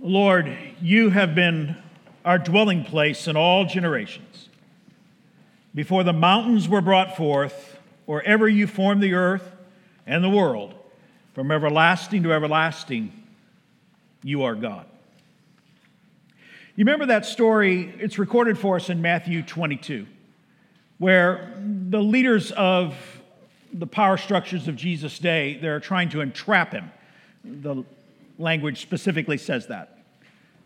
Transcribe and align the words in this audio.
Lord, 0.00 0.56
you 0.80 1.10
have 1.10 1.34
been 1.34 1.76
our 2.24 2.38
dwelling 2.38 2.84
place 2.84 3.28
in 3.28 3.36
all 3.36 3.64
generations. 3.64 4.48
Before 5.74 6.02
the 6.02 6.12
mountains 6.12 6.68
were 6.68 6.80
brought 6.80 7.16
forth, 7.16 7.78
or 8.06 8.22
ever 8.22 8.48
you 8.48 8.66
formed 8.66 9.02
the 9.02 9.14
earth 9.14 9.52
and 10.06 10.22
the 10.22 10.28
world, 10.28 10.74
from 11.32 11.50
everlasting 11.50 12.22
to 12.22 12.32
everlasting, 12.32 13.12
you 14.22 14.42
are 14.42 14.54
God. 14.54 14.86
You 16.76 16.84
remember 16.84 17.06
that 17.06 17.24
story? 17.24 17.94
It's 17.98 18.18
recorded 18.18 18.58
for 18.58 18.76
us 18.76 18.90
in 18.90 19.00
Matthew 19.00 19.42
22, 19.42 20.06
where 20.98 21.54
the 21.60 22.02
leaders 22.02 22.50
of 22.52 22.96
the 23.72 23.86
power 23.86 24.16
structures 24.16 24.66
of 24.68 24.76
Jesus' 24.76 25.18
day, 25.18 25.58
they're 25.60 25.80
trying 25.80 26.08
to 26.10 26.20
entrap 26.20 26.72
him. 26.72 26.90
The 27.44 27.84
language 28.38 28.82
specifically 28.82 29.38
says 29.38 29.68
that. 29.68 29.98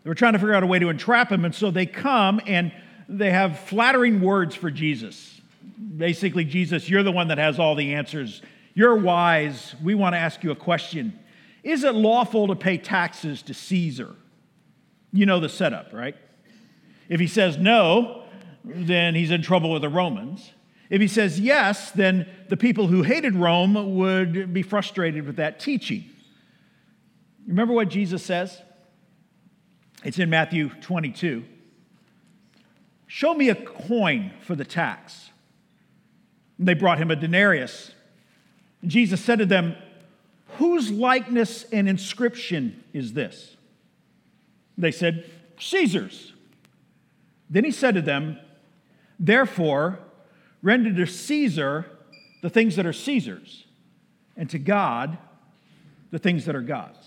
They 0.03 0.09
were 0.09 0.15
trying 0.15 0.33
to 0.33 0.39
figure 0.39 0.53
out 0.53 0.63
a 0.63 0.67
way 0.67 0.79
to 0.79 0.89
entrap 0.89 1.31
him, 1.31 1.45
and 1.45 1.53
so 1.53 1.71
they 1.71 1.85
come 1.85 2.39
and 2.45 2.71
they 3.07 3.31
have 3.31 3.59
flattering 3.59 4.21
words 4.21 4.55
for 4.55 4.71
Jesus. 4.71 5.41
Basically, 5.97 6.45
Jesus, 6.45 6.89
you're 6.89 7.03
the 7.03 7.11
one 7.11 7.27
that 7.29 7.37
has 7.37 7.59
all 7.59 7.75
the 7.75 7.93
answers. 7.93 8.41
You're 8.73 8.95
wise. 8.95 9.75
We 9.83 9.95
want 9.95 10.13
to 10.13 10.19
ask 10.19 10.43
you 10.43 10.51
a 10.51 10.55
question. 10.55 11.17
Is 11.63 11.83
it 11.83 11.95
lawful 11.95 12.47
to 12.47 12.55
pay 12.55 12.77
taxes 12.77 13.41
to 13.43 13.53
Caesar? 13.53 14.15
You 15.11 15.25
know 15.25 15.39
the 15.39 15.49
setup, 15.49 15.91
right? 15.91 16.15
If 17.09 17.19
he 17.19 17.27
says 17.27 17.57
no, 17.57 18.23
then 18.63 19.15
he's 19.15 19.31
in 19.31 19.41
trouble 19.41 19.71
with 19.71 19.81
the 19.81 19.89
Romans. 19.89 20.51
If 20.89 21.01
he 21.01 21.07
says 21.07 21.39
yes, 21.39 21.91
then 21.91 22.27
the 22.47 22.57
people 22.57 22.87
who 22.87 23.03
hated 23.03 23.35
Rome 23.35 23.97
would 23.97 24.53
be 24.53 24.61
frustrated 24.61 25.25
with 25.25 25.35
that 25.37 25.59
teaching. 25.59 26.05
Remember 27.49 27.73
what 27.73 27.89
Jesus 27.89 28.23
says? 28.23 28.61
It's 30.03 30.19
in 30.19 30.29
Matthew 30.29 30.69
22. 30.81 31.43
Show 33.07 33.33
me 33.33 33.49
a 33.49 33.55
coin 33.55 34.31
for 34.43 34.55
the 34.55 34.63
tax. 34.63 35.31
And 36.59 36.67
they 36.67 36.75
brought 36.75 36.99
him 36.99 37.09
a 37.09 37.15
denarius. 37.15 37.91
And 38.83 38.91
Jesus 38.91 39.19
said 39.19 39.39
to 39.39 39.47
them, 39.47 39.75
Whose 40.59 40.91
likeness 40.91 41.63
and 41.71 41.89
inscription 41.89 42.83
is 42.93 43.13
this? 43.13 43.57
They 44.77 44.91
said, 44.91 45.27
Caesar's. 45.59 46.33
Then 47.49 47.63
he 47.63 47.71
said 47.71 47.95
to 47.95 48.01
them, 48.03 48.37
Therefore, 49.19 49.97
render 50.61 50.93
to 50.93 51.11
Caesar 51.11 51.87
the 52.43 52.49
things 52.51 52.75
that 52.75 52.85
are 52.85 52.93
Caesar's, 52.93 53.65
and 54.37 54.47
to 54.51 54.59
God 54.59 55.17
the 56.11 56.19
things 56.19 56.45
that 56.45 56.55
are 56.55 56.61
God's. 56.61 56.98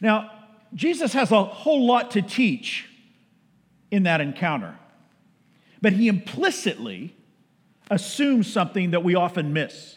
Now, 0.00 0.30
Jesus 0.74 1.12
has 1.12 1.32
a 1.32 1.44
whole 1.44 1.86
lot 1.86 2.12
to 2.12 2.22
teach 2.22 2.88
in 3.90 4.02
that 4.04 4.20
encounter, 4.20 4.76
but 5.80 5.92
he 5.92 6.08
implicitly 6.08 7.14
assumes 7.90 8.52
something 8.52 8.90
that 8.90 9.04
we 9.04 9.14
often 9.14 9.52
miss. 9.52 9.96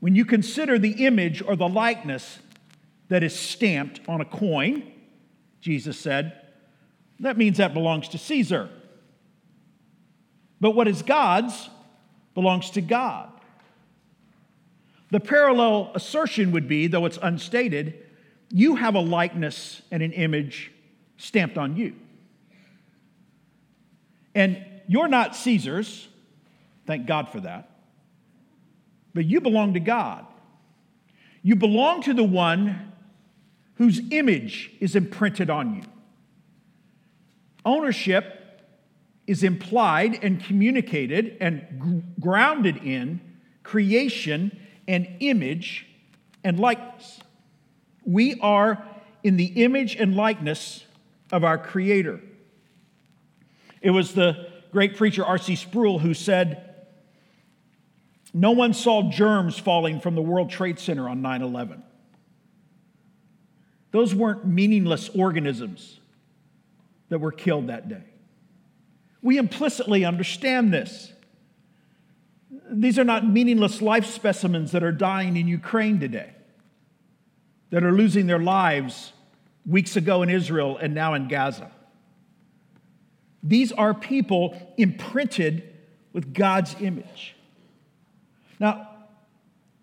When 0.00 0.14
you 0.14 0.24
consider 0.24 0.78
the 0.78 1.06
image 1.06 1.42
or 1.42 1.56
the 1.56 1.68
likeness 1.68 2.38
that 3.08 3.22
is 3.22 3.34
stamped 3.34 4.00
on 4.08 4.20
a 4.20 4.24
coin, 4.24 4.92
Jesus 5.60 5.98
said, 5.98 6.40
that 7.20 7.36
means 7.36 7.58
that 7.58 7.74
belongs 7.74 8.08
to 8.10 8.18
Caesar. 8.18 8.68
But 10.60 10.72
what 10.72 10.88
is 10.88 11.02
God's 11.02 11.68
belongs 12.38 12.70
to 12.70 12.80
God. 12.80 13.32
The 15.10 15.20
parallel 15.20 15.92
assertion 15.94 16.52
would 16.52 16.68
be, 16.68 16.86
though 16.86 17.06
it's 17.06 17.18
unstated, 17.20 17.94
you 18.50 18.76
have 18.76 18.94
a 18.94 19.00
likeness 19.00 19.82
and 19.90 20.02
an 20.02 20.12
image 20.12 20.70
stamped 21.16 21.58
on 21.58 21.76
you. 21.76 21.94
And 24.34 24.64
you're 24.86 25.08
not 25.08 25.34
Caesar's, 25.34 26.08
thank 26.86 27.06
God 27.06 27.28
for 27.30 27.40
that, 27.40 27.70
but 29.14 29.24
you 29.24 29.40
belong 29.40 29.74
to 29.74 29.80
God. 29.80 30.26
You 31.42 31.56
belong 31.56 32.02
to 32.02 32.14
the 32.14 32.24
one 32.24 32.92
whose 33.74 34.00
image 34.10 34.70
is 34.80 34.94
imprinted 34.96 35.50
on 35.50 35.76
you. 35.76 35.82
Ownership 37.64 38.34
is 39.26 39.42
implied 39.42 40.22
and 40.22 40.42
communicated 40.42 41.36
and 41.40 42.14
grounded 42.18 42.78
in 42.78 43.20
creation 43.62 44.58
and 44.88 45.06
image 45.20 45.86
and 46.42 46.58
likeness. 46.58 47.20
We 48.04 48.40
are 48.40 48.84
in 49.22 49.36
the 49.36 49.62
image 49.62 49.94
and 49.94 50.16
likeness 50.16 50.84
of 51.30 51.44
our 51.44 51.58
Creator. 51.58 52.20
It 53.82 53.90
was 53.90 54.14
the 54.14 54.48
great 54.72 54.96
preacher 54.96 55.24
R.C. 55.24 55.56
Sproul 55.56 55.98
who 55.98 56.14
said, 56.14 56.86
No 58.32 58.52
one 58.52 58.72
saw 58.72 59.10
germs 59.10 59.58
falling 59.58 60.00
from 60.00 60.14
the 60.14 60.22
World 60.22 60.50
Trade 60.50 60.78
Center 60.78 61.08
on 61.08 61.22
9 61.22 61.42
11. 61.42 61.82
Those 63.90 64.14
weren't 64.14 64.46
meaningless 64.46 65.10
organisms 65.10 66.00
that 67.10 67.18
were 67.18 67.32
killed 67.32 67.68
that 67.68 67.88
day. 67.88 68.04
We 69.22 69.38
implicitly 69.38 70.04
understand 70.04 70.72
this. 70.72 71.12
These 72.70 72.98
are 72.98 73.04
not 73.04 73.26
meaningless 73.26 73.80
life 73.80 74.06
specimens 74.06 74.72
that 74.72 74.82
are 74.82 74.92
dying 74.92 75.36
in 75.36 75.48
Ukraine 75.48 76.00
today 76.00 76.30
that 77.70 77.84
are 77.84 77.92
losing 77.92 78.26
their 78.26 78.38
lives 78.38 79.12
weeks 79.66 79.96
ago 79.96 80.22
in 80.22 80.30
Israel 80.30 80.78
and 80.78 80.94
now 80.94 81.14
in 81.14 81.28
Gaza. 81.28 81.70
These 83.42 83.72
are 83.72 83.94
people 83.94 84.56
imprinted 84.76 85.62
with 86.12 86.32
God's 86.32 86.74
image. 86.80 87.36
Now, 88.58 88.88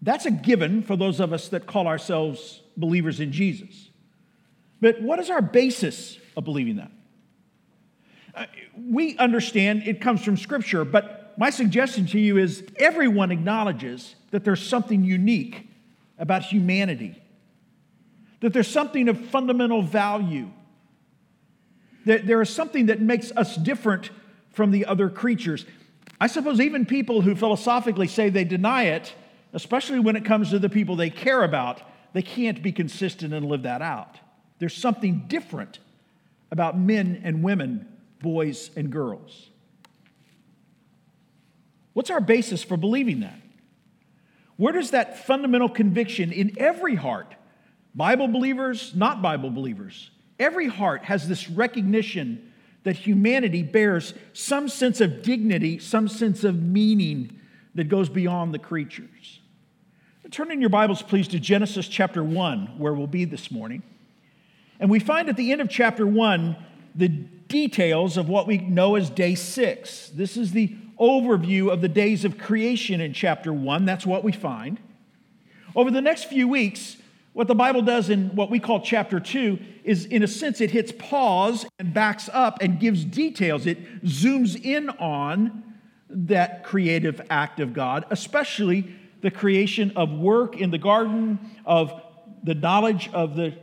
that's 0.02 0.26
a 0.26 0.32
given 0.32 0.82
for 0.84 0.96
those 0.96 1.20
of 1.20 1.32
us 1.32 1.50
that 1.50 1.66
call 1.66 1.88
ourselves 1.88 2.62
believers 2.76 3.20
in 3.20 3.32
Jesus. 3.32 3.90
But 4.82 5.02
what 5.02 5.20
is 5.20 5.30
our 5.30 5.42
basis 5.42 6.18
of 6.36 6.44
believing 6.44 6.76
that? 6.78 6.92
Uh, 8.34 8.46
we 8.78 9.18
understand 9.18 9.84
it 9.88 10.02
comes 10.02 10.24
from 10.24 10.36
Scripture, 10.36 10.84
but 10.84 11.25
my 11.38 11.50
suggestion 11.50 12.06
to 12.08 12.20
you 12.20 12.38
is 12.38 12.64
everyone 12.78 13.32
acknowledges 13.32 14.16
that 14.32 14.44
there's 14.44 14.66
something 14.66 15.04
unique 15.04 15.68
about 16.18 16.44
humanity 16.44 17.22
that 18.46 18.54
there's 18.54 18.68
something 18.68 19.10
of 19.10 19.20
fundamental 19.30 19.82
value, 19.82 20.48
that 22.06 22.28
there 22.28 22.42
is 22.44 22.50
something 22.50 22.88
that 22.88 23.02
makes 23.02 23.32
us 23.32 23.56
different 23.56 24.12
from 24.52 24.70
the 24.70 24.86
other 24.86 25.10
creatures. 25.10 25.66
I 26.22 26.28
suppose 26.28 26.62
even 26.62 26.86
people 26.86 27.22
who 27.22 27.36
philosophically 27.36 28.08
say 28.08 28.30
they 28.30 28.44
deny 28.44 28.84
it, 28.84 29.14
especially 29.54 30.00
when 30.00 30.16
it 30.16 30.26
comes 30.26 30.52
to 30.52 30.60
the 30.60 30.70
people 30.70 30.96
they 30.96 31.10
care 31.10 31.44
about, 31.44 31.82
they 32.14 32.22
can't 32.22 32.62
be 32.62 32.72
consistent 32.72 33.34
and 33.34 33.48
live 33.48 33.64
that 33.64 33.82
out. 33.82 34.20
There's 34.60 34.76
something 34.76 35.26
different 35.28 35.80
about 36.52 36.78
men 36.78 37.22
and 37.24 37.42
women, 37.42 37.88
boys 38.22 38.70
and 38.76 38.92
girls. 38.92 39.50
What's 41.96 42.12
our 42.12 42.22
basis 42.22 42.64
for 42.64 42.78
believing 42.78 43.22
that? 43.22 43.40
Where 44.58 44.72
does 44.72 44.92
that 44.92 45.26
fundamental 45.26 45.70
conviction 45.70 46.32
in 46.32 46.54
every 46.60 46.94
heart 46.94 47.36
Bible 47.96 48.28
believers, 48.28 48.94
not 48.94 49.22
Bible 49.22 49.50
believers. 49.50 50.12
Every 50.38 50.68
heart 50.68 51.06
has 51.06 51.28
this 51.28 51.50
recognition 51.50 52.52
that 52.84 52.98
humanity 52.98 53.64
bears 53.64 54.14
some 54.34 54.68
sense 54.68 55.00
of 55.00 55.24
dignity, 55.24 55.80
some 55.80 56.08
sense 56.10 56.44
of 56.44 56.62
meaning 56.62 57.40
that 57.74 57.86
goes 57.86 58.10
beyond 58.10 58.54
the 58.54 58.60
creatures. 58.60 59.40
Turn 60.30 60.52
in 60.52 60.60
your 60.60 60.70
Bibles, 60.70 61.02
please, 61.02 61.28
to 61.30 61.40
Genesis 61.40 61.88
chapter 61.88 62.24
1, 62.24 62.78
where 62.78 62.94
we'll 62.94 63.08
be 63.08 63.26
this 63.26 63.50
morning. 63.50 63.82
And 64.80 64.90
we 64.90 65.00
find 65.00 65.30
at 65.30 65.38
the 65.38 65.54
end 65.54 65.62
of 65.62 65.70
chapter 65.70 66.06
1 66.06 66.58
the 66.96 67.08
details 67.08 68.18
of 68.18 68.28
what 68.28 68.46
we 68.46 68.58
know 68.58 68.96
as 68.96 69.10
day 69.10 69.36
six. 69.36 70.10
This 70.10 70.36
is 70.36 70.52
the 70.52 70.76
overview 71.00 71.72
of 71.72 71.82
the 71.82 71.90
days 71.90 72.26
of 72.26 72.38
creation 72.38 73.02
in 73.02 73.14
chapter 73.14 73.52
1. 73.52 73.86
That's 73.86 74.06
what 74.06 74.24
we 74.24 74.32
find. 74.32 74.80
Over 75.76 75.92
the 75.92 76.02
next 76.02 76.26
few 76.26 76.48
weeks, 76.48 76.98
what 77.34 77.48
the 77.48 77.56
Bible 77.56 77.82
does 77.82 78.10
in 78.10 78.34
what 78.34 78.50
we 78.50 78.62
call 78.62 78.80
chapter 78.80 79.20
2 79.20 79.60
is, 79.84 80.06
in 80.06 80.24
a 80.24 80.28
sense, 80.28 80.62
it 80.62 80.72
hits 80.72 80.94
pause 80.98 81.66
and 81.80 81.94
backs 81.94 82.30
up 82.32 82.60
and 82.62 82.80
gives 82.80 83.04
details. 83.04 83.66
It 83.66 84.04
zooms 84.06 84.56
in 84.64 84.90
on 84.90 85.64
that 86.10 86.64
creative 86.64 87.22
act 87.30 87.60
of 87.60 87.74
God, 87.74 88.06
especially 88.10 88.96
the 89.20 89.32
creation 89.32 89.92
of 89.98 90.12
work 90.12 90.56
in 90.56 90.72
the 90.72 90.78
garden, 90.78 91.40
of 91.66 92.02
the 92.44 92.56
knowledge 92.56 93.10
of 93.12 93.36
the, 93.36 93.54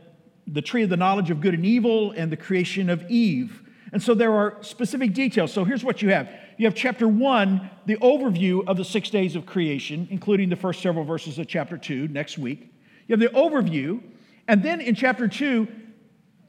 the 0.45 0.61
tree 0.61 0.83
of 0.83 0.91
the 0.91 0.97
knowledge 0.97 1.31
of 1.31 1.41
good 1.41 1.55
and 1.55 1.65
evil, 1.65 2.11
and 2.11 2.31
the 2.31 2.37
creation 2.37 2.91
of 2.91 3.09
Eve. 3.09 3.62
And 3.93 4.01
so 4.01 4.15
there 4.15 4.33
are 4.33 4.57
specific 4.61 5.13
details. 5.13 5.53
So 5.53 5.63
here's 5.63 5.83
what 5.83 6.01
you 6.01 6.09
have 6.09 6.29
you 6.57 6.65
have 6.65 6.75
chapter 6.75 7.07
1, 7.07 7.69
the 7.85 7.97
overview 7.97 8.67
of 8.67 8.75
the 8.77 8.83
six 8.83 9.09
days 9.09 9.35
of 9.35 9.45
creation, 9.45 10.07
including 10.11 10.49
the 10.49 10.55
first 10.55 10.81
several 10.81 11.05
verses 11.05 11.39
of 11.39 11.47
chapter 11.47 11.77
2 11.77 12.07
next 12.09 12.37
week. 12.37 12.73
You 13.07 13.13
have 13.13 13.19
the 13.19 13.37
overview, 13.37 14.01
And 14.47 14.61
then 14.63 14.81
in 14.81 14.95
chapter 14.95 15.27
2, 15.27 15.67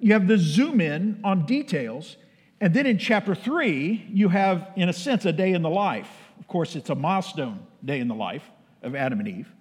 you 0.01 0.13
have 0.13 0.27
the 0.27 0.39
zoom 0.39 0.81
in 0.81 1.21
on 1.23 1.47
details. 1.47 2.17
And 2.61 2.75
then 2.75 2.87
in 2.87 2.99
chapter 2.99 3.35
3, 3.35 4.07
you 4.11 4.31
have, 4.31 4.71
in 4.77 4.89
a 4.89 4.93
sense, 4.93 5.25
a 5.25 5.33
day 5.33 5.53
in 5.53 5.63
the 5.63 5.71
life. 5.71 6.09
Of 6.39 6.49
course, 6.49 6.77
it's 6.77 6.91
a 6.91 6.95
milestone 6.95 7.67
day 7.85 8.01
in 8.01 8.09
the 8.09 8.15
life 8.15 8.51
of 8.83 8.95
Adam 8.95 9.21
and 9.21 9.29
Eve. 9.29 9.53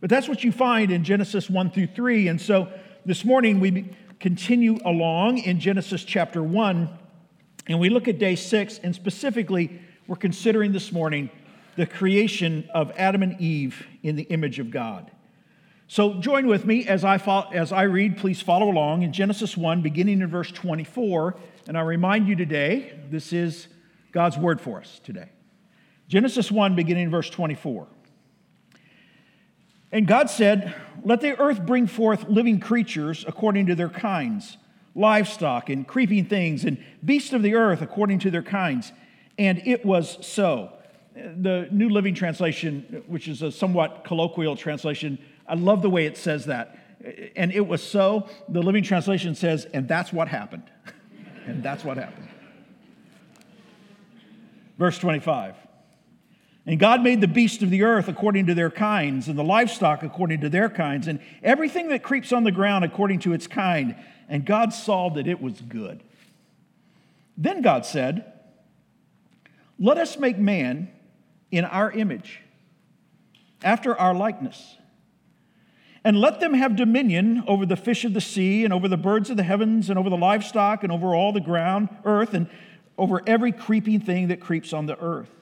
But 0.00 0.10
that's 0.10 0.28
what 0.28 0.44
you 0.44 0.50
find 0.50 0.90
in 0.90 1.04
Genesis 1.04 1.50
1 1.50 1.70
through 1.70 1.88
3. 1.88 2.28
And 2.28 2.40
so 2.40 2.72
this 3.04 3.24
morning 3.24 3.60
we 3.60 3.90
continue 4.18 4.78
along 4.84 5.38
in 5.38 5.60
Genesis 5.60 6.04
chapter 6.04 6.42
1, 6.42 6.98
and 7.66 7.78
we 7.78 7.88
look 7.88 8.08
at 8.08 8.18
day 8.18 8.34
6, 8.34 8.78
and 8.82 8.94
specifically, 8.94 9.80
we're 10.06 10.16
considering 10.16 10.72
this 10.72 10.92
morning 10.92 11.30
the 11.76 11.86
creation 11.86 12.68
of 12.74 12.92
Adam 12.96 13.22
and 13.22 13.40
Eve 13.40 13.86
in 14.02 14.16
the 14.16 14.24
image 14.24 14.58
of 14.58 14.70
God. 14.70 15.10
So 15.88 16.14
join 16.14 16.46
with 16.46 16.64
me 16.64 16.86
as 16.86 17.04
I, 17.04 17.18
follow, 17.18 17.50
as 17.50 17.70
I 17.70 17.82
read. 17.82 18.16
Please 18.16 18.40
follow 18.40 18.70
along 18.70 19.02
in 19.02 19.12
Genesis 19.12 19.56
1, 19.56 19.82
beginning 19.82 20.20
in 20.22 20.26
verse 20.28 20.50
24. 20.50 21.36
And 21.68 21.76
I 21.76 21.82
remind 21.82 22.28
you 22.28 22.34
today, 22.34 22.98
this 23.10 23.32
is 23.32 23.68
God's 24.10 24.38
word 24.38 24.60
for 24.60 24.80
us 24.80 25.00
today. 25.04 25.28
Genesis 26.08 26.50
1, 26.50 26.74
beginning 26.74 27.04
in 27.04 27.10
verse 27.10 27.30
24. 27.30 27.86
And 29.92 30.06
God 30.06 30.30
said, 30.30 30.74
Let 31.04 31.20
the 31.20 31.38
earth 31.38 31.64
bring 31.64 31.86
forth 31.86 32.24
living 32.28 32.58
creatures 32.58 33.24
according 33.28 33.66
to 33.66 33.74
their 33.74 33.90
kinds, 33.90 34.56
livestock 34.94 35.70
and 35.70 35.86
creeping 35.86 36.26
things, 36.26 36.64
and 36.64 36.82
beasts 37.04 37.32
of 37.32 37.42
the 37.42 37.54
earth 37.54 37.82
according 37.82 38.18
to 38.20 38.30
their 38.30 38.42
kinds. 38.42 38.92
And 39.38 39.62
it 39.66 39.84
was 39.84 40.18
so. 40.26 40.72
The 41.14 41.68
New 41.70 41.88
Living 41.88 42.14
Translation, 42.14 43.02
which 43.06 43.28
is 43.28 43.42
a 43.42 43.50
somewhat 43.50 44.04
colloquial 44.04 44.56
translation, 44.56 45.18
I 45.46 45.54
love 45.54 45.82
the 45.82 45.90
way 45.90 46.06
it 46.06 46.16
says 46.16 46.46
that. 46.46 46.78
And 47.36 47.52
it 47.52 47.66
was 47.66 47.82
so. 47.82 48.28
The 48.48 48.62
Living 48.62 48.82
Translation 48.82 49.34
says, 49.34 49.66
and 49.72 49.88
that's 49.88 50.12
what 50.12 50.28
happened. 50.28 50.64
and 51.46 51.62
that's 51.62 51.84
what 51.84 51.96
happened. 51.96 52.28
Verse 54.78 54.98
25. 54.98 55.54
And 56.64 56.78
God 56.78 57.02
made 57.02 57.20
the 57.20 57.28
beasts 57.28 57.62
of 57.62 57.70
the 57.70 57.82
earth 57.82 58.06
according 58.08 58.46
to 58.46 58.54
their 58.54 58.70
kinds, 58.70 59.28
and 59.28 59.36
the 59.36 59.44
livestock 59.44 60.02
according 60.02 60.42
to 60.42 60.48
their 60.48 60.68
kinds, 60.68 61.08
and 61.08 61.18
everything 61.42 61.88
that 61.88 62.04
creeps 62.04 62.32
on 62.32 62.44
the 62.44 62.52
ground 62.52 62.84
according 62.84 63.18
to 63.20 63.32
its 63.32 63.48
kind. 63.48 63.96
And 64.28 64.44
God 64.44 64.72
saw 64.72 65.10
that 65.10 65.26
it 65.26 65.42
was 65.42 65.60
good. 65.60 66.02
Then 67.36 67.62
God 67.62 67.84
said, 67.84 68.32
Let 69.78 69.98
us 69.98 70.18
make 70.18 70.38
man 70.38 70.88
in 71.50 71.64
our 71.64 71.90
image, 71.90 72.40
after 73.64 73.98
our 73.98 74.14
likeness. 74.14 74.76
And 76.04 76.20
let 76.20 76.40
them 76.40 76.54
have 76.54 76.74
dominion 76.74 77.44
over 77.46 77.64
the 77.64 77.76
fish 77.76 78.04
of 78.04 78.14
the 78.14 78.20
sea, 78.20 78.64
and 78.64 78.72
over 78.72 78.86
the 78.86 78.96
birds 78.96 79.30
of 79.30 79.36
the 79.36 79.42
heavens, 79.42 79.90
and 79.90 79.98
over 79.98 80.10
the 80.10 80.16
livestock, 80.16 80.84
and 80.84 80.92
over 80.92 81.12
all 81.12 81.32
the 81.32 81.40
ground, 81.40 81.88
earth, 82.04 82.34
and 82.34 82.48
over 82.96 83.20
every 83.26 83.50
creeping 83.50 84.00
thing 84.00 84.28
that 84.28 84.40
creeps 84.40 84.72
on 84.72 84.86
the 84.86 84.98
earth. 85.00 85.41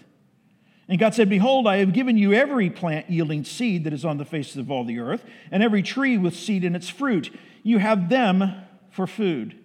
And 0.87 0.99
God 0.99 1.13
said, 1.13 1.29
Behold, 1.29 1.67
I 1.67 1.77
have 1.77 1.93
given 1.93 2.17
you 2.17 2.33
every 2.33 2.69
plant 2.69 3.09
yielding 3.09 3.45
seed 3.45 3.83
that 3.85 3.93
is 3.93 4.03
on 4.03 4.17
the 4.17 4.25
face 4.25 4.55
of 4.55 4.69
all 4.69 4.83
the 4.83 4.99
earth, 4.99 5.23
and 5.51 5.63
every 5.63 5.81
tree 5.83 6.17
with 6.17 6.35
seed 6.35 6.63
in 6.63 6.75
its 6.75 6.89
fruit. 6.89 7.33
You 7.63 7.77
have 7.77 8.09
them 8.09 8.53
for 8.89 9.07
food. 9.07 9.57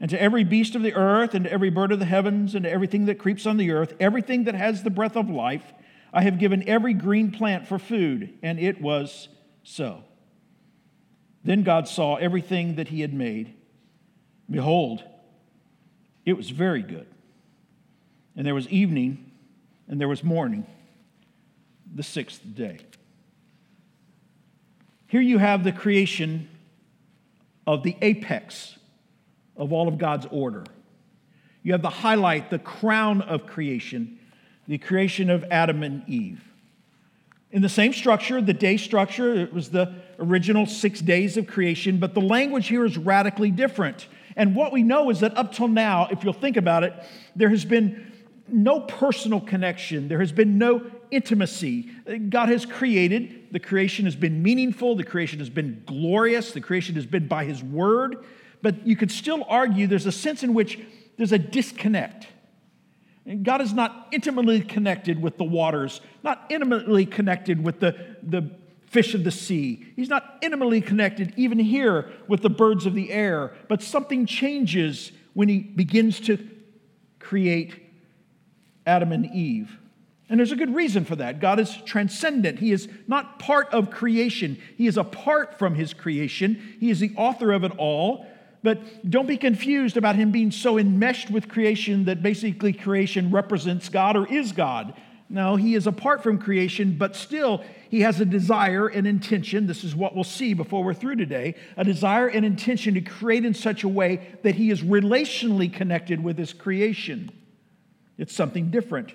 And 0.00 0.08
to 0.10 0.20
every 0.20 0.44
beast 0.44 0.74
of 0.74 0.82
the 0.82 0.94
earth, 0.94 1.34
and 1.34 1.44
to 1.44 1.52
every 1.52 1.70
bird 1.70 1.92
of 1.92 1.98
the 1.98 2.06
heavens, 2.06 2.54
and 2.54 2.64
to 2.64 2.70
everything 2.70 3.04
that 3.06 3.18
creeps 3.18 3.46
on 3.46 3.58
the 3.58 3.70
earth, 3.70 3.94
everything 4.00 4.44
that 4.44 4.54
has 4.54 4.82
the 4.82 4.90
breath 4.90 5.16
of 5.16 5.28
life, 5.28 5.72
I 6.12 6.22
have 6.22 6.38
given 6.38 6.68
every 6.68 6.94
green 6.94 7.30
plant 7.30 7.68
for 7.68 7.78
food. 7.78 8.38
And 8.42 8.58
it 8.58 8.80
was 8.80 9.28
so. 9.62 10.02
Then 11.44 11.62
God 11.62 11.86
saw 11.86 12.16
everything 12.16 12.76
that 12.76 12.88
he 12.88 13.02
had 13.02 13.14
made. 13.14 13.54
Behold, 14.50 15.04
it 16.24 16.36
was 16.36 16.50
very 16.50 16.82
good. 16.82 17.06
And 18.36 18.46
there 18.46 18.54
was 18.54 18.68
evening 18.68 19.29
and 19.90 20.00
there 20.00 20.08
was 20.08 20.22
morning, 20.22 20.64
the 21.92 22.04
sixth 22.04 22.40
day. 22.54 22.78
Here 25.08 25.20
you 25.20 25.38
have 25.38 25.64
the 25.64 25.72
creation 25.72 26.48
of 27.66 27.82
the 27.82 27.96
apex 28.00 28.78
of 29.56 29.72
all 29.72 29.88
of 29.88 29.98
God's 29.98 30.26
order. 30.30 30.64
You 31.64 31.72
have 31.72 31.82
the 31.82 31.90
highlight, 31.90 32.50
the 32.50 32.60
crown 32.60 33.20
of 33.22 33.46
creation, 33.46 34.20
the 34.68 34.78
creation 34.78 35.28
of 35.28 35.44
Adam 35.50 35.82
and 35.82 36.08
Eve. 36.08 36.40
In 37.50 37.60
the 37.60 37.68
same 37.68 37.92
structure, 37.92 38.40
the 38.40 38.54
day 38.54 38.76
structure, 38.76 39.34
it 39.34 39.52
was 39.52 39.70
the 39.70 39.92
original 40.20 40.66
six 40.66 41.00
days 41.00 41.36
of 41.36 41.48
creation, 41.48 41.98
but 41.98 42.14
the 42.14 42.20
language 42.20 42.68
here 42.68 42.84
is 42.84 42.96
radically 42.96 43.50
different. 43.50 44.06
And 44.36 44.54
what 44.54 44.72
we 44.72 44.84
know 44.84 45.10
is 45.10 45.18
that 45.18 45.36
up 45.36 45.52
till 45.52 45.66
now, 45.66 46.06
if 46.12 46.22
you'll 46.22 46.32
think 46.32 46.56
about 46.56 46.84
it, 46.84 46.94
there 47.34 47.48
has 47.48 47.64
been 47.64 48.09
no 48.52 48.80
personal 48.80 49.40
connection. 49.40 50.08
There 50.08 50.20
has 50.20 50.32
been 50.32 50.58
no 50.58 50.90
intimacy. 51.10 51.90
God 52.28 52.48
has 52.48 52.66
created. 52.66 53.52
The 53.52 53.60
creation 53.60 54.04
has 54.04 54.16
been 54.16 54.42
meaningful. 54.42 54.96
The 54.96 55.04
creation 55.04 55.38
has 55.38 55.50
been 55.50 55.82
glorious. 55.86 56.52
The 56.52 56.60
creation 56.60 56.94
has 56.94 57.06
been 57.06 57.26
by 57.26 57.44
His 57.44 57.62
word. 57.62 58.24
But 58.62 58.86
you 58.86 58.96
could 58.96 59.10
still 59.10 59.44
argue 59.48 59.86
there's 59.86 60.06
a 60.06 60.12
sense 60.12 60.42
in 60.42 60.54
which 60.54 60.78
there's 61.16 61.32
a 61.32 61.38
disconnect. 61.38 62.26
God 63.42 63.60
is 63.60 63.72
not 63.72 64.08
intimately 64.12 64.60
connected 64.60 65.20
with 65.20 65.38
the 65.38 65.44
waters, 65.44 66.00
not 66.22 66.44
intimately 66.48 67.06
connected 67.06 67.62
with 67.62 67.80
the, 67.80 68.16
the 68.22 68.50
fish 68.86 69.14
of 69.14 69.24
the 69.24 69.30
sea. 69.30 69.86
He's 69.94 70.08
not 70.08 70.38
intimately 70.42 70.80
connected, 70.80 71.32
even 71.36 71.58
here, 71.58 72.10
with 72.26 72.42
the 72.42 72.50
birds 72.50 72.86
of 72.86 72.94
the 72.94 73.12
air. 73.12 73.54
But 73.68 73.82
something 73.82 74.26
changes 74.26 75.12
when 75.34 75.48
He 75.48 75.60
begins 75.60 76.18
to 76.20 76.38
create 77.18 77.89
Adam 78.90 79.12
and 79.12 79.26
Eve. 79.26 79.78
And 80.28 80.38
there's 80.38 80.52
a 80.52 80.56
good 80.56 80.74
reason 80.74 81.04
for 81.04 81.16
that. 81.16 81.40
God 81.40 81.58
is 81.58 81.74
transcendent. 81.84 82.58
He 82.58 82.72
is 82.72 82.88
not 83.06 83.38
part 83.38 83.68
of 83.72 83.90
creation, 83.90 84.60
He 84.76 84.86
is 84.86 84.96
apart 84.96 85.58
from 85.58 85.74
His 85.74 85.94
creation. 85.94 86.76
He 86.78 86.90
is 86.90 87.00
the 87.00 87.12
author 87.16 87.52
of 87.52 87.64
it 87.64 87.72
all. 87.78 88.26
But 88.62 89.10
don't 89.10 89.26
be 89.26 89.38
confused 89.38 89.96
about 89.96 90.16
Him 90.16 90.30
being 90.32 90.50
so 90.50 90.76
enmeshed 90.76 91.30
with 91.30 91.48
creation 91.48 92.04
that 92.04 92.22
basically 92.22 92.72
creation 92.72 93.30
represents 93.30 93.88
God 93.88 94.16
or 94.16 94.26
is 94.26 94.52
God. 94.52 94.94
No, 95.30 95.56
He 95.56 95.74
is 95.74 95.86
apart 95.86 96.22
from 96.22 96.38
creation, 96.38 96.96
but 96.98 97.16
still 97.16 97.64
He 97.88 98.02
has 98.02 98.20
a 98.20 98.24
desire 98.24 98.86
and 98.86 99.06
intention. 99.06 99.66
This 99.66 99.82
is 99.82 99.96
what 99.96 100.14
we'll 100.14 100.24
see 100.24 100.54
before 100.54 100.84
we're 100.84 100.94
through 100.94 101.16
today 101.16 101.54
a 101.76 101.84
desire 101.84 102.28
and 102.28 102.44
intention 102.44 102.94
to 102.94 103.00
create 103.00 103.44
in 103.44 103.54
such 103.54 103.82
a 103.82 103.88
way 103.88 104.20
that 104.42 104.56
He 104.56 104.70
is 104.70 104.82
relationally 104.82 105.72
connected 105.72 106.22
with 106.22 106.36
His 106.36 106.52
creation. 106.52 107.32
It's 108.20 108.34
something 108.34 108.70
different. 108.70 109.14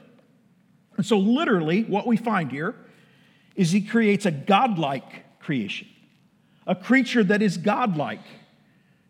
And 0.98 1.06
so, 1.06 1.20
literally, 1.20 1.84
what 1.84 2.08
we 2.08 2.18
find 2.18 2.52
here 2.52 2.76
is 3.56 3.72
he 3.72 3.82
creates 3.82 4.26
a 4.26 4.32
godlike 4.32 5.40
creation, 5.40 5.88
a 6.66 6.76
creature 6.76 7.24
that 7.24 7.44
is 7.44 7.58
godlike. 7.58 8.24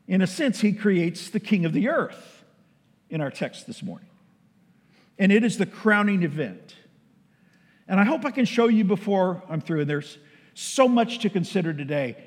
In 0.08 0.22
a 0.22 0.28
sense, 0.28 0.60
he 0.60 0.74
creates 0.74 1.30
the 1.30 1.40
king 1.40 1.64
of 1.64 1.72
the 1.72 1.88
earth 1.88 2.44
in 3.10 3.22
our 3.22 3.32
text 3.32 3.68
this 3.68 3.82
morning. 3.82 4.10
And 5.18 5.32
it 5.32 5.46
is 5.46 5.58
the 5.58 5.66
crowning 5.66 6.24
event. 6.24 6.76
And 7.88 7.98
I 7.98 8.04
hope 8.04 8.26
I 8.26 8.32
can 8.32 8.46
show 8.46 8.68
you 8.68 8.84
before 8.84 9.44
I'm 9.50 9.62
through. 9.62 9.82
And 9.82 9.90
there's 9.90 10.18
so 10.56 10.90
much 10.90 11.20
to 11.20 11.30
consider 11.30 11.74
today. 11.74 12.18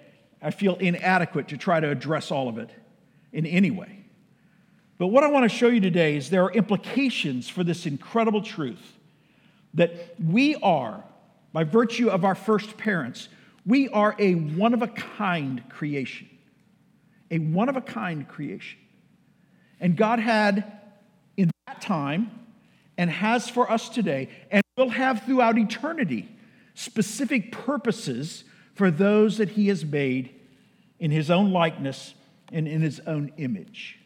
I 0.40 0.52
feel 0.52 0.76
inadequate 0.76 1.48
to 1.48 1.58
try 1.58 1.80
to 1.80 1.90
address 1.90 2.30
all 2.30 2.48
of 2.48 2.56
it 2.56 2.70
in 3.30 3.44
any 3.44 3.70
way. 3.70 3.97
But 4.98 5.08
what 5.08 5.22
I 5.22 5.28
want 5.28 5.48
to 5.48 5.56
show 5.56 5.68
you 5.68 5.80
today 5.80 6.16
is 6.16 6.28
there 6.28 6.44
are 6.44 6.52
implications 6.52 7.48
for 7.48 7.62
this 7.62 7.86
incredible 7.86 8.42
truth 8.42 8.98
that 9.74 10.14
we 10.20 10.56
are, 10.56 11.04
by 11.52 11.62
virtue 11.64 12.10
of 12.10 12.24
our 12.24 12.34
first 12.34 12.76
parents, 12.76 13.28
we 13.64 13.88
are 13.90 14.16
a 14.18 14.34
one 14.34 14.74
of 14.74 14.82
a 14.82 14.88
kind 14.88 15.62
creation. 15.68 16.28
A 17.30 17.38
one 17.38 17.68
of 17.68 17.76
a 17.76 17.80
kind 17.80 18.26
creation. 18.26 18.78
And 19.78 19.96
God 19.96 20.18
had 20.18 20.80
in 21.36 21.50
that 21.66 21.80
time 21.80 22.30
and 22.96 23.08
has 23.08 23.48
for 23.48 23.70
us 23.70 23.88
today 23.88 24.28
and 24.50 24.62
will 24.76 24.90
have 24.90 25.22
throughout 25.24 25.56
eternity 25.58 26.28
specific 26.74 27.52
purposes 27.52 28.42
for 28.74 28.90
those 28.90 29.38
that 29.38 29.50
He 29.50 29.68
has 29.68 29.84
made 29.84 30.34
in 30.98 31.12
His 31.12 31.30
own 31.30 31.52
likeness 31.52 32.14
and 32.50 32.66
in 32.66 32.80
His 32.80 33.00
own 33.00 33.32
image. 33.36 33.98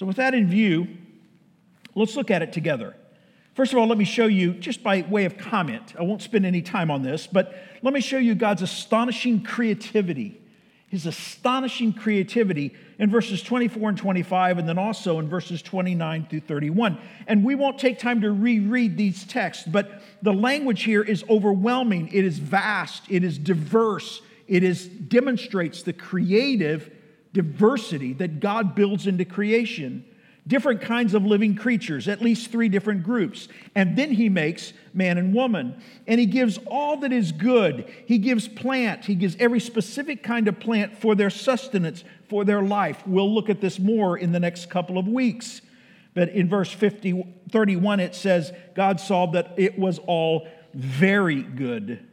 So, 0.00 0.06
with 0.06 0.16
that 0.16 0.32
in 0.32 0.48
view, 0.48 0.88
let's 1.94 2.16
look 2.16 2.30
at 2.30 2.40
it 2.40 2.54
together. 2.54 2.96
First 3.52 3.74
of 3.74 3.78
all, 3.78 3.86
let 3.86 3.98
me 3.98 4.06
show 4.06 4.28
you, 4.28 4.54
just 4.54 4.82
by 4.82 5.02
way 5.02 5.26
of 5.26 5.36
comment, 5.36 5.94
I 5.98 6.02
won't 6.04 6.22
spend 6.22 6.46
any 6.46 6.62
time 6.62 6.90
on 6.90 7.02
this, 7.02 7.26
but 7.26 7.54
let 7.82 7.92
me 7.92 8.00
show 8.00 8.16
you 8.16 8.34
God's 8.34 8.62
astonishing 8.62 9.42
creativity. 9.42 10.40
His 10.88 11.04
astonishing 11.04 11.92
creativity 11.92 12.74
in 12.98 13.10
verses 13.10 13.42
24 13.42 13.90
and 13.90 13.98
25, 13.98 14.56
and 14.56 14.66
then 14.66 14.78
also 14.78 15.18
in 15.18 15.28
verses 15.28 15.60
29 15.60 16.28
through 16.30 16.40
31. 16.40 16.98
And 17.26 17.44
we 17.44 17.54
won't 17.54 17.78
take 17.78 17.98
time 17.98 18.22
to 18.22 18.32
reread 18.32 18.96
these 18.96 19.24
texts, 19.24 19.64
but 19.66 20.00
the 20.22 20.32
language 20.32 20.84
here 20.84 21.02
is 21.02 21.24
overwhelming. 21.28 22.08
It 22.08 22.24
is 22.24 22.38
vast, 22.38 23.02
it 23.10 23.22
is 23.22 23.36
diverse, 23.36 24.22
it 24.48 24.62
is, 24.64 24.88
demonstrates 24.88 25.82
the 25.82 25.92
creative 25.92 26.90
diversity 27.32 28.12
that 28.14 28.40
God 28.40 28.74
builds 28.74 29.06
into 29.06 29.24
creation 29.24 30.04
different 30.46 30.80
kinds 30.80 31.14
of 31.14 31.24
living 31.24 31.54
creatures, 31.54 32.08
at 32.08 32.20
least 32.20 32.50
three 32.50 32.68
different 32.68 33.04
groups. 33.04 33.48
And 33.74 33.96
then 33.96 34.10
he 34.10 34.28
makes 34.28 34.72
man 34.92 35.16
and 35.16 35.32
woman. 35.32 35.80
And 36.06 36.18
he 36.18 36.26
gives 36.26 36.58
all 36.66 36.96
that 36.98 37.12
is 37.12 37.30
good. 37.30 37.88
He 38.06 38.18
gives 38.18 38.48
plant, 38.48 39.04
he 39.04 39.14
gives 39.14 39.36
every 39.38 39.60
specific 39.60 40.22
kind 40.22 40.48
of 40.48 40.58
plant 40.58 40.96
for 40.96 41.14
their 41.14 41.30
sustenance, 41.30 42.04
for 42.28 42.44
their 42.44 42.62
life. 42.62 43.06
We'll 43.06 43.32
look 43.32 43.48
at 43.48 43.60
this 43.60 43.78
more 43.78 44.18
in 44.18 44.32
the 44.32 44.40
next 44.40 44.70
couple 44.70 44.98
of 44.98 45.06
weeks. 45.06 45.62
But 46.14 46.30
in 46.30 46.48
verse 46.48 46.72
50, 46.72 47.36
31, 47.50 48.00
it 48.00 48.16
says, 48.16 48.52
God 48.74 48.98
saw 48.98 49.26
that 49.26 49.54
it 49.56 49.78
was 49.78 50.00
all 50.06 50.48
very 50.74 51.42
good. 51.42 52.04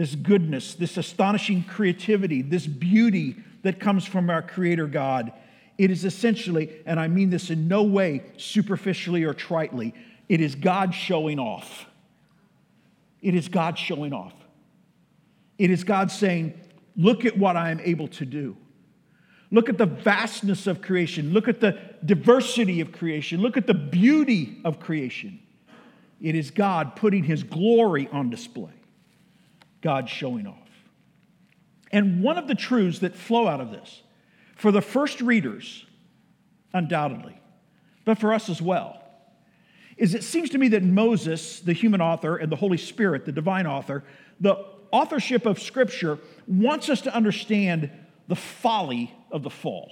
This 0.00 0.14
goodness, 0.14 0.76
this 0.76 0.96
astonishing 0.96 1.62
creativity, 1.62 2.40
this 2.40 2.66
beauty 2.66 3.36
that 3.64 3.78
comes 3.78 4.06
from 4.06 4.30
our 4.30 4.40
Creator 4.40 4.86
God. 4.86 5.30
It 5.76 5.90
is 5.90 6.06
essentially, 6.06 6.80
and 6.86 6.98
I 6.98 7.06
mean 7.06 7.28
this 7.28 7.50
in 7.50 7.68
no 7.68 7.82
way 7.82 8.22
superficially 8.38 9.24
or 9.24 9.34
tritely, 9.34 9.92
it 10.26 10.40
is 10.40 10.54
God 10.54 10.94
showing 10.94 11.38
off. 11.38 11.84
It 13.20 13.34
is 13.34 13.48
God 13.48 13.78
showing 13.78 14.14
off. 14.14 14.32
It 15.58 15.70
is 15.70 15.84
God 15.84 16.10
saying, 16.10 16.58
Look 16.96 17.26
at 17.26 17.36
what 17.36 17.58
I 17.58 17.70
am 17.70 17.80
able 17.80 18.08
to 18.08 18.24
do. 18.24 18.56
Look 19.50 19.68
at 19.68 19.76
the 19.76 19.84
vastness 19.84 20.66
of 20.66 20.80
creation. 20.80 21.34
Look 21.34 21.46
at 21.46 21.60
the 21.60 21.78
diversity 22.06 22.80
of 22.80 22.90
creation. 22.90 23.42
Look 23.42 23.58
at 23.58 23.66
the 23.66 23.74
beauty 23.74 24.62
of 24.64 24.80
creation. 24.80 25.40
It 26.22 26.34
is 26.36 26.50
God 26.50 26.96
putting 26.96 27.22
his 27.22 27.42
glory 27.42 28.08
on 28.10 28.30
display, 28.30 28.79
God 29.80 30.08
showing 30.08 30.46
off. 30.46 30.56
And 31.92 32.22
one 32.22 32.38
of 32.38 32.46
the 32.46 32.54
truths 32.54 33.00
that 33.00 33.16
flow 33.16 33.48
out 33.48 33.60
of 33.60 33.70
this 33.70 34.02
for 34.56 34.70
the 34.70 34.82
first 34.82 35.20
readers, 35.20 35.84
undoubtedly, 36.72 37.40
but 38.04 38.18
for 38.18 38.32
us 38.32 38.48
as 38.48 38.62
well, 38.62 39.02
is 39.96 40.14
it 40.14 40.24
seems 40.24 40.50
to 40.50 40.58
me 40.58 40.68
that 40.68 40.82
Moses, 40.82 41.60
the 41.60 41.72
human 41.72 42.00
author, 42.00 42.36
and 42.36 42.50
the 42.50 42.56
Holy 42.56 42.78
Spirit, 42.78 43.26
the 43.26 43.32
divine 43.32 43.66
author, 43.66 44.04
the 44.40 44.54
authorship 44.92 45.46
of 45.46 45.60
Scripture 45.60 46.18
wants 46.46 46.88
us 46.88 47.02
to 47.02 47.14
understand 47.14 47.90
the 48.28 48.36
folly 48.36 49.14
of 49.30 49.42
the 49.42 49.50
fall. 49.50 49.90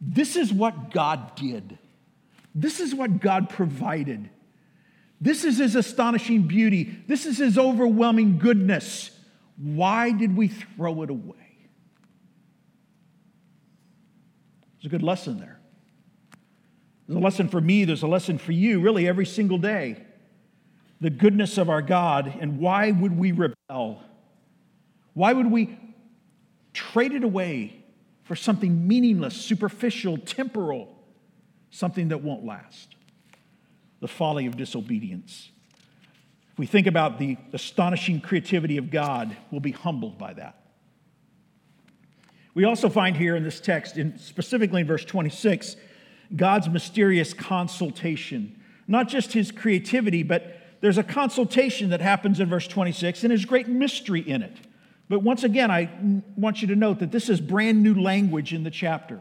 This 0.00 0.36
is 0.36 0.52
what 0.52 0.92
God 0.92 1.34
did. 1.34 1.78
This 2.54 2.80
is 2.80 2.94
what 2.94 3.20
God 3.20 3.48
provided. 3.48 4.30
This 5.20 5.44
is 5.44 5.58
his 5.58 5.74
astonishing 5.74 6.44
beauty. 6.44 6.98
This 7.06 7.26
is 7.26 7.38
his 7.38 7.58
overwhelming 7.58 8.38
goodness. 8.38 9.10
Why 9.56 10.12
did 10.12 10.36
we 10.36 10.48
throw 10.48 11.02
it 11.02 11.10
away? 11.10 11.36
There's 14.76 14.86
a 14.86 14.88
good 14.88 15.02
lesson 15.02 15.38
there. 15.38 15.60
There's 17.06 17.18
a 17.18 17.20
lesson 17.20 17.48
for 17.48 17.60
me, 17.60 17.84
there's 17.84 18.02
a 18.02 18.06
lesson 18.06 18.38
for 18.38 18.52
you, 18.52 18.80
really, 18.80 19.06
every 19.06 19.26
single 19.26 19.58
day. 19.58 20.06
The 21.00 21.10
goodness 21.10 21.58
of 21.58 21.68
our 21.68 21.82
God, 21.82 22.32
and 22.40 22.58
why 22.58 22.92
would 22.92 23.18
we 23.18 23.32
rebel? 23.32 24.02
Why 25.12 25.32
would 25.32 25.50
we 25.50 25.76
trade 26.72 27.12
it 27.12 27.24
away 27.24 27.84
for 28.22 28.36
something 28.36 28.86
meaningless, 28.86 29.34
superficial, 29.34 30.18
temporal, 30.18 30.96
something 31.70 32.08
that 32.08 32.22
won't 32.22 32.44
last? 32.44 32.94
The 34.00 34.08
folly 34.08 34.46
of 34.46 34.56
disobedience. 34.56 35.50
If 36.52 36.58
we 36.58 36.66
think 36.66 36.86
about 36.86 37.18
the 37.18 37.36
astonishing 37.52 38.20
creativity 38.20 38.76
of 38.76 38.90
God, 38.90 39.36
we'll 39.50 39.60
be 39.60 39.72
humbled 39.72 40.18
by 40.18 40.34
that. 40.34 40.56
We 42.54 42.64
also 42.64 42.88
find 42.88 43.16
here 43.16 43.36
in 43.36 43.44
this 43.44 43.60
text, 43.60 43.96
in, 43.96 44.18
specifically 44.18 44.80
in 44.80 44.86
verse 44.86 45.04
26, 45.04 45.76
God's 46.34 46.68
mysterious 46.68 47.32
consultation. 47.32 48.60
Not 48.88 49.08
just 49.08 49.32
his 49.32 49.52
creativity, 49.52 50.22
but 50.22 50.56
there's 50.80 50.98
a 50.98 51.04
consultation 51.04 51.90
that 51.90 52.00
happens 52.00 52.40
in 52.40 52.48
verse 52.48 52.66
26, 52.66 53.22
and 53.22 53.30
there's 53.30 53.44
great 53.44 53.68
mystery 53.68 54.20
in 54.20 54.42
it. 54.42 54.56
But 55.08 55.22
once 55.22 55.44
again, 55.44 55.70
I 55.70 56.22
want 56.36 56.62
you 56.62 56.68
to 56.68 56.76
note 56.76 57.00
that 57.00 57.10
this 57.10 57.28
is 57.28 57.40
brand 57.40 57.82
new 57.82 58.00
language 58.00 58.52
in 58.52 58.64
the 58.64 58.70
chapter. 58.70 59.20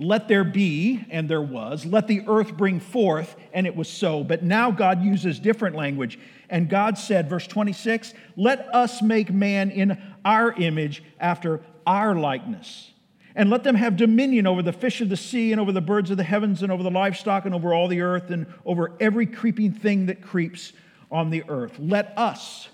Let 0.00 0.28
there 0.28 0.44
be, 0.44 1.04
and 1.10 1.28
there 1.28 1.42
was. 1.42 1.84
Let 1.84 2.06
the 2.06 2.22
earth 2.28 2.56
bring 2.56 2.78
forth, 2.78 3.34
and 3.52 3.66
it 3.66 3.74
was 3.74 3.88
so. 3.88 4.22
But 4.22 4.44
now 4.44 4.70
God 4.70 5.02
uses 5.02 5.40
different 5.40 5.74
language. 5.74 6.20
And 6.48 6.68
God 6.68 6.96
said, 6.96 7.28
verse 7.28 7.48
26, 7.48 8.14
let 8.36 8.72
us 8.72 9.02
make 9.02 9.32
man 9.32 9.72
in 9.72 10.00
our 10.24 10.52
image 10.52 11.02
after 11.18 11.62
our 11.84 12.14
likeness. 12.14 12.92
And 13.34 13.50
let 13.50 13.64
them 13.64 13.74
have 13.74 13.96
dominion 13.96 14.46
over 14.46 14.62
the 14.62 14.72
fish 14.72 15.00
of 15.00 15.08
the 15.08 15.16
sea, 15.16 15.50
and 15.50 15.60
over 15.60 15.72
the 15.72 15.80
birds 15.80 16.12
of 16.12 16.16
the 16.16 16.22
heavens, 16.22 16.62
and 16.62 16.70
over 16.70 16.84
the 16.84 16.90
livestock, 16.92 17.44
and 17.44 17.52
over 17.52 17.74
all 17.74 17.88
the 17.88 18.00
earth, 18.00 18.30
and 18.30 18.46
over 18.64 18.92
every 19.00 19.26
creeping 19.26 19.72
thing 19.72 20.06
that 20.06 20.22
creeps 20.22 20.72
on 21.10 21.30
the 21.30 21.42
earth. 21.48 21.72
Let 21.80 22.16
us 22.16 22.68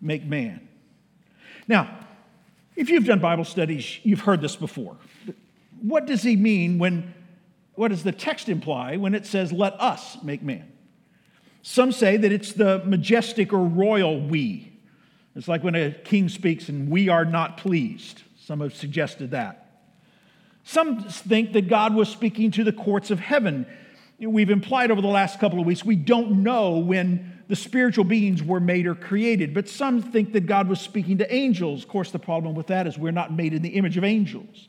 make 0.00 0.24
man. 0.24 0.66
Now, 1.68 2.06
if 2.74 2.88
you've 2.88 3.04
done 3.04 3.18
Bible 3.18 3.44
studies, 3.44 4.00
you've 4.02 4.20
heard 4.20 4.40
this 4.40 4.56
before. 4.56 4.96
What 5.82 6.06
does 6.06 6.22
he 6.22 6.36
mean 6.36 6.78
when, 6.78 7.14
what 7.74 7.88
does 7.88 8.02
the 8.02 8.12
text 8.12 8.48
imply 8.48 8.96
when 8.96 9.14
it 9.14 9.26
says, 9.26 9.52
let 9.52 9.80
us 9.80 10.18
make 10.22 10.42
man? 10.42 10.70
Some 11.62 11.92
say 11.92 12.16
that 12.16 12.32
it's 12.32 12.52
the 12.52 12.82
majestic 12.84 13.52
or 13.52 13.64
royal 13.64 14.20
we. 14.20 14.72
It's 15.36 15.48
like 15.48 15.62
when 15.62 15.74
a 15.74 15.92
king 15.92 16.28
speaks 16.28 16.68
and 16.68 16.90
we 16.90 17.08
are 17.08 17.24
not 17.24 17.56
pleased. 17.56 18.22
Some 18.38 18.60
have 18.60 18.74
suggested 18.74 19.30
that. 19.30 19.66
Some 20.64 21.04
think 21.04 21.52
that 21.52 21.68
God 21.68 21.94
was 21.94 22.08
speaking 22.08 22.50
to 22.52 22.64
the 22.64 22.72
courts 22.72 23.10
of 23.10 23.20
heaven. 23.20 23.66
We've 24.18 24.50
implied 24.50 24.90
over 24.90 25.00
the 25.00 25.08
last 25.08 25.40
couple 25.40 25.60
of 25.60 25.66
weeks, 25.66 25.84
we 25.84 25.96
don't 25.96 26.42
know 26.42 26.78
when 26.78 27.38
the 27.48 27.56
spiritual 27.56 28.04
beings 28.04 28.42
were 28.42 28.60
made 28.60 28.86
or 28.86 28.94
created, 28.94 29.54
but 29.54 29.68
some 29.68 30.02
think 30.02 30.32
that 30.34 30.46
God 30.46 30.68
was 30.68 30.80
speaking 30.80 31.18
to 31.18 31.34
angels. 31.34 31.82
Of 31.82 31.88
course, 31.88 32.10
the 32.10 32.18
problem 32.18 32.54
with 32.54 32.68
that 32.68 32.86
is 32.86 32.96
we're 32.98 33.10
not 33.12 33.32
made 33.32 33.54
in 33.54 33.62
the 33.62 33.70
image 33.70 33.96
of 33.96 34.04
angels. 34.04 34.68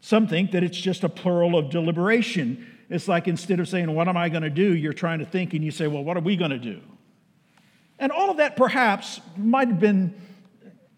Some 0.00 0.26
think 0.26 0.52
that 0.52 0.62
it's 0.62 0.78
just 0.78 1.04
a 1.04 1.08
plural 1.08 1.56
of 1.58 1.70
deliberation. 1.70 2.66
It's 2.88 3.06
like 3.06 3.28
instead 3.28 3.60
of 3.60 3.68
saying, 3.68 3.92
What 3.94 4.08
am 4.08 4.16
I 4.16 4.28
going 4.28 4.42
to 4.42 4.50
do? 4.50 4.74
you're 4.74 4.92
trying 4.92 5.20
to 5.20 5.26
think 5.26 5.54
and 5.54 5.64
you 5.64 5.70
say, 5.70 5.86
Well, 5.86 6.02
what 6.04 6.16
are 6.16 6.20
we 6.20 6.36
going 6.36 6.50
to 6.50 6.58
do? 6.58 6.80
And 7.98 8.10
all 8.10 8.30
of 8.30 8.38
that 8.38 8.56
perhaps 8.56 9.20
might 9.36 9.68
have 9.68 9.78
been 9.78 10.14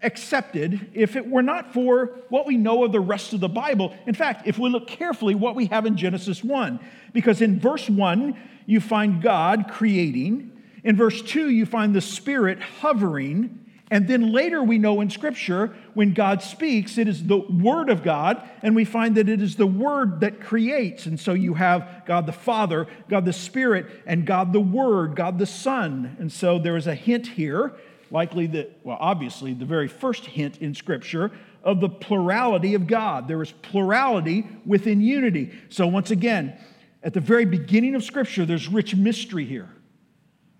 accepted 0.02 0.90
if 0.94 1.16
it 1.16 1.28
were 1.28 1.42
not 1.42 1.72
for 1.72 2.18
what 2.28 2.46
we 2.46 2.56
know 2.56 2.84
of 2.84 2.92
the 2.92 3.00
rest 3.00 3.32
of 3.32 3.40
the 3.40 3.48
Bible. 3.48 3.94
In 4.06 4.14
fact, 4.14 4.46
if 4.46 4.58
we 4.58 4.68
look 4.70 4.86
carefully, 4.86 5.34
what 5.34 5.54
we 5.54 5.66
have 5.66 5.86
in 5.86 5.96
Genesis 5.96 6.42
1. 6.42 6.80
Because 7.12 7.40
in 7.40 7.60
verse 7.60 7.88
1, 7.88 8.36
you 8.66 8.80
find 8.80 9.22
God 9.22 9.66
creating. 9.70 10.52
In 10.84 10.96
verse 10.96 11.22
2, 11.22 11.50
you 11.50 11.66
find 11.66 11.94
the 11.94 12.00
Spirit 12.00 12.60
hovering. 12.60 13.61
And 13.92 14.08
then 14.08 14.32
later, 14.32 14.62
we 14.62 14.78
know 14.78 15.02
in 15.02 15.10
Scripture, 15.10 15.74
when 15.92 16.14
God 16.14 16.40
speaks, 16.40 16.96
it 16.96 17.06
is 17.08 17.26
the 17.26 17.36
Word 17.36 17.90
of 17.90 18.02
God, 18.02 18.42
and 18.62 18.74
we 18.74 18.86
find 18.86 19.18
that 19.18 19.28
it 19.28 19.42
is 19.42 19.56
the 19.56 19.66
Word 19.66 20.20
that 20.20 20.40
creates. 20.40 21.04
And 21.04 21.20
so 21.20 21.34
you 21.34 21.52
have 21.52 22.04
God 22.06 22.24
the 22.24 22.32
Father, 22.32 22.86
God 23.10 23.26
the 23.26 23.34
Spirit, 23.34 23.84
and 24.06 24.24
God 24.26 24.54
the 24.54 24.60
Word, 24.60 25.14
God 25.14 25.38
the 25.38 25.44
Son. 25.44 26.16
And 26.18 26.32
so 26.32 26.58
there 26.58 26.78
is 26.78 26.86
a 26.86 26.94
hint 26.94 27.26
here 27.26 27.74
likely 28.10 28.46
that, 28.46 28.78
well, 28.82 28.96
obviously, 28.98 29.52
the 29.52 29.66
very 29.66 29.88
first 29.88 30.24
hint 30.24 30.62
in 30.62 30.74
Scripture 30.74 31.30
of 31.62 31.82
the 31.82 31.90
plurality 31.90 32.72
of 32.72 32.86
God. 32.86 33.28
There 33.28 33.42
is 33.42 33.52
plurality 33.52 34.48
within 34.64 35.02
unity. 35.02 35.52
So, 35.68 35.86
once 35.86 36.10
again, 36.10 36.58
at 37.02 37.12
the 37.12 37.20
very 37.20 37.44
beginning 37.44 37.94
of 37.94 38.02
Scripture, 38.04 38.46
there's 38.46 38.68
rich 38.68 38.96
mystery 38.96 39.44
here. 39.44 39.68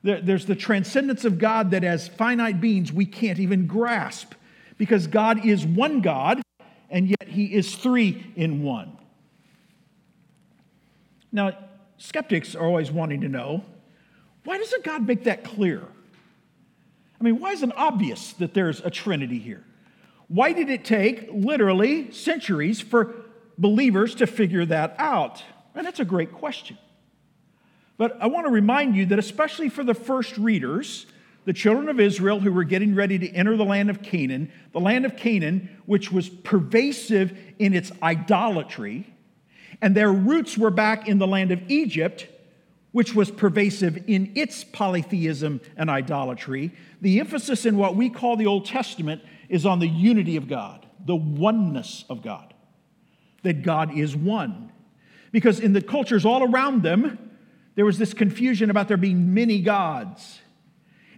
There's 0.02 0.46
the 0.46 0.56
transcendence 0.56 1.24
of 1.24 1.38
God 1.38 1.70
that, 1.70 1.84
as 1.84 2.08
finite 2.08 2.60
beings, 2.60 2.92
we 2.92 3.06
can't 3.06 3.38
even 3.38 3.66
grasp 3.66 4.34
because 4.76 5.06
God 5.06 5.46
is 5.46 5.64
one 5.64 6.00
God 6.00 6.42
and 6.90 7.08
yet 7.08 7.28
He 7.28 7.54
is 7.54 7.74
three 7.74 8.32
in 8.34 8.62
one. 8.62 8.96
Now, 11.30 11.56
skeptics 11.98 12.54
are 12.54 12.66
always 12.66 12.90
wanting 12.90 13.20
to 13.22 13.28
know 13.28 13.64
why 14.44 14.58
doesn't 14.58 14.82
God 14.82 15.06
make 15.06 15.24
that 15.24 15.44
clear? 15.44 15.82
I 17.20 17.24
mean, 17.24 17.38
why 17.38 17.52
isn't 17.52 17.70
it 17.70 17.76
obvious 17.78 18.32
that 18.34 18.54
there's 18.54 18.80
a 18.80 18.90
Trinity 18.90 19.38
here? 19.38 19.64
Why 20.26 20.52
did 20.52 20.68
it 20.68 20.84
take 20.84 21.28
literally 21.32 22.10
centuries 22.10 22.80
for 22.80 23.14
believers 23.56 24.16
to 24.16 24.26
figure 24.26 24.64
that 24.66 24.96
out? 24.98 25.44
And 25.76 25.86
that's 25.86 26.00
a 26.00 26.04
great 26.04 26.32
question. 26.32 26.76
But 27.96 28.16
I 28.20 28.26
want 28.26 28.46
to 28.46 28.52
remind 28.52 28.96
you 28.96 29.06
that, 29.06 29.18
especially 29.18 29.68
for 29.68 29.84
the 29.84 29.94
first 29.94 30.36
readers, 30.38 31.06
the 31.44 31.52
children 31.52 31.88
of 31.88 31.98
Israel 32.00 32.40
who 32.40 32.52
were 32.52 32.64
getting 32.64 32.94
ready 32.94 33.18
to 33.18 33.28
enter 33.30 33.56
the 33.56 33.64
land 33.64 33.90
of 33.90 34.02
Canaan, 34.02 34.50
the 34.72 34.80
land 34.80 35.04
of 35.04 35.16
Canaan, 35.16 35.68
which 35.86 36.12
was 36.12 36.28
pervasive 36.28 37.36
in 37.58 37.74
its 37.74 37.90
idolatry, 38.02 39.06
and 39.80 39.94
their 39.96 40.12
roots 40.12 40.56
were 40.56 40.70
back 40.70 41.08
in 41.08 41.18
the 41.18 41.26
land 41.26 41.50
of 41.50 41.60
Egypt, 41.70 42.28
which 42.92 43.14
was 43.14 43.30
pervasive 43.30 44.04
in 44.06 44.32
its 44.36 44.64
polytheism 44.64 45.60
and 45.76 45.90
idolatry. 45.90 46.70
The 47.00 47.18
emphasis 47.18 47.66
in 47.66 47.76
what 47.76 47.96
we 47.96 48.08
call 48.08 48.36
the 48.36 48.46
Old 48.46 48.66
Testament 48.66 49.22
is 49.48 49.66
on 49.66 49.80
the 49.80 49.88
unity 49.88 50.36
of 50.36 50.46
God, 50.46 50.86
the 51.04 51.16
oneness 51.16 52.04
of 52.08 52.22
God, 52.22 52.54
that 53.42 53.62
God 53.62 53.98
is 53.98 54.14
one. 54.14 54.70
Because 55.32 55.58
in 55.58 55.72
the 55.72 55.82
cultures 55.82 56.24
all 56.24 56.44
around 56.44 56.82
them, 56.82 57.30
there 57.74 57.84
was 57.84 57.98
this 57.98 58.14
confusion 58.14 58.70
about 58.70 58.88
there 58.88 58.96
being 58.96 59.34
many 59.34 59.60
gods. 59.60 60.40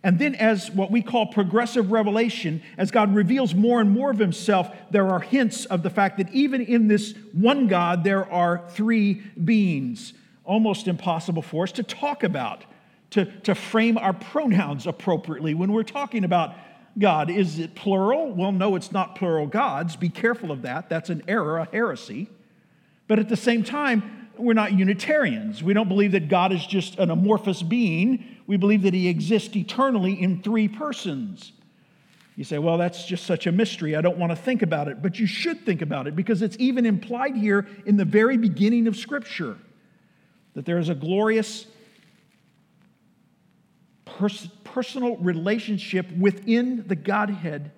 And 0.04 0.18
then, 0.18 0.34
as 0.34 0.70
what 0.70 0.90
we 0.90 1.00
call 1.00 1.26
progressive 1.26 1.90
revelation, 1.90 2.62
as 2.76 2.90
God 2.90 3.14
reveals 3.14 3.54
more 3.54 3.80
and 3.80 3.90
more 3.90 4.10
of 4.10 4.18
himself, 4.18 4.70
there 4.90 5.08
are 5.08 5.20
hints 5.20 5.64
of 5.64 5.82
the 5.82 5.88
fact 5.88 6.18
that 6.18 6.30
even 6.34 6.60
in 6.60 6.88
this 6.88 7.14
one 7.32 7.68
God, 7.68 8.04
there 8.04 8.30
are 8.30 8.62
three 8.68 9.14
beings. 9.14 10.12
Almost 10.44 10.88
impossible 10.88 11.40
for 11.40 11.62
us 11.62 11.72
to 11.72 11.82
talk 11.82 12.22
about, 12.22 12.64
to, 13.10 13.24
to 13.24 13.54
frame 13.54 13.96
our 13.96 14.12
pronouns 14.12 14.86
appropriately 14.86 15.54
when 15.54 15.72
we're 15.72 15.82
talking 15.82 16.22
about 16.22 16.54
God. 16.98 17.30
Is 17.30 17.58
it 17.58 17.74
plural? 17.74 18.30
Well, 18.30 18.52
no, 18.52 18.76
it's 18.76 18.92
not 18.92 19.16
plural 19.16 19.46
gods. 19.46 19.96
Be 19.96 20.10
careful 20.10 20.52
of 20.52 20.62
that. 20.62 20.90
That's 20.90 21.08
an 21.08 21.22
error, 21.26 21.58
a 21.58 21.64
heresy. 21.64 22.28
But 23.08 23.18
at 23.18 23.30
the 23.30 23.36
same 23.36 23.64
time, 23.64 24.23
we're 24.38 24.54
not 24.54 24.72
Unitarians. 24.72 25.62
We 25.62 25.74
don't 25.74 25.88
believe 25.88 26.12
that 26.12 26.28
God 26.28 26.52
is 26.52 26.64
just 26.66 26.98
an 26.98 27.10
amorphous 27.10 27.62
being. 27.62 28.24
We 28.46 28.56
believe 28.56 28.82
that 28.82 28.94
he 28.94 29.08
exists 29.08 29.54
eternally 29.56 30.20
in 30.20 30.42
three 30.42 30.68
persons. 30.68 31.52
You 32.36 32.44
say, 32.44 32.58
well, 32.58 32.78
that's 32.78 33.04
just 33.04 33.26
such 33.26 33.46
a 33.46 33.52
mystery. 33.52 33.94
I 33.94 34.00
don't 34.00 34.18
want 34.18 34.30
to 34.30 34.36
think 34.36 34.62
about 34.62 34.88
it. 34.88 35.02
But 35.02 35.18
you 35.18 35.26
should 35.26 35.64
think 35.64 35.82
about 35.82 36.06
it 36.06 36.16
because 36.16 36.42
it's 36.42 36.56
even 36.58 36.84
implied 36.84 37.36
here 37.36 37.66
in 37.86 37.96
the 37.96 38.04
very 38.04 38.36
beginning 38.36 38.86
of 38.86 38.96
Scripture 38.96 39.56
that 40.54 40.64
there 40.64 40.78
is 40.78 40.88
a 40.88 40.94
glorious 40.94 41.66
pers- 44.04 44.48
personal 44.64 45.16
relationship 45.18 46.10
within 46.16 46.84
the 46.86 46.96
Godhead, 46.96 47.70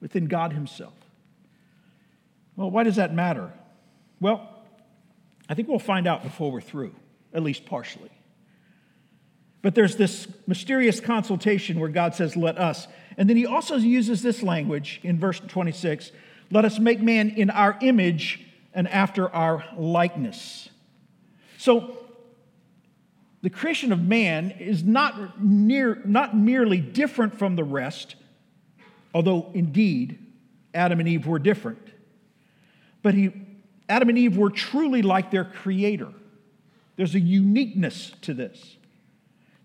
within 0.00 0.26
God 0.26 0.52
Himself. 0.52 0.94
Well, 2.56 2.70
why 2.70 2.84
does 2.84 2.96
that 2.96 3.14
matter? 3.14 3.52
Well, 4.20 4.55
I 5.48 5.54
think 5.54 5.68
we'll 5.68 5.78
find 5.78 6.06
out 6.06 6.22
before 6.22 6.50
we're 6.50 6.60
through, 6.60 6.94
at 7.32 7.42
least 7.42 7.66
partially. 7.66 8.10
But 9.62 9.74
there's 9.74 9.96
this 9.96 10.28
mysterious 10.46 11.00
consultation 11.00 11.80
where 11.80 11.88
God 11.88 12.14
says, 12.14 12.36
Let 12.36 12.58
us. 12.58 12.86
And 13.16 13.28
then 13.28 13.36
he 13.36 13.46
also 13.46 13.76
uses 13.76 14.22
this 14.22 14.42
language 14.42 15.00
in 15.02 15.18
verse 15.18 15.40
26 15.40 16.12
let 16.50 16.64
us 16.64 16.78
make 16.78 17.00
man 17.00 17.30
in 17.30 17.50
our 17.50 17.76
image 17.80 18.44
and 18.72 18.86
after 18.88 19.28
our 19.28 19.64
likeness. 19.76 20.68
So, 21.58 21.96
the 23.42 23.50
creation 23.50 23.92
of 23.92 24.00
man 24.00 24.52
is 24.52 24.82
not, 24.82 25.40
near, 25.42 26.00
not 26.04 26.36
merely 26.36 26.78
different 26.78 27.38
from 27.38 27.56
the 27.56 27.64
rest, 27.64 28.16
although 29.14 29.50
indeed 29.54 30.18
Adam 30.74 31.00
and 31.00 31.08
Eve 31.08 31.26
were 31.26 31.38
different, 31.38 31.92
but 33.02 33.14
he 33.14 33.32
Adam 33.88 34.08
and 34.08 34.18
Eve 34.18 34.36
were 34.36 34.50
truly 34.50 35.02
like 35.02 35.30
their 35.30 35.44
creator. 35.44 36.12
There's 36.96 37.14
a 37.14 37.20
uniqueness 37.20 38.12
to 38.22 38.34
this. 38.34 38.76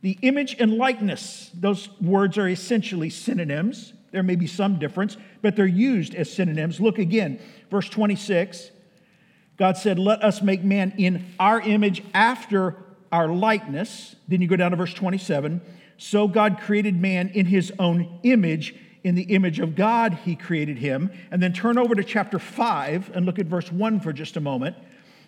The 0.02 0.18
image 0.22 0.56
and 0.60 0.76
likeness, 0.76 1.52
those 1.54 1.90
words 2.02 2.38
are 2.38 2.48
essentially 2.48 3.10
synonyms. 3.10 3.94
There 4.12 4.24
may 4.24 4.36
be 4.36 4.48
some 4.48 4.80
difference, 4.80 5.16
but 5.42 5.56
they're 5.56 5.66
used 5.66 6.16
as 6.16 6.32
synonyms. 6.32 6.80
Look 6.80 7.00
again, 7.00 7.40
verse 7.70 7.88
26. 7.88 8.72
God 9.58 9.78
said, 9.78 10.00
Let 10.00 10.24
us 10.24 10.42
make 10.42 10.64
man 10.64 10.94
in 10.98 11.34
our 11.40 11.62
image 11.62 12.04
after 12.14 12.78
our 13.12 13.28
likeness. 13.28 14.16
Then 14.28 14.42
you 14.42 14.48
go 14.48 14.56
down 14.56 14.72
to 14.72 14.78
verse 14.78 14.94
27. 14.94 15.62
So 15.98 16.28
God 16.28 16.60
created 16.60 17.00
man 17.00 17.30
in 17.30 17.46
his 17.46 17.72
own 17.78 18.20
image 18.24 18.76
in 19.04 19.16
the 19.16 19.24
image 19.24 19.60
of 19.60 19.76
God, 19.76 20.14
he 20.26 20.36
created 20.36 20.78
him. 20.78 21.12
And 21.32 21.42
then 21.42 21.54
turn 21.54 21.78
over 21.78 21.96
to 21.96 22.04
chapter 22.04 22.40
5 22.40 23.12
and 23.14 23.26
look 23.26 23.40
at 23.40 23.48
verse 23.48 23.72
1 23.72 24.00
for 24.00 24.14
just 24.14 24.38
a 24.38 24.42
moment. 24.42 24.76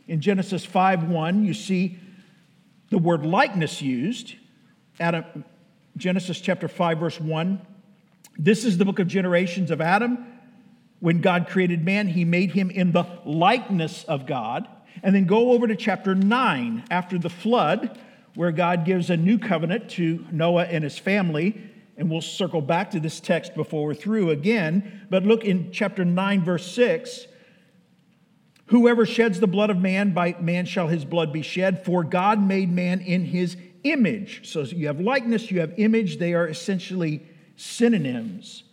In 0.08 0.22
Genesis 0.22 0.66
5 0.66 1.10
1, 1.10 1.46
you 1.46 1.54
see 1.54 1.98
the 2.90 2.98
word 2.98 3.26
likeness 3.26 3.82
used. 3.82 4.36
Adam, 5.00 5.46
Genesis 5.98 6.40
chapter 6.40 6.68
5, 6.68 7.00
verse 7.00 7.20
1. 7.20 7.60
This 8.38 8.66
is 8.66 8.78
the 8.78 8.86
book 8.86 9.00
of 9.00 9.08
generations 9.08 9.72
of 9.72 9.82
Adam. 9.82 10.26
When 11.00 11.22
God 11.22 11.48
created 11.48 11.84
man, 11.84 12.08
he 12.08 12.26
made 12.26 12.52
him 12.52 12.70
in 12.70 12.92
the 12.92 13.06
likeness 13.26 14.04
of 14.06 14.26
God. 14.26 14.68
And 15.02 15.16
then 15.16 15.26
go 15.26 15.52
over 15.52 15.68
to 15.68 15.76
chapter 15.76 16.14
9 16.14 16.84
after 16.92 17.18
the 17.18 17.30
flood, 17.30 18.00
where 18.36 18.52
God 18.52 18.86
gives 18.86 19.10
a 19.10 19.18
new 19.18 19.40
covenant 19.40 19.90
to 19.92 20.26
Noah 20.32 20.66
and 20.66 20.84
his 20.84 20.98
family 20.98 21.73
and 21.98 22.10
we'll 22.10 22.22
circle 22.22 22.62
back 22.62 22.92
to 22.92 23.00
this 23.00 23.20
text 23.20 23.54
before 23.56 23.86
we're 23.86 23.94
through 23.94 24.32
again. 24.32 25.08
But 25.10 25.24
look 25.24 25.44
in 25.44 25.72
chapter 25.72 26.04
9, 26.04 26.44
verse 26.44 26.66
6. 26.74 27.28
Whoever 28.68 29.06
sheds 29.06 29.40
the 29.40 29.48
blood 29.48 29.70
of 29.70 29.78
man, 29.78 30.14
by 30.14 30.36
man 30.40 30.66
shall 30.66 30.88
his 30.88 31.06
blood 31.06 31.32
be 31.32 31.42
shed, 31.42 31.86
for 31.86 32.04
God 32.04 32.42
made 32.42 32.72
man 32.72 33.02
in 33.02 33.26
his 33.26 33.56
image. 33.84 34.50
So 34.50 34.62
you 34.62 34.88
have 34.88 35.00
likeness, 35.00 35.52
you 35.52 35.60
have 35.60 35.74
image, 35.78 36.18
they 36.18 36.34
are 36.34 36.48
essentially 36.48 37.22
synonyms. 37.56 38.64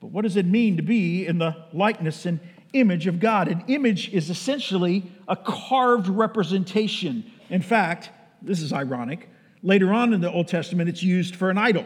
But 0.00 0.08
what 0.08 0.22
does 0.22 0.36
it 0.36 0.46
mean 0.46 0.76
to 0.78 0.82
be 0.82 1.26
in 1.26 1.38
the 1.38 1.56
likeness 1.72 2.26
and 2.26 2.40
image 2.72 3.06
of 3.06 3.20
God? 3.20 3.46
An 3.46 3.62
image 3.68 4.12
is 4.12 4.30
essentially 4.30 5.12
a 5.28 5.36
carved 5.36 6.08
representation. 6.08 7.30
In 7.50 7.62
fact, 7.62 8.10
this 8.40 8.60
is 8.60 8.72
ironic. 8.72 9.28
Later 9.62 9.92
on 9.92 10.12
in 10.12 10.20
the 10.20 10.32
Old 10.32 10.48
Testament, 10.48 10.88
it's 10.88 11.02
used 11.02 11.36
for 11.36 11.50
an 11.50 11.58
idol. 11.58 11.84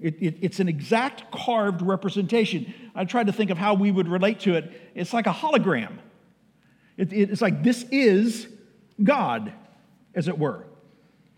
It, 0.00 0.16
it, 0.20 0.38
it's 0.42 0.60
an 0.60 0.68
exact 0.68 1.30
carved 1.30 1.82
representation. 1.82 2.74
I 2.94 3.04
tried 3.04 3.28
to 3.28 3.32
think 3.32 3.50
of 3.50 3.58
how 3.58 3.74
we 3.74 3.90
would 3.90 4.08
relate 4.08 4.40
to 4.40 4.54
it. 4.54 4.90
It's 4.94 5.14
like 5.14 5.26
a 5.26 5.32
hologram. 5.32 5.98
It, 6.96 7.12
it's 7.12 7.40
like 7.40 7.62
this 7.62 7.84
is 7.90 8.48
God, 9.02 9.52
as 10.14 10.28
it 10.28 10.38
were. 10.38 10.64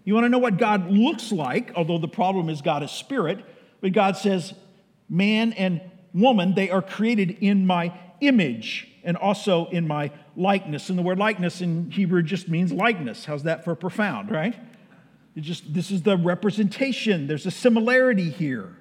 You 0.04 0.14
want 0.14 0.24
to 0.24 0.28
know 0.28 0.38
what 0.38 0.56
God 0.56 0.90
looks 0.90 1.30
like, 1.30 1.72
although 1.76 1.98
the 1.98 2.08
problem 2.08 2.48
is 2.48 2.62
God 2.62 2.82
is 2.82 2.90
spirit, 2.90 3.44
but 3.80 3.92
God 3.92 4.16
says, 4.16 4.54
man 5.08 5.52
and 5.52 5.80
woman, 6.14 6.54
they 6.54 6.70
are 6.70 6.82
created 6.82 7.38
in 7.40 7.66
my 7.66 7.92
image 8.20 8.88
and 9.04 9.16
also 9.16 9.66
in 9.66 9.86
my 9.86 10.10
likeness. 10.36 10.88
And 10.88 10.98
the 10.98 11.02
word 11.02 11.18
likeness 11.18 11.60
in 11.60 11.90
Hebrew 11.90 12.22
just 12.22 12.48
means 12.48 12.72
likeness. 12.72 13.24
How's 13.24 13.44
that 13.44 13.64
for 13.64 13.74
profound, 13.74 14.30
right? 14.30 14.58
It 15.38 15.42
just 15.42 15.72
this 15.72 15.92
is 15.92 16.02
the 16.02 16.16
representation. 16.16 17.28
There's 17.28 17.46
a 17.46 17.52
similarity 17.52 18.28
here. 18.28 18.74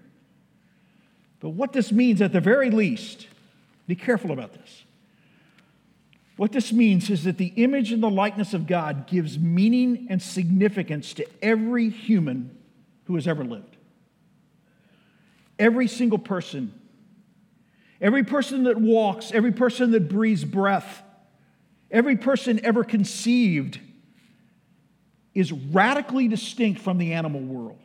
But 1.40 1.50
what 1.50 1.72
this 1.72 1.92
means 1.92 2.20
at 2.20 2.34
the 2.34 2.42
very 2.42 2.72
least, 2.72 3.28
be 3.86 3.94
careful 3.94 4.32
about 4.32 4.54
this. 4.54 4.84
What 6.36 6.52
this 6.52 6.74
means 6.74 7.12
is 7.12 7.26
that 7.26 7.38
the 7.38 7.54
image 7.58 7.92
and 7.92 8.02
the 8.02 8.10
likeness 8.10 8.56
of 8.56 8.66
God 8.66 9.06
gives 9.06 9.38
meaning 9.38 10.08
and 10.10 10.20
significance 10.20 11.14
to 11.14 11.28
every 11.44 11.90
human 11.90 12.58
who 13.04 13.14
has 13.14 13.28
ever 13.28 13.44
lived. 13.44 13.78
Every 15.60 15.88
single 15.88 16.18
person, 16.18 16.74
every 18.02 18.24
person 18.24 18.64
that 18.64 18.78
walks, 18.82 19.32
every 19.32 19.52
person 19.52 19.92
that 19.92 20.10
breathes 20.10 20.44
breath, 20.44 21.04
every 21.92 22.18
person 22.18 22.60
ever 22.66 22.84
conceived 22.84 23.80
is 25.38 25.52
radically 25.52 26.28
distinct 26.28 26.82
from 26.82 26.98
the 26.98 27.14
animal 27.14 27.40
world. 27.40 27.78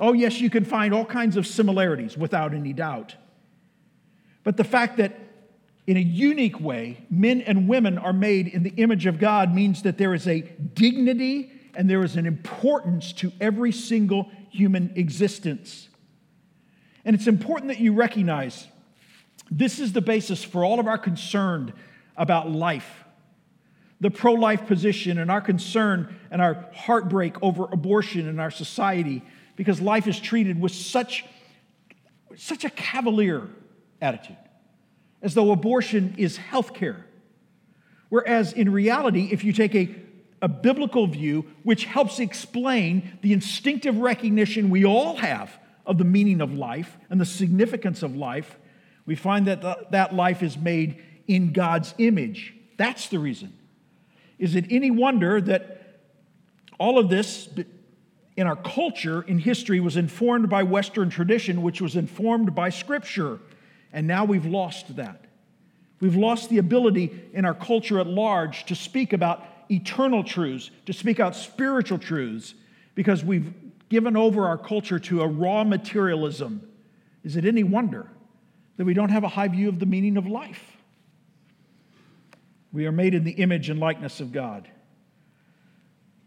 Oh, 0.00 0.12
yes, 0.12 0.40
you 0.40 0.50
can 0.50 0.64
find 0.64 0.92
all 0.92 1.04
kinds 1.04 1.36
of 1.36 1.46
similarities 1.46 2.18
without 2.18 2.52
any 2.52 2.72
doubt. 2.72 3.14
But 4.42 4.56
the 4.56 4.64
fact 4.64 4.96
that 4.96 5.16
in 5.86 5.96
a 5.96 6.00
unique 6.00 6.58
way, 6.58 7.06
men 7.08 7.40
and 7.42 7.68
women 7.68 7.98
are 7.98 8.12
made 8.12 8.48
in 8.48 8.64
the 8.64 8.74
image 8.78 9.06
of 9.06 9.20
God 9.20 9.54
means 9.54 9.82
that 9.82 9.96
there 9.96 10.12
is 10.12 10.26
a 10.26 10.40
dignity 10.40 11.52
and 11.76 11.88
there 11.88 12.02
is 12.02 12.16
an 12.16 12.26
importance 12.26 13.12
to 13.12 13.30
every 13.40 13.70
single 13.70 14.28
human 14.50 14.92
existence. 14.96 15.88
And 17.04 17.14
it's 17.14 17.28
important 17.28 17.68
that 17.68 17.78
you 17.78 17.92
recognize 17.92 18.66
this 19.52 19.78
is 19.78 19.92
the 19.92 20.00
basis 20.00 20.42
for 20.42 20.64
all 20.64 20.80
of 20.80 20.88
our 20.88 20.98
concern 20.98 21.74
about 22.16 22.50
life 22.50 23.03
the 24.04 24.10
pro 24.10 24.34
life 24.34 24.66
position 24.66 25.18
and 25.18 25.30
our 25.30 25.40
concern 25.40 26.14
and 26.30 26.40
our 26.40 26.66
heartbreak 26.74 27.34
over 27.42 27.64
abortion 27.72 28.28
in 28.28 28.38
our 28.38 28.50
society 28.50 29.22
because 29.56 29.80
life 29.80 30.06
is 30.06 30.20
treated 30.20 30.60
with 30.60 30.72
such, 30.72 31.24
such 32.36 32.64
a 32.64 32.70
cavalier 32.70 33.48
attitude, 34.00 34.36
as 35.22 35.34
though 35.34 35.50
abortion 35.50 36.14
is 36.18 36.36
health 36.36 36.74
care 36.74 37.06
Whereas 38.14 38.52
in 38.52 38.70
reality, 38.70 39.30
if 39.32 39.42
you 39.42 39.52
take 39.52 39.74
a, 39.74 39.92
a 40.40 40.46
biblical 40.46 41.08
view, 41.08 41.46
which 41.64 41.84
helps 41.84 42.20
explain 42.20 43.18
the 43.22 43.32
instinctive 43.32 43.98
recognition 43.98 44.70
we 44.70 44.84
all 44.84 45.16
have 45.16 45.50
of 45.84 45.98
the 45.98 46.04
meaning 46.04 46.40
of 46.40 46.54
life 46.54 46.96
and 47.10 47.20
the 47.20 47.24
significance 47.24 48.04
of 48.04 48.14
life, 48.14 48.56
we 49.04 49.16
find 49.16 49.48
that 49.48 49.90
that 49.90 50.14
life 50.14 50.44
is 50.44 50.56
made 50.56 51.02
in 51.26 51.52
God's 51.52 51.92
image. 51.98 52.54
That's 52.76 53.08
the 53.08 53.18
reason. 53.18 53.52
Is 54.38 54.56
it 54.56 54.66
any 54.70 54.90
wonder 54.90 55.40
that 55.40 56.00
all 56.78 56.98
of 56.98 57.08
this 57.08 57.48
in 58.36 58.46
our 58.46 58.56
culture, 58.56 59.22
in 59.22 59.38
history, 59.38 59.80
was 59.80 59.96
informed 59.96 60.50
by 60.50 60.62
Western 60.62 61.08
tradition, 61.08 61.62
which 61.62 61.80
was 61.80 61.96
informed 61.96 62.54
by 62.54 62.68
Scripture? 62.68 63.38
And 63.92 64.06
now 64.06 64.24
we've 64.24 64.46
lost 64.46 64.96
that. 64.96 65.24
We've 66.00 66.16
lost 66.16 66.50
the 66.50 66.58
ability 66.58 67.12
in 67.32 67.44
our 67.44 67.54
culture 67.54 68.00
at 68.00 68.06
large 68.06 68.64
to 68.66 68.74
speak 68.74 69.12
about 69.12 69.46
eternal 69.70 70.24
truths, 70.24 70.70
to 70.86 70.92
speak 70.92 71.20
out 71.20 71.36
spiritual 71.36 71.98
truths, 71.98 72.54
because 72.94 73.24
we've 73.24 73.54
given 73.88 74.16
over 74.16 74.46
our 74.46 74.58
culture 74.58 74.98
to 74.98 75.22
a 75.22 75.28
raw 75.28 75.64
materialism. 75.64 76.68
Is 77.22 77.36
it 77.36 77.44
any 77.44 77.62
wonder 77.62 78.10
that 78.76 78.84
we 78.84 78.94
don't 78.94 79.10
have 79.10 79.24
a 79.24 79.28
high 79.28 79.48
view 79.48 79.68
of 79.68 79.78
the 79.78 79.86
meaning 79.86 80.16
of 80.16 80.26
life? 80.26 80.73
We 82.74 82.86
are 82.86 82.92
made 82.92 83.14
in 83.14 83.22
the 83.22 83.30
image 83.30 83.70
and 83.70 83.78
likeness 83.78 84.20
of 84.20 84.32
God. 84.32 84.68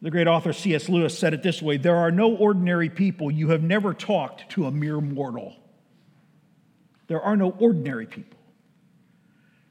The 0.01 0.09
great 0.09 0.27
author 0.27 0.53
C.S. 0.53 0.87
Lewis 0.87 1.19
said 1.19 1.33
it 1.33 1.43
this 1.43 1.61
way 1.61 1.75
There 1.75 1.97
are 1.97 2.09
no 2.09 2.33
ordinary 2.33 2.89
people. 2.89 3.29
You 3.29 3.49
have 3.49 3.61
never 3.61 3.93
talked 3.93 4.49
to 4.51 4.65
a 4.65 4.71
mere 4.71 5.01
mortal. 5.01 5.57
There 7.07 7.21
are 7.21 7.35
no 7.35 7.49
ordinary 7.49 8.07
people. 8.07 8.39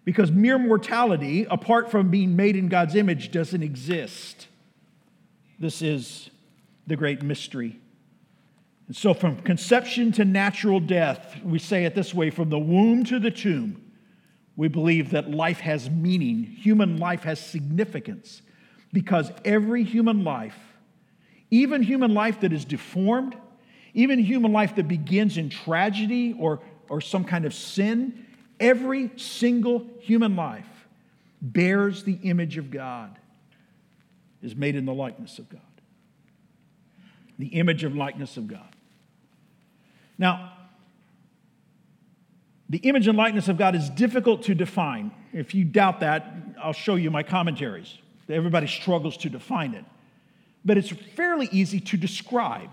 Because 0.04 0.30
mere 0.30 0.58
mortality, 0.58 1.46
apart 1.50 1.90
from 1.90 2.10
being 2.10 2.36
made 2.36 2.56
in 2.56 2.68
God's 2.68 2.94
image, 2.94 3.32
doesn't 3.32 3.62
exist. 3.62 4.46
This 5.58 5.80
is 5.80 6.28
the 6.86 6.96
great 6.96 7.22
mystery. 7.22 7.80
And 8.86 8.94
so, 8.94 9.14
from 9.14 9.40
conception 9.40 10.12
to 10.12 10.26
natural 10.26 10.80
death, 10.80 11.36
we 11.42 11.58
say 11.58 11.86
it 11.86 11.94
this 11.94 12.12
way 12.12 12.28
from 12.28 12.50
the 12.50 12.58
womb 12.58 13.04
to 13.04 13.18
the 13.18 13.30
tomb, 13.30 13.85
we 14.56 14.68
believe 14.68 15.10
that 15.10 15.30
life 15.30 15.60
has 15.60 15.90
meaning, 15.90 16.42
human 16.42 16.96
life 16.96 17.22
has 17.24 17.38
significance, 17.38 18.42
because 18.92 19.30
every 19.44 19.84
human 19.84 20.24
life, 20.24 20.58
even 21.50 21.82
human 21.82 22.14
life 22.14 22.40
that 22.40 22.52
is 22.52 22.64
deformed, 22.64 23.36
even 23.92 24.18
human 24.18 24.52
life 24.52 24.74
that 24.76 24.88
begins 24.88 25.36
in 25.36 25.48
tragedy 25.48 26.34
or, 26.38 26.60
or 26.88 27.00
some 27.00 27.24
kind 27.24 27.44
of 27.44 27.54
sin, 27.54 28.26
every 28.58 29.10
single 29.16 29.86
human 30.00 30.36
life 30.36 30.66
bears 31.42 32.04
the 32.04 32.18
image 32.22 32.56
of 32.56 32.70
God, 32.70 33.18
is 34.42 34.56
made 34.56 34.76
in 34.76 34.86
the 34.86 34.94
likeness 34.94 35.38
of 35.38 35.48
God. 35.48 35.60
The 37.38 37.48
image 37.48 37.84
of 37.84 37.94
likeness 37.94 38.36
of 38.36 38.48
God. 38.48 38.74
Now, 40.18 40.55
the 42.68 42.78
image 42.78 43.06
and 43.06 43.16
likeness 43.16 43.48
of 43.48 43.56
God 43.56 43.74
is 43.74 43.88
difficult 43.90 44.42
to 44.44 44.54
define. 44.54 45.12
If 45.32 45.54
you 45.54 45.64
doubt 45.64 46.00
that, 46.00 46.34
I'll 46.60 46.72
show 46.72 46.96
you 46.96 47.10
my 47.10 47.22
commentaries. 47.22 47.98
Everybody 48.28 48.66
struggles 48.66 49.16
to 49.18 49.30
define 49.30 49.74
it. 49.74 49.84
But 50.64 50.76
it's 50.76 50.90
fairly 50.90 51.48
easy 51.52 51.78
to 51.78 51.96
describe 51.96 52.70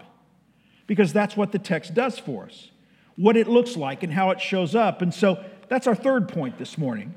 because 0.88 1.14
that's 1.14 1.38
what 1.38 1.52
the 1.52 1.60
text 1.60 1.94
does 1.94 2.18
for 2.18 2.46
us 2.46 2.72
what 3.16 3.38
it 3.38 3.48
looks 3.48 3.76
like 3.76 4.04
and 4.04 4.12
how 4.12 4.32
it 4.32 4.42
shows 4.42 4.76
up. 4.76 5.02
And 5.02 5.14
so 5.14 5.44
that's 5.68 5.88
our 5.88 5.96
third 5.96 6.30
point 6.30 6.58
this 6.58 6.78
morning, 6.78 7.14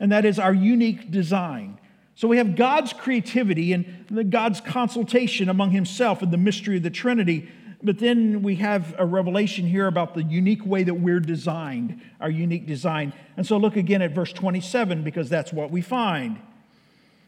and 0.00 0.12
that 0.12 0.24
is 0.24 0.38
our 0.38 0.54
unique 0.54 1.10
design. 1.10 1.78
So 2.14 2.28
we 2.28 2.36
have 2.36 2.56
God's 2.56 2.92
creativity 2.92 3.72
and 3.72 4.30
God's 4.30 4.60
consultation 4.60 5.48
among 5.48 5.70
Himself 5.70 6.22
and 6.22 6.32
the 6.32 6.38
mystery 6.38 6.76
of 6.76 6.82
the 6.82 6.90
Trinity 6.90 7.48
but 7.82 7.98
then 7.98 8.42
we 8.42 8.56
have 8.56 8.94
a 8.98 9.04
revelation 9.04 9.66
here 9.66 9.86
about 9.86 10.14
the 10.14 10.22
unique 10.22 10.64
way 10.64 10.84
that 10.84 10.94
we're 10.94 11.20
designed, 11.20 12.00
our 12.20 12.30
unique 12.30 12.66
design. 12.66 13.12
And 13.36 13.46
so 13.46 13.56
look 13.56 13.76
again 13.76 14.02
at 14.02 14.12
verse 14.12 14.32
27 14.32 15.02
because 15.02 15.28
that's 15.28 15.52
what 15.52 15.70
we 15.70 15.80
find. 15.80 16.40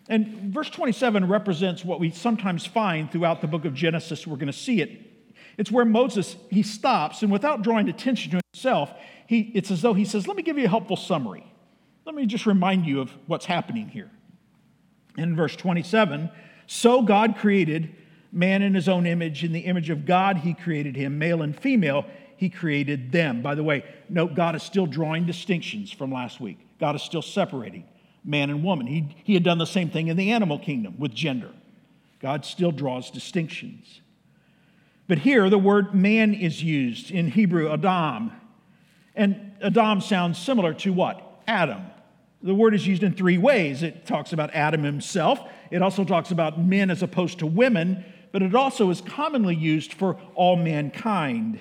And 0.08 0.52
verse 0.52 0.70
27 0.70 1.26
represents 1.28 1.84
what 1.84 1.98
we 1.98 2.10
sometimes 2.10 2.66
find 2.66 3.10
throughout 3.10 3.40
the 3.40 3.46
book 3.46 3.64
of 3.64 3.74
Genesis. 3.74 4.26
We're 4.26 4.36
going 4.36 4.46
to 4.46 4.52
see 4.52 4.80
it. 4.80 5.00
It's 5.56 5.70
where 5.70 5.84
Moses 5.84 6.36
he 6.50 6.62
stops 6.62 7.22
and 7.22 7.32
without 7.32 7.62
drawing 7.62 7.88
attention 7.88 8.32
to 8.32 8.40
himself, 8.52 8.92
he, 9.26 9.52
it's 9.54 9.70
as 9.70 9.82
though 9.82 9.94
he 9.94 10.04
says, 10.04 10.26
"Let 10.26 10.36
me 10.36 10.42
give 10.42 10.58
you 10.58 10.64
a 10.64 10.68
helpful 10.68 10.96
summary. 10.96 11.44
Let 12.04 12.14
me 12.14 12.26
just 12.26 12.44
remind 12.44 12.86
you 12.86 13.00
of 13.00 13.12
what's 13.26 13.46
happening 13.46 13.88
here." 13.88 14.10
In 15.16 15.36
verse 15.36 15.54
27, 15.54 16.28
so 16.66 17.02
God 17.02 17.36
created 17.36 17.94
man 18.34 18.62
in 18.62 18.74
his 18.74 18.88
own 18.88 19.06
image. 19.06 19.44
In 19.44 19.52
the 19.52 19.60
image 19.60 19.88
of 19.88 20.04
God, 20.04 20.38
he 20.38 20.52
created 20.52 20.96
him. 20.96 21.18
Male 21.18 21.42
and 21.42 21.58
female, 21.58 22.04
he 22.36 22.50
created 22.50 23.12
them. 23.12 23.40
By 23.40 23.54
the 23.54 23.62
way, 23.62 23.84
note 24.08 24.34
God 24.34 24.56
is 24.56 24.62
still 24.62 24.86
drawing 24.86 25.24
distinctions 25.24 25.92
from 25.92 26.12
last 26.12 26.40
week. 26.40 26.58
God 26.80 26.96
is 26.96 27.02
still 27.02 27.22
separating 27.22 27.84
man 28.24 28.50
and 28.50 28.64
woman. 28.64 28.86
He, 28.86 29.16
he 29.24 29.34
had 29.34 29.44
done 29.44 29.58
the 29.58 29.66
same 29.66 29.90
thing 29.90 30.08
in 30.08 30.16
the 30.16 30.32
animal 30.32 30.58
kingdom 30.58 30.96
with 30.98 31.14
gender. 31.14 31.50
God 32.20 32.44
still 32.44 32.72
draws 32.72 33.10
distinctions. 33.10 34.00
But 35.06 35.18
here, 35.18 35.50
the 35.50 35.58
word 35.58 35.94
man 35.94 36.32
is 36.32 36.62
used 36.62 37.10
in 37.10 37.28
Hebrew, 37.28 37.70
Adam. 37.70 38.32
And 39.14 39.52
Adam 39.60 40.00
sounds 40.00 40.38
similar 40.38 40.72
to 40.74 40.92
what? 40.92 41.20
Adam. 41.46 41.82
The 42.42 42.54
word 42.54 42.74
is 42.74 42.86
used 42.86 43.02
in 43.02 43.14
three 43.14 43.38
ways. 43.38 43.82
It 43.82 44.06
talks 44.06 44.32
about 44.32 44.54
Adam 44.54 44.82
himself, 44.82 45.40
it 45.70 45.82
also 45.82 46.04
talks 46.04 46.30
about 46.30 46.58
men 46.58 46.90
as 46.90 47.02
opposed 47.02 47.40
to 47.40 47.46
women, 47.46 48.04
but 48.34 48.42
it 48.42 48.52
also 48.52 48.90
is 48.90 49.00
commonly 49.00 49.54
used 49.54 49.94
for 49.94 50.16
all 50.34 50.56
mankind. 50.56 51.60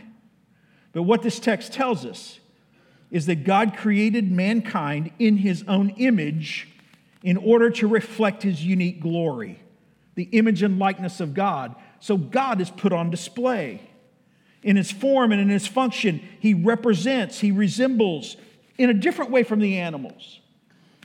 But 0.91 1.03
what 1.03 1.21
this 1.21 1.39
text 1.39 1.71
tells 1.71 2.03
us 2.03 2.39
is 3.11 3.27
that 3.27 3.43
God 3.43 3.77
created 3.77 4.31
mankind 4.31 5.11
in 5.19 5.37
his 5.37 5.63
own 5.67 5.91
image 5.97 6.67
in 7.21 7.37
order 7.37 7.69
to 7.69 7.87
reflect 7.87 8.41
his 8.41 8.65
unique 8.65 8.99
glory, 9.01 9.59
the 10.15 10.23
image 10.31 10.63
and 10.63 10.79
likeness 10.79 11.19
of 11.19 11.35
God. 11.35 11.75
So 11.99 12.17
God 12.17 12.59
is 12.59 12.71
put 12.71 12.91
on 12.91 13.11
display. 13.11 13.87
In 14.63 14.75
his 14.75 14.91
form 14.91 15.31
and 15.31 15.39
in 15.39 15.49
his 15.49 15.67
function, 15.67 16.27
he 16.39 16.55
represents, 16.55 17.39
he 17.39 17.51
resembles 17.51 18.35
in 18.79 18.89
a 18.89 18.95
different 18.95 19.29
way 19.29 19.43
from 19.43 19.59
the 19.59 19.77
animals. 19.77 20.39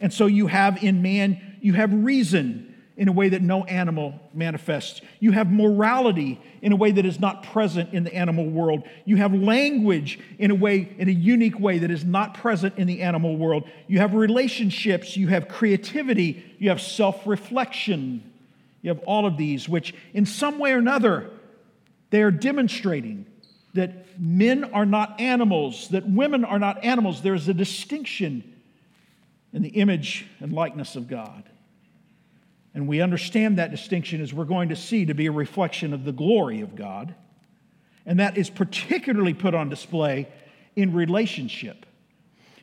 And 0.01 0.15
so 0.15 0.25
you 0.25 0.47
have 0.47 0.83
in 0.83 1.03
man, 1.03 1.59
you 1.61 1.75
have 1.75 1.93
reason, 1.93 2.68
in 2.99 3.07
a 3.07 3.13
way 3.13 3.29
that 3.29 3.41
no 3.41 3.63
animal 3.65 4.13
manifests. 4.35 5.01
You 5.21 5.31
have 5.31 5.53
morality 5.53 6.41
in 6.61 6.73
a 6.73 6.77
way 6.77 6.91
that 6.91 7.07
is 7.07 7.21
not 7.21 7.45
present 7.45 7.95
in 7.95 8.03
the 8.03 8.13
animal 8.13 8.45
world. 8.45 8.83
You 9.05 9.17
have 9.17 9.33
language 9.33 10.19
in 10.37 10.51
a 10.51 10.55
way, 10.57 10.93
in 10.99 11.09
a 11.09 11.13
unique 11.13 11.61
way 11.61 11.79
that 11.79 11.93
is 11.93 12.05
not 12.05 12.35
present 12.35 12.77
in 12.77 12.89
the 12.89 13.03
animal 13.03 13.37
world. 13.37 13.69
You 13.87 14.01
have 14.01 14.15
relationships, 14.15 15.17
you 15.17 15.29
have 15.29 15.47
creativity, 15.47 16.45
you 16.59 16.71
have 16.71 16.81
self 16.81 17.25
reflection. 17.25 18.33
You 18.83 18.91
have 18.91 19.01
all 19.01 19.27
of 19.27 19.37
these, 19.37 19.69
which 19.69 19.95
in 20.13 20.27
some 20.27 20.59
way 20.59 20.73
or 20.73 20.79
another, 20.79 21.31
they 22.11 22.23
are 22.23 22.31
demonstrating 22.33 23.27
that 23.75 24.07
men 24.19 24.65
are 24.65 24.87
not 24.87 25.21
animals, 25.21 25.89
that 25.91 26.09
women 26.09 26.45
are 26.45 26.59
not 26.59 26.85
animals. 26.85 27.23
There 27.23 27.35
is 27.35 27.49
a 27.49 27.55
distinction 27.55 28.61
in 29.53 29.63
the 29.63 29.69
image 29.69 30.27
and 30.41 30.53
likeness 30.53 30.97
of 30.97 31.09
God. 31.09 31.49
And 32.79 32.87
we 32.87 33.01
understand 33.01 33.59
that 33.59 33.73
distinction 33.73 34.21
as 34.23 34.33
we're 34.33 34.45
going 34.45 34.69
to 34.69 34.77
see 34.77 35.05
to 35.07 35.13
be 35.13 35.27
a 35.27 35.33
reflection 35.33 35.93
of 35.93 36.05
the 36.05 36.13
glory 36.13 36.61
of 36.61 36.77
God. 36.77 37.13
And 38.07 38.21
that 38.21 38.39
is 38.39 38.51
particularly 38.51 39.35
put 39.35 39.53
on 39.53 39.69
display 39.69 40.29
in 40.77 40.93
relationship. 40.93 41.87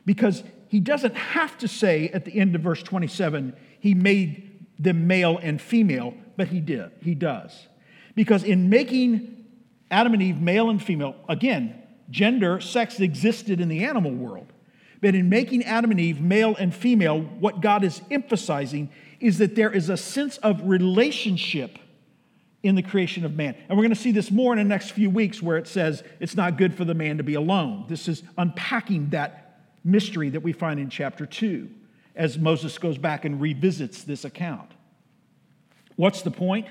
Because 0.06 0.42
he 0.70 0.80
doesn't 0.80 1.16
have 1.16 1.58
to 1.58 1.68
say 1.68 2.08
at 2.14 2.24
the 2.24 2.34
end 2.40 2.56
of 2.56 2.62
verse 2.62 2.82
27, 2.82 3.58
he 3.82 3.94
made 3.94 4.66
them 4.80 5.06
male 5.06 5.38
and 5.38 5.62
female, 5.62 6.14
but 6.38 6.48
he 6.48 6.62
did. 6.62 6.92
He 7.02 7.14
does. 7.14 7.68
Because 8.16 8.46
in 8.46 8.70
making 8.70 9.46
Adam 9.92 10.14
and 10.14 10.24
Eve 10.24 10.40
male 10.40 10.70
and 10.70 10.82
female, 10.82 11.18
again, 11.28 11.76
gender, 12.10 12.62
sex 12.62 13.02
existed 13.02 13.60
in 13.60 13.68
the 13.68 13.84
animal 13.84 14.14
world. 14.14 14.48
But 15.02 15.14
in 15.14 15.28
making 15.28 15.66
Adam 15.66 15.92
and 15.92 16.00
Eve 16.00 16.22
male 16.22 16.56
and 16.58 16.74
female, 16.74 17.20
what 17.20 17.60
God 17.60 17.84
is 17.84 18.02
emphasizing 18.10 18.90
is 19.20 19.38
that 19.38 19.56
there 19.56 19.72
is 19.72 19.90
a 19.90 19.98
sense 19.98 20.38
of 20.38 20.68
relationship 20.68 21.80
in 22.64 22.76
the 22.76 22.82
creation 22.82 23.24
of 23.24 23.36
man. 23.36 23.56
And 23.70 23.78
we're 23.78 23.84
going 23.84 23.94
to 23.94 24.02
see 24.02 24.12
this 24.12 24.32
more 24.32 24.52
in 24.52 24.58
the 24.58 24.64
next 24.64 24.92
few 24.92 25.10
weeks 25.10 25.42
where 25.42 25.58
it 25.58 25.68
says 25.68 26.04
it's 26.20 26.36
not 26.36 26.58
good 26.58 26.74
for 26.74 26.84
the 26.84 26.96
man 26.96 27.18
to 27.18 27.24
be 27.24 27.36
alone. 27.36 27.86
This 27.88 28.08
is 28.08 28.24
unpacking 28.38 29.10
that 29.10 29.62
mystery 29.84 30.30
that 30.32 30.42
we 30.42 30.52
find 30.52 30.80
in 30.80 30.90
chapter 30.90 31.28
2 31.28 31.70
as 32.16 32.40
Moses 32.40 32.78
goes 32.78 32.98
back 32.98 33.24
and 33.24 33.40
revisits 33.40 34.04
this 34.04 34.26
account. 34.26 34.72
What's 35.96 36.24
the 36.24 36.32
point? 36.32 36.68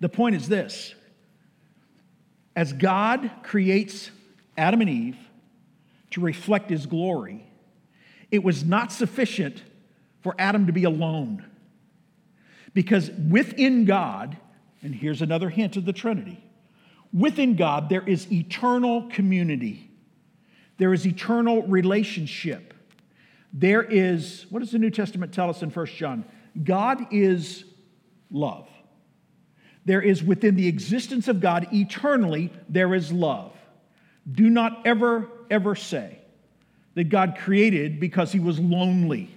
The 0.00 0.08
point 0.08 0.34
is 0.34 0.48
this 0.48 0.94
as 2.54 2.72
God 2.72 3.30
creates 3.42 4.10
Adam 4.56 4.80
and 4.80 4.88
Eve 4.88 5.18
to 6.12 6.22
reflect 6.22 6.70
his 6.70 6.86
glory, 6.86 7.46
it 8.30 8.42
was 8.42 8.64
not 8.64 8.92
sufficient 8.92 9.62
for 10.26 10.34
Adam 10.40 10.66
to 10.66 10.72
be 10.72 10.82
alone. 10.82 11.44
Because 12.74 13.12
within 13.12 13.84
God, 13.84 14.36
and 14.82 14.92
here's 14.92 15.22
another 15.22 15.48
hint 15.48 15.76
of 15.76 15.84
the 15.84 15.92
Trinity 15.92 16.42
within 17.12 17.54
God, 17.54 17.88
there 17.88 18.02
is 18.04 18.30
eternal 18.32 19.08
community, 19.08 19.88
there 20.78 20.92
is 20.92 21.06
eternal 21.06 21.62
relationship. 21.62 22.74
There 23.52 23.84
is, 23.84 24.46
what 24.50 24.58
does 24.58 24.72
the 24.72 24.80
New 24.80 24.90
Testament 24.90 25.32
tell 25.32 25.48
us 25.48 25.62
in 25.62 25.70
1 25.70 25.86
John? 25.86 26.24
God 26.64 27.06
is 27.12 27.64
love. 28.32 28.68
There 29.84 30.02
is 30.02 30.24
within 30.24 30.56
the 30.56 30.66
existence 30.66 31.28
of 31.28 31.40
God 31.40 31.68
eternally, 31.72 32.52
there 32.68 32.96
is 32.96 33.12
love. 33.12 33.52
Do 34.28 34.50
not 34.50 34.84
ever, 34.84 35.30
ever 35.52 35.76
say 35.76 36.18
that 36.94 37.10
God 37.10 37.36
created 37.38 38.00
because 38.00 38.32
he 38.32 38.40
was 38.40 38.58
lonely. 38.58 39.30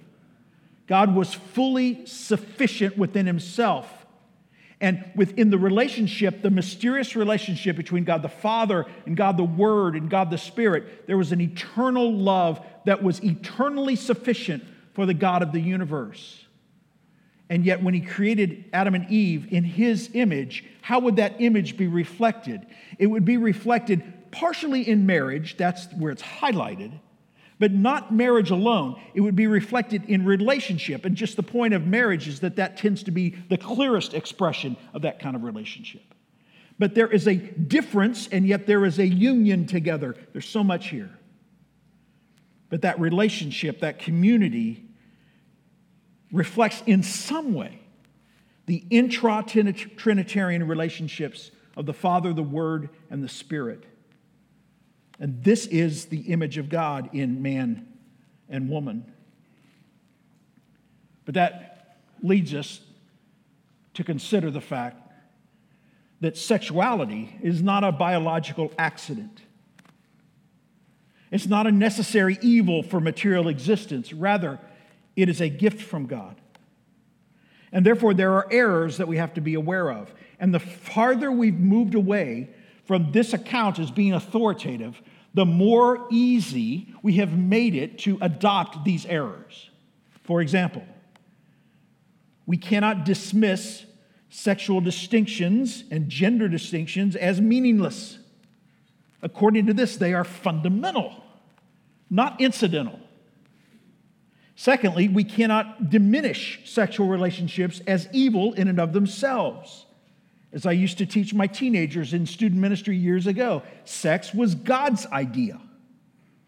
God 0.90 1.14
was 1.14 1.32
fully 1.32 2.04
sufficient 2.04 2.98
within 2.98 3.24
himself. 3.24 4.04
And 4.80 5.08
within 5.14 5.50
the 5.50 5.56
relationship, 5.56 6.42
the 6.42 6.50
mysterious 6.50 7.14
relationship 7.14 7.76
between 7.76 8.02
God 8.02 8.22
the 8.22 8.28
Father 8.28 8.86
and 9.06 9.16
God 9.16 9.36
the 9.36 9.44
Word 9.44 9.94
and 9.94 10.10
God 10.10 10.30
the 10.30 10.36
Spirit, 10.36 11.06
there 11.06 11.16
was 11.16 11.30
an 11.30 11.40
eternal 11.40 12.12
love 12.12 12.60
that 12.86 13.04
was 13.04 13.22
eternally 13.22 13.94
sufficient 13.94 14.64
for 14.94 15.06
the 15.06 15.14
God 15.14 15.42
of 15.42 15.52
the 15.52 15.60
universe. 15.60 16.44
And 17.48 17.64
yet, 17.64 17.84
when 17.84 17.94
he 17.94 18.00
created 18.00 18.64
Adam 18.72 18.96
and 18.96 19.08
Eve 19.08 19.52
in 19.52 19.62
his 19.62 20.10
image, 20.14 20.64
how 20.82 20.98
would 20.98 21.16
that 21.16 21.40
image 21.40 21.76
be 21.76 21.86
reflected? 21.86 22.66
It 22.98 23.06
would 23.06 23.24
be 23.24 23.36
reflected 23.36 24.02
partially 24.32 24.88
in 24.88 25.06
marriage, 25.06 25.56
that's 25.56 25.86
where 25.92 26.10
it's 26.10 26.22
highlighted, 26.22 26.98
but 27.60 27.72
not 27.72 28.12
marriage 28.12 28.50
alone. 28.50 29.00
It 29.14 29.20
would 29.20 29.36
be 29.36 29.46
reflected 29.46 30.06
in 30.06 30.24
relationship. 30.24 31.04
And 31.04 31.14
just 31.14 31.36
the 31.36 31.42
point 31.42 31.74
of 31.74 31.86
marriage 31.86 32.26
is 32.26 32.40
that 32.40 32.56
that 32.56 32.78
tends 32.78 33.02
to 33.04 33.10
be 33.10 33.36
the 33.48 33.58
clearest 33.58 34.14
expression 34.14 34.76
of 34.94 35.02
that 35.02 35.20
kind 35.20 35.36
of 35.36 35.44
relationship. 35.44 36.02
But 36.78 36.94
there 36.94 37.06
is 37.06 37.28
a 37.28 37.34
difference, 37.34 38.26
and 38.28 38.46
yet 38.46 38.66
there 38.66 38.86
is 38.86 38.98
a 38.98 39.06
union 39.06 39.66
together. 39.66 40.16
There's 40.32 40.48
so 40.48 40.64
much 40.64 40.88
here. 40.88 41.10
But 42.70 42.80
that 42.82 42.98
relationship, 42.98 43.80
that 43.80 43.98
community, 43.98 44.88
reflects 46.32 46.82
in 46.86 47.02
some 47.02 47.52
way 47.52 47.80
the 48.64 48.84
intra 48.88 49.44
Trinitarian 49.44 50.66
relationships 50.66 51.50
of 51.76 51.84
the 51.84 51.92
Father, 51.92 52.32
the 52.32 52.42
Word, 52.42 52.88
and 53.10 53.22
the 53.22 53.28
Spirit. 53.28 53.84
And 55.20 55.44
this 55.44 55.66
is 55.66 56.06
the 56.06 56.20
image 56.32 56.56
of 56.56 56.70
God 56.70 57.10
in 57.12 57.42
man 57.42 57.86
and 58.48 58.68
woman. 58.70 59.12
But 61.26 61.34
that 61.34 61.98
leads 62.22 62.54
us 62.54 62.80
to 63.94 64.02
consider 64.02 64.50
the 64.50 64.60
fact 64.60 64.96
that 66.20 66.36
sexuality 66.36 67.36
is 67.42 67.62
not 67.62 67.84
a 67.84 67.92
biological 67.92 68.72
accident. 68.78 69.42
It's 71.30 71.46
not 71.46 71.66
a 71.66 71.72
necessary 71.72 72.38
evil 72.42 72.82
for 72.82 72.98
material 72.98 73.48
existence. 73.48 74.12
Rather, 74.12 74.58
it 75.16 75.28
is 75.28 75.40
a 75.40 75.48
gift 75.48 75.82
from 75.82 76.06
God. 76.06 76.40
And 77.72 77.86
therefore, 77.86 78.14
there 78.14 78.32
are 78.32 78.48
errors 78.50 78.96
that 78.96 79.06
we 79.06 79.18
have 79.18 79.34
to 79.34 79.40
be 79.40 79.54
aware 79.54 79.90
of. 79.90 80.12
And 80.40 80.52
the 80.52 80.58
farther 80.58 81.30
we've 81.30 81.58
moved 81.58 81.94
away 81.94 82.50
from 82.84 83.12
this 83.12 83.32
account 83.32 83.78
as 83.78 83.90
being 83.90 84.12
authoritative, 84.12 85.00
the 85.34 85.46
more 85.46 86.06
easy 86.10 86.92
we 87.02 87.14
have 87.14 87.36
made 87.36 87.74
it 87.74 87.98
to 88.00 88.18
adopt 88.20 88.84
these 88.84 89.06
errors. 89.06 89.70
For 90.24 90.40
example, 90.40 90.84
we 92.46 92.56
cannot 92.56 93.04
dismiss 93.04 93.84
sexual 94.28 94.80
distinctions 94.80 95.84
and 95.90 96.08
gender 96.08 96.48
distinctions 96.48 97.16
as 97.16 97.40
meaningless. 97.40 98.18
According 99.22 99.66
to 99.66 99.74
this, 99.74 99.96
they 99.96 100.14
are 100.14 100.24
fundamental, 100.24 101.22
not 102.08 102.40
incidental. 102.40 102.98
Secondly, 104.56 105.08
we 105.08 105.24
cannot 105.24 105.90
diminish 105.90 106.60
sexual 106.64 107.08
relationships 107.08 107.80
as 107.86 108.08
evil 108.12 108.52
in 108.54 108.68
and 108.68 108.78
of 108.78 108.92
themselves. 108.92 109.86
As 110.52 110.66
I 110.66 110.72
used 110.72 110.98
to 110.98 111.06
teach 111.06 111.32
my 111.32 111.46
teenagers 111.46 112.12
in 112.12 112.26
student 112.26 112.60
ministry 112.60 112.96
years 112.96 113.26
ago, 113.26 113.62
sex 113.84 114.34
was 114.34 114.54
God's 114.54 115.06
idea, 115.06 115.60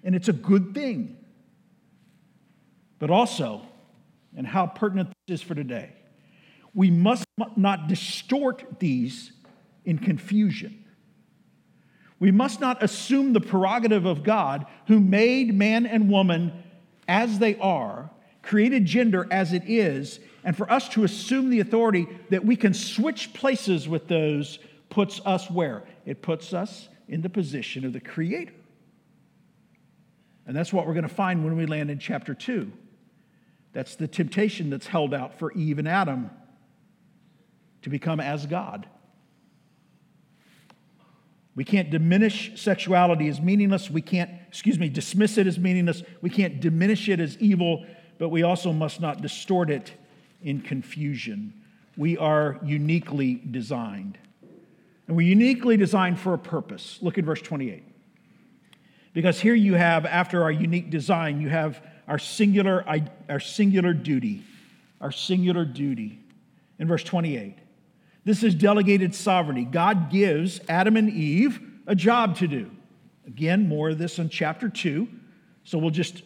and 0.03 0.15
it's 0.15 0.29
a 0.29 0.33
good 0.33 0.75
thing. 0.75 1.17
But 2.99 3.11
also, 3.11 3.63
and 4.37 4.47
how 4.47 4.67
pertinent 4.67 5.13
this 5.29 5.41
is 5.41 5.43
for 5.43 5.55
today, 5.55 5.93
we 6.75 6.91
must 6.91 7.25
not 7.57 7.89
distort 7.89 8.81
these 8.81 9.33
in 9.85 9.99
confusion. 9.99 10.85
We 12.19 12.31
must 12.31 12.61
not 12.61 12.83
assume 12.83 13.33
the 13.33 13.41
prerogative 13.41 14.07
of 14.07 14.23
God, 14.23 14.67
who 14.87 15.01
made 15.01 15.55
man 15.55 15.87
and 15.87 16.09
woman 16.09 16.53
as 17.09 17.39
they 17.39 17.57
are, 17.57 18.11
created 18.43 18.87
gender 18.87 19.27
as 19.31 19.53
it 19.53 19.65
is, 19.67 20.19
and 20.45 20.57
for 20.57 20.71
us 20.71 20.89
to 20.91 21.05
assume 21.05 21.51
the 21.51 21.61
authority 21.61 22.09
that 22.31 22.45
we 22.45 22.57
can 22.57 22.75
switch 22.75 23.33
places 23.33 23.89
with 23.89 24.09
those 24.09 24.59
puts 24.91 25.21
us 25.25 25.51
where? 25.51 25.85
It 26.05 26.23
puts 26.23 26.53
us 26.53 26.89
in 27.09 27.23
the 27.23 27.29
position 27.29 27.85
of 27.85 27.93
the 27.93 28.01
Creator. 28.01 28.53
And 30.47 30.57
that's 30.57 30.73
what 30.73 30.87
we're 30.87 30.95
going 30.95 31.09
to 31.09 31.15
find 31.15 31.45
when 31.45 31.57
we 31.57 31.67
land 31.67 31.91
in 31.91 31.99
chapter 31.99 32.35
2. 32.35 32.73
That's 33.73 33.95
the 33.95 34.09
temptation 34.09 34.71
that's 34.71 34.87
held 34.87 35.15
out 35.15 35.39
for 35.39 35.53
Eve 35.53 35.79
and 35.79 35.89
Adam 35.89 36.31
to 37.83 37.91
become 37.91 38.21
as 38.21 38.47
God. 38.47 38.87
We 41.55 41.65
can't 41.65 41.91
diminish 41.91 42.61
sexuality 42.61 43.29
as 43.29 43.41
meaningless. 43.41 43.91
We 43.91 44.03
can't, 44.03 44.31
excuse 44.49 44.79
me, 44.79 44.89
dismiss 44.89 45.39
it 45.39 45.47
as 45.47 45.59
meaningless. 45.59 46.03
We 46.21 46.31
can't 46.31 46.61
diminish 46.61 47.09
it 47.09 47.21
as 47.21 47.39
evil, 47.39 47.87
but 48.19 48.31
we 48.31 48.43
also 48.43 48.73
must 48.73 49.01
not 49.01 49.21
distort 49.21 49.71
it 49.71 49.93
in 50.43 50.61
confusion. 50.61 51.55
We 51.97 52.17
are 52.17 52.59
uniquely 52.65 53.35
designed. 53.35 54.19
And 55.07 55.17
we're 55.17 55.29
uniquely 55.29 55.77
designed 55.77 56.19
for 56.19 56.35
a 56.35 56.39
purpose. 56.39 56.99
Look 57.03 57.19
at 57.19 57.25
verse 57.25 57.43
28. 57.43 57.83
Because 59.15 59.41
here 59.41 59.55
you 59.55 59.75
have, 59.75 60.07
after 60.07 60.43
our 60.43 60.51
unique 60.51 60.89
design, 60.91 61.41
you 61.41 61.49
have 61.51 61.83
our 62.09 62.19
singular, 62.19 62.85
our 63.29 63.41
singular 63.41 63.93
duty. 63.93 64.43
Our 65.01 65.13
singular 65.13 65.65
duty. 65.65 66.19
In 66.79 66.89
verse 66.89 67.05
28. 67.05 67.59
This 68.25 68.43
is 68.43 68.55
delegated 68.55 69.15
sovereignty. 69.15 69.65
God 69.65 70.11
gives 70.11 70.61
Adam 70.69 70.97
and 70.97 71.11
Eve 71.11 71.61
a 71.87 71.95
job 71.95 72.37
to 72.37 72.49
do. 72.49 72.71
Again, 73.27 73.69
more 73.69 73.91
of 73.91 73.99
this 73.99 74.19
in 74.19 74.29
chapter 74.29 74.69
2. 74.69 75.09
So 75.65 75.79
we'll 75.79 75.91
just 75.91 76.23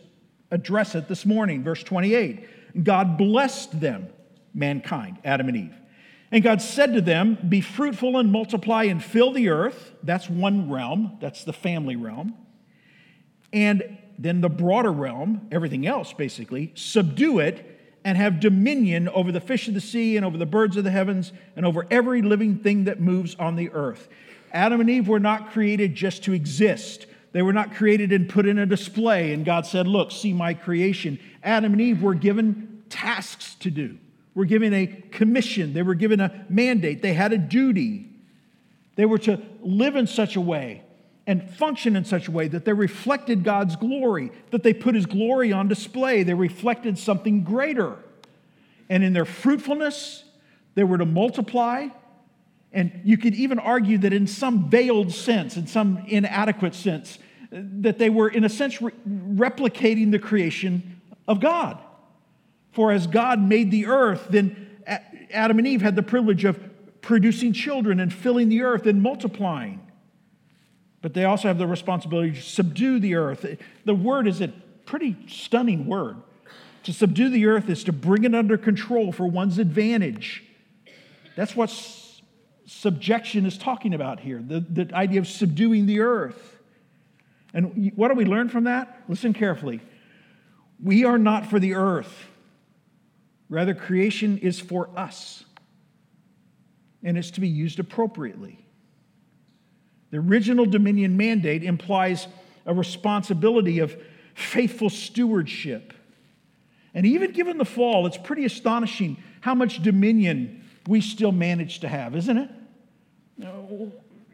address 0.51 0.95
it 0.95 1.09
this 1.09 1.27
morning. 1.27 1.65
Verse 1.65 1.83
28. 1.83 2.49
God 2.83 3.19
blessed 3.19 3.81
them, 3.81 4.09
mankind, 4.55 5.19
Adam 5.25 5.49
and 5.49 5.57
Eve. 5.57 5.75
And 6.31 6.43
God 6.43 6.61
said 6.61 6.95
to 6.95 7.01
them, 7.01 7.39
Be 7.49 7.61
fruitful 7.61 8.19
and 8.19 8.33
multiply 8.33 8.85
and 8.85 9.03
fill 9.03 9.33
the 9.33 9.49
earth. 9.49 9.93
That's 10.03 10.29
one 10.29 10.71
realm, 10.71 11.19
that's 11.21 11.45
the 11.45 11.53
family 11.53 11.97
realm. 11.97 12.35
And 13.53 13.99
then 14.19 14.41
the 14.41 14.49
broader 14.49 14.93
realm, 14.93 15.49
everything 15.53 15.87
else 15.87 16.13
basically, 16.13 16.73
subdue 16.75 17.39
it 17.39 17.73
and 18.05 18.17
have 18.17 18.41
dominion 18.41 19.09
over 19.09 19.33
the 19.33 19.41
fish 19.41 19.69
of 19.69 19.75
the 19.75 19.81
sea 19.81 20.17
and 20.17 20.25
over 20.25 20.39
the 20.39 20.47
birds 20.47 20.77
of 20.77 20.85
the 20.85 20.91
heavens 20.91 21.33
and 21.57 21.67
over 21.67 21.87
every 21.91 22.23
living 22.23 22.59
thing 22.59 22.85
that 22.85 23.01
moves 23.01 23.35
on 23.37 23.57
the 23.57 23.71
earth. 23.71 24.09
Adam 24.53 24.81
and 24.81 24.89
Eve 24.89 25.09
were 25.09 25.21
not 25.21 25.51
created 25.51 25.95
just 25.95 26.25
to 26.25 26.33
exist. 26.33 27.07
They 27.37 27.43
were 27.43 27.53
not 27.53 27.75
created 27.75 28.13
and 28.13 28.31
put 28.31 28.47
in 28.47 28.57
a 28.57 28.65
display, 28.65 29.35
and 29.35 29.45
God 29.45 29.67
said, 29.67 29.87
Look, 29.87 30.11
see 30.11 30.33
my 30.33 30.55
creation. 30.55 31.19
Adam 31.43 31.75
and 31.75 31.83
Eve 31.83 32.03
were 32.03 32.15
given 32.15 32.83
tasks 32.89 33.57
to 33.57 33.71
do, 33.71 33.99
were 34.35 34.47
given 34.47 34.73
a 34.73 34.87
commission, 34.87 35.75
they 35.75 35.83
were 35.83 35.95
given 35.95 36.19
a 36.19 36.47
mandate, 36.49 37.03
they 37.03 37.13
had 37.13 37.35
a 37.35 37.37
duty. 37.37 38.09
They 38.95 39.05
were 39.05 39.19
to 39.19 39.43
live 39.61 39.97
in 39.97 40.07
such 40.07 40.37
a 40.37 40.41
way 40.41 40.83
and 41.27 41.51
function 41.51 41.95
in 41.95 42.07
such 42.07 42.27
a 42.27 42.31
way 42.31 42.49
that 42.49 42.65
they 42.65 42.73
reflected 42.73 43.45
God's 43.45 43.77
glory, 43.77 44.33
that 44.51 44.63
they 44.63 44.73
put 44.73 44.95
His 44.95 45.05
glory 45.05 45.53
on 45.53 45.69
display. 45.69 46.23
They 46.23 46.33
reflected 46.33 46.99
something 46.99 47.45
greater. 47.45 47.99
And 48.89 49.05
in 49.05 49.13
their 49.13 49.27
fruitfulness, 49.27 50.25
they 50.75 50.85
were 50.85 50.97
to 50.97 51.05
multiply. 51.05 51.89
And 52.73 52.99
you 53.05 53.19
could 53.19 53.35
even 53.35 53.59
argue 53.59 53.99
that 53.99 54.15
in 54.15 54.27
some 54.27 54.71
veiled 54.71 55.13
sense, 55.13 55.59
in 55.59 55.67
some 55.67 55.99
inadequate 56.09 56.75
sense, 56.75 57.19
that 57.51 57.99
they 57.99 58.11
were, 58.11 58.29
in 58.29 58.45
a 58.45 58.49
sense, 58.49 58.81
re- 58.81 58.93
replicating 59.09 60.11
the 60.11 60.19
creation 60.19 61.01
of 61.29 61.41
God. 61.41 61.79
For 62.73 62.93
as 62.93 63.07
God 63.07 63.41
made 63.41 63.71
the 63.71 63.87
earth, 63.87 64.27
then 64.31 64.81
Adam 65.33 65.59
and 65.59 65.67
Eve 65.67 65.83
had 65.83 65.97
the 65.97 66.03
privilege 66.03 66.45
of 66.45 66.59
producing 67.01 67.53
children 67.53 68.01
and 68.01 68.13
filling 68.13 68.49
the 68.49 68.63
earth 68.63 68.87
and 68.87 69.03
multiplying. 69.03 69.81
But 71.03 71.15
they 71.15 71.25
also 71.25 71.49
have 71.49 71.59
the 71.59 71.67
responsibility 71.67 72.33
to 72.33 72.43
subdue 72.43 72.99
the 72.99 73.15
earth. 73.15 73.47
The 73.85 73.95
word 73.95 74.27
is 74.27 74.41
a 74.41 74.49
pretty 74.87 75.17
stunning 75.29 75.87
word. 75.87 76.17
To 76.85 76.93
subdue 76.93 77.29
the 77.29 77.47
earth 77.47 77.69
is 77.69 77.85
to 77.85 77.93
bring 77.93 78.25
it 78.25 78.35
under 78.35 78.57
control 78.57 79.13
for 79.13 79.27
one's 79.27 79.59
advantage. 79.59 80.45
That's 81.35 81.55
what 81.55 81.71
subjection 82.67 83.47
is 83.47 83.57
talking 83.57 83.95
about 83.95 84.19
here 84.19 84.43
the, 84.45 84.59
the 84.61 84.93
idea 84.95 85.21
of 85.21 85.29
subduing 85.29 85.87
the 85.87 86.01
earth. 86.01 86.56
And 87.57 87.91
what 87.97 88.09
do 88.09 88.15
we 88.15 88.27
learn 88.27 88.51
from 88.51 88.65
that? 88.65 89.03
Listen 89.09 89.33
carefully. 89.33 89.81
We 90.79 91.07
are 91.07 91.17
not 91.17 91.47
for 91.47 91.59
the 91.59 91.73
earth, 91.73 92.27
rather, 93.49 93.73
creation 93.73 94.37
is 94.37 94.61
for 94.61 94.91
us, 94.95 95.43
and 97.03 97.17
it's 97.17 97.31
to 97.31 97.41
be 97.41 97.49
used 97.49 97.79
appropriately. 97.79 98.63
The 100.11 100.19
original 100.19 100.67
dominion 100.67 101.17
mandate 101.17 101.65
implies 101.65 102.29
a 102.67 102.75
responsibility 102.75 103.79
of 103.79 103.97
faithful 104.35 104.91
stewardship. 104.91 105.95
And 106.93 107.07
even 107.07 107.33
given 107.33 107.57
the 107.57 107.65
fall, 107.65 108.07
it's 108.07 108.19
pretty 108.19 108.45
astonishing 108.45 109.17
how 109.41 109.55
much 109.55 109.83
dominion 109.83 110.63
we 110.87 111.01
still 111.01 111.33
manage 111.33 111.81
to 111.81 111.89
have, 111.89 112.15
isn't 112.17 112.37
it? 112.37 112.51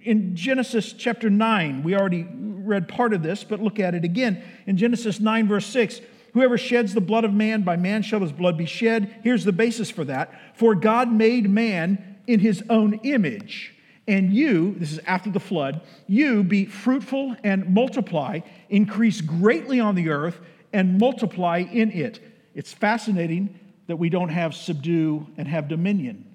In 0.05 0.35
Genesis 0.35 0.93
chapter 0.93 1.31
9, 1.31 1.83
we 1.83 1.95
already 1.95 2.27
read 2.33 2.89
part 2.89 3.13
of 3.13 3.23
this, 3.23 3.45
but 3.45 3.61
look 3.61 3.79
at 3.79 3.95
it 3.95 4.05
again. 4.05 4.43
In 4.67 4.77
Genesis 4.77 5.21
9, 5.21 5.49
verse 5.49 5.67
6, 5.67 6.01
whoever 6.33 6.59
sheds 6.59 6.95
the 6.95 7.01
blood 7.01 7.25
of 7.25 7.33
man, 7.33 7.63
by 7.63 7.77
man 7.77 8.03
shall 8.03 8.21
his 8.21 8.33
blood 8.33 8.59
be 8.59 8.67
shed. 8.67 9.15
Here's 9.23 9.45
the 9.45 9.53
basis 9.53 9.91
for 9.91 10.05
that. 10.05 10.33
For 10.55 10.75
God 10.75 11.13
made 11.13 11.49
man 11.49 12.19
in 12.27 12.41
his 12.41 12.63
own 12.69 12.95
image. 13.05 13.75
And 14.09 14.33
you, 14.33 14.75
this 14.75 14.93
is 14.93 14.99
after 15.07 15.31
the 15.31 15.41
flood, 15.41 15.81
you 16.09 16.43
be 16.43 16.65
fruitful 16.67 17.37
and 17.45 17.73
multiply, 17.73 18.41
increase 18.69 19.21
greatly 19.21 19.79
on 19.79 19.95
the 19.95 20.09
earth, 20.09 20.41
and 20.73 20.99
multiply 20.99 21.59
in 21.59 21.93
it. 21.93 22.19
It's 22.55 22.73
fascinating 22.73 23.59
that 23.87 23.97
we 23.97 24.09
don't 24.09 24.31
have 24.31 24.55
subdue 24.55 25.29
and 25.37 25.47
have 25.47 25.69
dominion. 25.69 26.35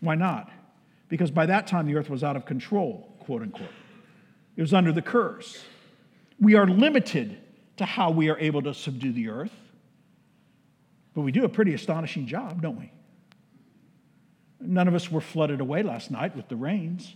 Why 0.00 0.16
not? 0.16 0.50
Because 1.14 1.30
by 1.30 1.46
that 1.46 1.68
time 1.68 1.86
the 1.86 1.94
earth 1.94 2.10
was 2.10 2.24
out 2.24 2.34
of 2.34 2.44
control, 2.44 3.14
quote 3.20 3.42
unquote. 3.42 3.68
It 4.56 4.60
was 4.60 4.74
under 4.74 4.90
the 4.90 5.00
curse. 5.00 5.62
We 6.40 6.56
are 6.56 6.66
limited 6.66 7.38
to 7.76 7.84
how 7.84 8.10
we 8.10 8.30
are 8.30 8.38
able 8.40 8.62
to 8.62 8.74
subdue 8.74 9.12
the 9.12 9.28
earth, 9.28 9.52
but 11.14 11.20
we 11.20 11.30
do 11.30 11.44
a 11.44 11.48
pretty 11.48 11.72
astonishing 11.72 12.26
job, 12.26 12.62
don't 12.62 12.80
we? 12.80 12.90
None 14.60 14.88
of 14.88 14.94
us 14.96 15.08
were 15.08 15.20
flooded 15.20 15.60
away 15.60 15.84
last 15.84 16.10
night 16.10 16.34
with 16.34 16.48
the 16.48 16.56
rains. 16.56 17.14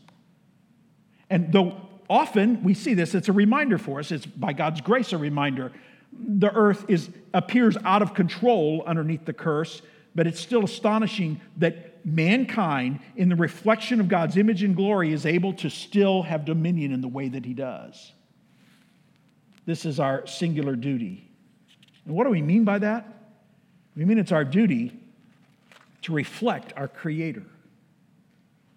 And 1.28 1.52
though 1.52 1.80
often 2.08 2.62
we 2.62 2.74
see 2.74 2.94
this, 2.94 3.16
it's 3.16 3.28
a 3.28 3.32
reminder 3.32 3.78
for 3.78 3.98
us, 3.98 4.12
it's 4.12 4.26
by 4.26 4.52
God's 4.52 4.80
grace 4.80 5.12
a 5.12 5.18
reminder. 5.18 5.72
The 6.12 6.54
earth 6.54 6.84
is, 6.86 7.10
appears 7.34 7.76
out 7.84 8.02
of 8.02 8.14
control 8.14 8.84
underneath 8.86 9.24
the 9.24 9.32
curse, 9.32 9.82
but 10.14 10.28
it's 10.28 10.38
still 10.38 10.62
astonishing 10.62 11.40
that 11.56 11.97
mankind, 12.08 13.00
in 13.16 13.28
the 13.28 13.36
reflection 13.36 14.00
of 14.00 14.08
God's 14.08 14.36
image 14.36 14.62
and 14.62 14.74
glory, 14.74 15.12
is 15.12 15.26
able 15.26 15.52
to 15.54 15.68
still 15.68 16.22
have 16.22 16.44
dominion 16.44 16.92
in 16.92 17.00
the 17.00 17.08
way 17.08 17.28
that 17.28 17.44
he 17.44 17.54
does. 17.54 18.12
This 19.66 19.84
is 19.84 20.00
our 20.00 20.26
singular 20.26 20.76
duty. 20.76 21.30
And 22.06 22.14
what 22.14 22.24
do 22.24 22.30
we 22.30 22.40
mean 22.40 22.64
by 22.64 22.78
that? 22.78 23.06
We 23.94 24.04
mean 24.04 24.18
it's 24.18 24.32
our 24.32 24.44
duty 24.44 24.98
to 26.02 26.12
reflect 26.12 26.72
our 26.76 26.88
Creator, 26.88 27.44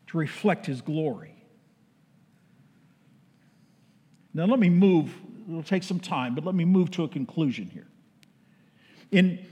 to 0.07 0.17
reflect 0.17 0.65
His 0.65 0.81
glory. 0.81 1.35
Now, 4.33 4.45
let 4.45 4.59
me 4.59 4.69
move, 4.69 5.13
it'll 5.47 5.63
take 5.63 5.83
some 5.83 5.99
time, 5.99 6.35
but 6.35 6.45
let 6.45 6.55
me 6.55 6.65
move 6.65 6.91
to 6.91 7.03
a 7.03 7.07
conclusion 7.07 7.69
here. 7.69 7.87
In 9.11 9.45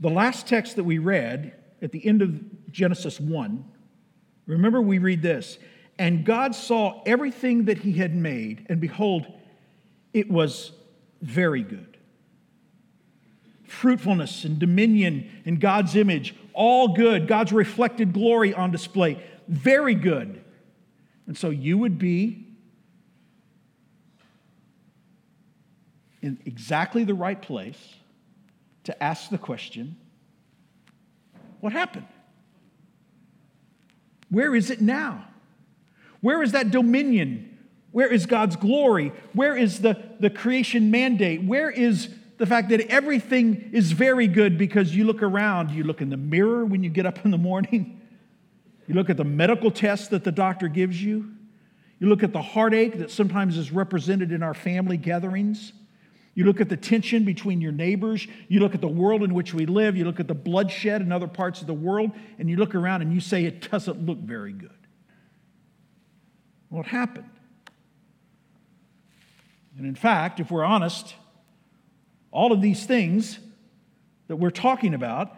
the 0.00 0.10
last 0.10 0.48
text 0.48 0.76
that 0.76 0.84
we 0.84 0.98
read 0.98 1.54
at 1.82 1.92
the 1.92 2.04
end 2.04 2.22
of 2.22 2.40
Genesis 2.70 3.20
1, 3.20 3.64
remember 4.46 4.80
we 4.80 4.98
read 4.98 5.22
this 5.22 5.58
And 5.98 6.24
God 6.24 6.54
saw 6.54 7.02
everything 7.06 7.66
that 7.66 7.78
He 7.78 7.92
had 7.92 8.14
made, 8.14 8.66
and 8.68 8.80
behold, 8.80 9.26
it 10.12 10.30
was 10.30 10.72
very 11.20 11.62
good 11.62 11.98
fruitfulness 13.68 14.44
and 14.44 14.58
dominion 14.58 15.30
in 15.44 15.58
God's 15.58 15.94
image, 15.94 16.34
all 16.54 16.94
good. 16.94 17.28
God's 17.28 17.52
reflected 17.52 18.12
glory 18.12 18.54
on 18.54 18.70
display, 18.70 19.22
very 19.46 19.94
good. 19.94 20.42
And 21.26 21.36
so 21.36 21.50
you 21.50 21.78
would 21.78 21.98
be 21.98 22.46
in 26.22 26.38
exactly 26.46 27.04
the 27.04 27.14
right 27.14 27.40
place 27.40 27.94
to 28.84 29.02
ask 29.02 29.30
the 29.30 29.38
question 29.38 29.96
what 31.60 31.72
happened? 31.72 32.06
Where 34.30 34.54
is 34.54 34.70
it 34.70 34.80
now? 34.80 35.24
Where 36.20 36.42
is 36.42 36.52
that 36.52 36.70
dominion? 36.70 37.58
Where 37.92 38.12
is 38.12 38.26
God's 38.26 38.56
glory? 38.56 39.12
Where 39.32 39.56
is 39.56 39.80
the, 39.80 40.02
the 40.20 40.30
creation 40.30 40.90
mandate? 40.90 41.42
Where 41.42 41.70
is 41.70 42.08
the 42.36 42.46
fact 42.46 42.68
that 42.68 42.80
everything 42.88 43.70
is 43.72 43.92
very 43.92 44.28
good 44.28 44.58
because 44.58 44.94
you 44.94 45.04
look 45.04 45.22
around, 45.22 45.70
you 45.70 45.84
look 45.84 46.00
in 46.00 46.10
the 46.10 46.16
mirror 46.16 46.64
when 46.64 46.82
you 46.84 46.90
get 46.90 47.06
up 47.06 47.24
in 47.24 47.30
the 47.30 47.38
morning, 47.38 48.00
you 48.86 48.94
look 48.94 49.10
at 49.10 49.16
the 49.16 49.24
medical 49.24 49.70
test 49.70 50.10
that 50.10 50.24
the 50.24 50.32
doctor 50.32 50.68
gives 50.68 51.02
you, 51.02 51.32
you 51.98 52.08
look 52.08 52.22
at 52.22 52.32
the 52.32 52.42
heartache 52.42 52.98
that 52.98 53.10
sometimes 53.10 53.58
is 53.58 53.72
represented 53.72 54.30
in 54.30 54.42
our 54.42 54.54
family 54.54 54.96
gatherings. 54.96 55.72
You 56.38 56.44
look 56.44 56.60
at 56.60 56.68
the 56.68 56.76
tension 56.76 57.24
between 57.24 57.60
your 57.60 57.72
neighbors. 57.72 58.24
You 58.46 58.60
look 58.60 58.72
at 58.72 58.80
the 58.80 58.86
world 58.86 59.24
in 59.24 59.34
which 59.34 59.52
we 59.52 59.66
live. 59.66 59.96
You 59.96 60.04
look 60.04 60.20
at 60.20 60.28
the 60.28 60.36
bloodshed 60.36 61.02
in 61.02 61.10
other 61.10 61.26
parts 61.26 61.62
of 61.62 61.66
the 61.66 61.74
world, 61.74 62.12
and 62.38 62.48
you 62.48 62.54
look 62.54 62.76
around 62.76 63.02
and 63.02 63.12
you 63.12 63.18
say, 63.18 63.44
it 63.44 63.68
doesn't 63.68 64.06
look 64.06 64.18
very 64.18 64.52
good. 64.52 64.70
What 66.68 66.86
happened? 66.86 67.28
And 69.76 69.84
in 69.84 69.96
fact, 69.96 70.38
if 70.38 70.48
we're 70.48 70.62
honest, 70.62 71.12
all 72.30 72.52
of 72.52 72.62
these 72.62 72.86
things 72.86 73.40
that 74.28 74.36
we're 74.36 74.50
talking 74.50 74.94
about, 74.94 75.34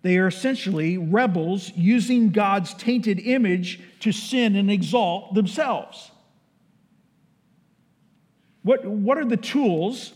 they 0.00 0.16
are 0.16 0.28
essentially 0.28 0.96
rebels 0.96 1.70
using 1.74 2.30
God's 2.30 2.72
tainted 2.72 3.20
image 3.20 3.82
to 4.00 4.12
sin 4.12 4.56
and 4.56 4.70
exalt 4.70 5.34
themselves. 5.34 6.10
What, 8.66 8.84
what 8.84 9.16
are 9.16 9.24
the 9.24 9.36
tools 9.36 10.12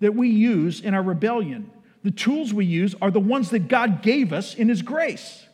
that 0.00 0.14
we 0.14 0.30
use 0.30 0.80
in 0.80 0.94
our 0.94 1.02
rebellion? 1.02 1.70
The 2.02 2.10
tools 2.10 2.54
we 2.54 2.64
use 2.64 2.94
are 3.02 3.10
the 3.10 3.20
ones 3.20 3.50
that 3.50 3.68
God 3.68 4.00
gave 4.00 4.32
us 4.32 4.54
in 4.54 4.70
His 4.70 4.80
grace. 4.80 5.44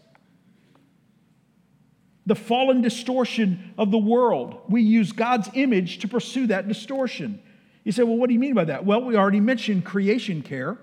The 2.27 2.37
fallen 2.37 2.81
distortion 2.81 3.75
of 3.77 3.91
the 3.91 3.99
world, 3.99 4.61
we 4.69 4.83
use 4.83 5.11
God's 5.11 5.51
image 5.55 5.99
to 5.99 6.07
pursue 6.07 6.47
that 6.47 6.69
distortion. 6.69 7.43
You 7.83 7.91
say, 7.91 8.05
well, 8.05 8.17
what 8.17 8.29
do 8.29 8.35
you 8.35 8.41
mean 8.41 8.55
by 8.55 8.67
that? 8.67 8.87
Well, 8.87 9.03
we 9.03 9.17
already 9.17 9.41
mentioned 9.41 9.85
creation 9.85 10.43
care. 10.43 10.79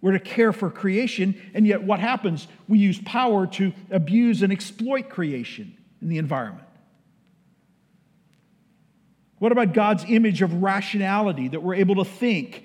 We're 0.00 0.12
to 0.14 0.18
care 0.18 0.52
for 0.52 0.70
creation, 0.70 1.40
and 1.54 1.68
yet 1.68 1.84
what 1.84 2.00
happens? 2.00 2.48
We 2.66 2.80
use 2.80 3.00
power 3.04 3.46
to 3.46 3.72
abuse 3.92 4.42
and 4.42 4.52
exploit 4.52 5.08
creation 5.08 5.78
in 6.02 6.08
the 6.08 6.18
environment. 6.18 6.66
What 9.40 9.52
about 9.52 9.72
God's 9.72 10.04
image 10.06 10.42
of 10.42 10.62
rationality 10.62 11.48
that 11.48 11.62
we're 11.62 11.74
able 11.74 11.96
to 11.96 12.04
think? 12.04 12.62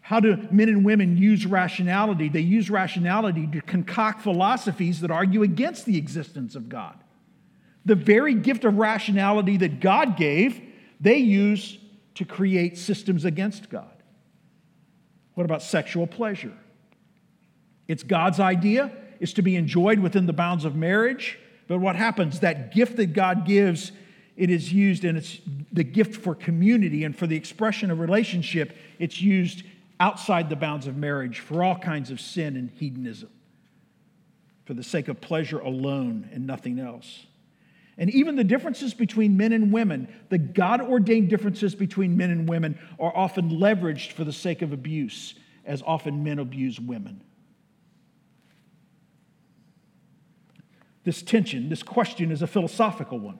How 0.00 0.20
do 0.20 0.36
men 0.52 0.68
and 0.68 0.84
women 0.84 1.16
use 1.16 1.44
rationality? 1.46 2.28
They 2.28 2.40
use 2.40 2.70
rationality 2.70 3.48
to 3.48 3.60
concoct 3.60 4.22
philosophies 4.22 5.00
that 5.00 5.10
argue 5.10 5.42
against 5.42 5.84
the 5.84 5.98
existence 5.98 6.54
of 6.54 6.68
God. 6.68 6.96
The 7.84 7.96
very 7.96 8.34
gift 8.34 8.64
of 8.64 8.78
rationality 8.78 9.56
that 9.58 9.80
God 9.80 10.16
gave, 10.16 10.62
they 11.00 11.16
use 11.16 11.76
to 12.14 12.24
create 12.24 12.78
systems 12.78 13.24
against 13.24 13.68
God. 13.68 13.90
What 15.34 15.44
about 15.44 15.60
sexual 15.60 16.06
pleasure? 16.06 16.52
It's 17.88 18.04
God's 18.04 18.38
idea, 18.38 18.92
it's 19.18 19.32
to 19.32 19.42
be 19.42 19.56
enjoyed 19.56 19.98
within 19.98 20.26
the 20.26 20.32
bounds 20.32 20.64
of 20.64 20.76
marriage. 20.76 21.36
But 21.66 21.78
what 21.78 21.96
happens? 21.96 22.40
That 22.40 22.72
gift 22.72 22.96
that 22.98 23.12
God 23.12 23.44
gives, 23.44 23.90
it 24.36 24.50
is 24.50 24.72
used, 24.72 25.04
and 25.04 25.18
it's 25.18 25.38
the 25.72 25.84
gift 25.84 26.16
for 26.16 26.34
community 26.34 27.04
and 27.04 27.16
for 27.16 27.26
the 27.26 27.36
expression 27.36 27.90
of 27.90 28.00
relationship. 28.00 28.76
It's 28.98 29.20
used 29.20 29.64
outside 30.00 30.48
the 30.48 30.56
bounds 30.56 30.86
of 30.86 30.96
marriage 30.96 31.40
for 31.40 31.62
all 31.62 31.78
kinds 31.78 32.10
of 32.10 32.20
sin 32.20 32.56
and 32.56 32.70
hedonism, 32.70 33.30
for 34.64 34.74
the 34.74 34.82
sake 34.82 35.08
of 35.08 35.20
pleasure 35.20 35.58
alone 35.58 36.28
and 36.32 36.46
nothing 36.46 36.78
else. 36.80 37.26
And 37.98 38.08
even 38.10 38.36
the 38.36 38.44
differences 38.44 38.94
between 38.94 39.36
men 39.36 39.52
and 39.52 39.70
women, 39.70 40.08
the 40.30 40.38
God 40.38 40.80
ordained 40.80 41.28
differences 41.28 41.74
between 41.74 42.16
men 42.16 42.30
and 42.30 42.48
women, 42.48 42.78
are 42.98 43.14
often 43.14 43.50
leveraged 43.50 44.12
for 44.12 44.24
the 44.24 44.32
sake 44.32 44.62
of 44.62 44.72
abuse, 44.72 45.34
as 45.64 45.82
often 45.82 46.24
men 46.24 46.38
abuse 46.38 46.80
women. 46.80 47.20
This 51.04 51.20
tension, 51.22 51.68
this 51.68 51.82
question 51.82 52.30
is 52.30 52.42
a 52.42 52.46
philosophical 52.46 53.18
one. 53.18 53.38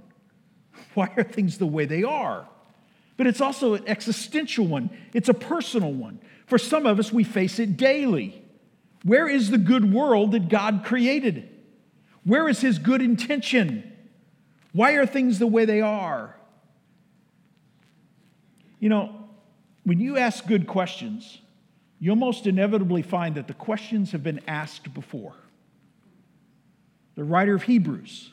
Why 0.94 1.10
are 1.16 1.22
things 1.22 1.58
the 1.58 1.66
way 1.66 1.84
they 1.84 2.02
are? 2.02 2.46
but 3.16 3.28
it's 3.28 3.40
also 3.40 3.74
an 3.74 3.84
existential 3.86 4.66
one, 4.66 4.90
it's 5.12 5.28
a 5.28 5.34
personal 5.34 5.92
one. 5.92 6.18
For 6.46 6.58
some 6.58 6.86
of 6.86 6.98
us, 6.98 7.12
we 7.12 7.22
face 7.22 7.60
it 7.60 7.76
daily. 7.76 8.42
Where 9.04 9.28
is 9.28 9.50
the 9.50 9.58
good 9.58 9.92
world 9.92 10.32
that 10.32 10.48
God 10.48 10.82
created? 10.84 11.48
Where 12.24 12.48
is 12.48 12.60
His 12.60 12.80
good 12.80 13.00
intention? 13.00 13.90
Why 14.72 14.94
are 14.94 15.06
things 15.06 15.38
the 15.38 15.46
way 15.46 15.64
they 15.64 15.80
are? 15.80 16.36
You 18.80 18.88
know, 18.88 19.14
when 19.84 20.00
you 20.00 20.18
ask 20.18 20.44
good 20.46 20.66
questions, 20.66 21.38
you'll 22.00 22.16
most 22.16 22.48
inevitably 22.48 23.02
find 23.02 23.36
that 23.36 23.46
the 23.46 23.54
questions 23.54 24.10
have 24.10 24.24
been 24.24 24.40
asked 24.48 24.92
before. 24.94 25.34
The 27.14 27.22
writer 27.22 27.54
of 27.54 27.62
Hebrews 27.62 28.32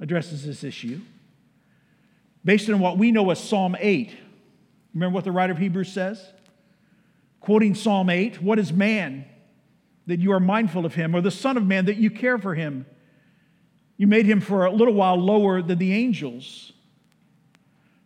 addresses 0.00 0.44
this 0.44 0.64
issue 0.64 1.00
based 2.46 2.70
on 2.70 2.78
what 2.78 2.96
we 2.96 3.10
know 3.10 3.28
as 3.30 3.42
Psalm 3.42 3.76
8. 3.78 4.16
Remember 4.94 5.12
what 5.12 5.24
the 5.24 5.32
writer 5.32 5.52
of 5.52 5.58
Hebrews 5.58 5.92
says? 5.92 6.24
Quoting 7.40 7.74
Psalm 7.74 8.08
8 8.08 8.40
What 8.40 8.58
is 8.58 8.72
man 8.72 9.26
that 10.06 10.20
you 10.20 10.32
are 10.32 10.40
mindful 10.40 10.86
of 10.86 10.94
him, 10.94 11.14
or 11.14 11.20
the 11.20 11.32
Son 11.32 11.56
of 11.56 11.66
Man 11.66 11.86
that 11.86 11.96
you 11.96 12.08
care 12.08 12.38
for 12.38 12.54
him? 12.54 12.86
You 13.96 14.06
made 14.06 14.26
him 14.26 14.40
for 14.40 14.64
a 14.64 14.70
little 14.70 14.94
while 14.94 15.16
lower 15.16 15.60
than 15.60 15.78
the 15.78 15.92
angels, 15.92 16.72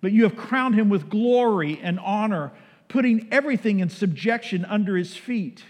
but 0.01 0.11
you 0.11 0.23
have 0.23 0.37
crowned 0.37 0.75
him 0.75 0.89
with 0.89 1.11
glory 1.11 1.79
and 1.83 2.01
honor, 2.01 2.53
putting 2.89 3.29
everything 3.31 3.81
in 3.81 3.91
subjection 3.91 4.65
under 4.65 4.97
his 4.97 5.15
feet. 5.15 5.63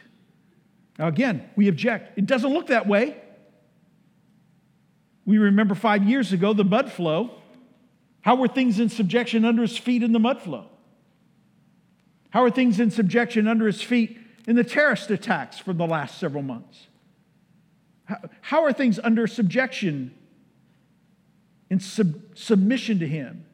Now, 0.99 1.09
again, 1.09 1.51
we 1.57 1.67
object. 1.67 2.17
It 2.17 2.27
doesn't 2.27 2.53
look 2.53 2.69
that 2.69 2.87
way. 2.87 3.17
We 5.25 5.39
remember 5.39 5.75
five 5.75 6.05
years 6.05 6.33
ago 6.33 6.53
the 6.53 6.65
mud 6.65 6.93
flow. 6.93 7.40
How 8.23 8.35
were 8.35 8.49
things 8.49 8.79
in 8.79 8.89
subjection 8.89 9.45
under 9.45 9.63
his 9.63 9.79
feet 9.79 10.03
in 10.03 10.13
the 10.13 10.19
mud 10.19 10.43
flow? 10.43 10.67
How 12.31 12.45
are 12.45 12.51
things 12.51 12.79
in 12.79 12.91
subjection 12.91 13.49
under 13.49 13.67
his 13.67 13.83
feet 13.83 14.19
in 14.47 14.57
the 14.57 14.65
terrorist 14.65 15.11
attacks 15.11 15.59
from 15.59 15.79
the 15.79 15.87
last 15.87 16.19
several 16.19 16.43
months? 16.43 16.87
How 18.41 18.65
are 18.65 18.73
things 18.73 18.99
under 19.03 19.27
subjection 19.27 20.15
in 21.71 21.81
sub- 21.81 22.21
submission 22.35 22.99
to 22.99 23.07
him? 23.07 23.47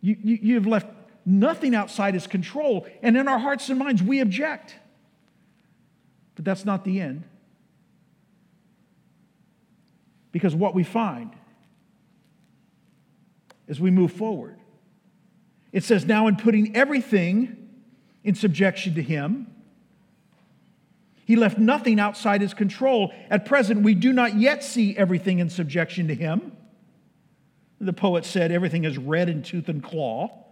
You, 0.00 0.16
you, 0.22 0.38
you 0.42 0.54
have 0.56 0.66
left 0.66 0.88
nothing 1.24 1.74
outside 1.74 2.14
his 2.14 2.26
control, 2.26 2.86
and 3.02 3.16
in 3.16 3.28
our 3.28 3.38
hearts 3.38 3.68
and 3.68 3.78
minds, 3.78 4.02
we 4.02 4.20
object. 4.20 4.76
But 6.34 6.44
that's 6.44 6.64
not 6.64 6.84
the 6.84 7.00
end. 7.00 7.24
Because 10.32 10.54
what 10.54 10.74
we 10.74 10.82
find 10.82 11.32
as 13.68 13.80
we 13.80 13.90
move 13.90 14.12
forward, 14.12 14.58
it 15.72 15.84
says, 15.84 16.04
now 16.04 16.26
in 16.26 16.36
putting 16.36 16.76
everything 16.76 17.68
in 18.24 18.34
subjection 18.34 18.94
to 18.94 19.02
Him, 19.02 19.46
He 21.24 21.36
left 21.36 21.58
nothing 21.58 21.98
outside 21.98 22.40
His 22.40 22.54
control. 22.54 23.12
At 23.30 23.46
present, 23.46 23.82
we 23.82 23.94
do 23.94 24.12
not 24.12 24.36
yet 24.36 24.62
see 24.62 24.96
everything 24.96 25.38
in 25.38 25.48
subjection 25.48 26.08
to 26.08 26.14
Him. 26.14 26.56
The 27.80 27.92
poet 27.92 28.24
said, 28.24 28.52
everything 28.52 28.84
is 28.84 28.98
red 28.98 29.28
in 29.28 29.42
tooth 29.42 29.68
and 29.68 29.82
claw. 29.82 30.42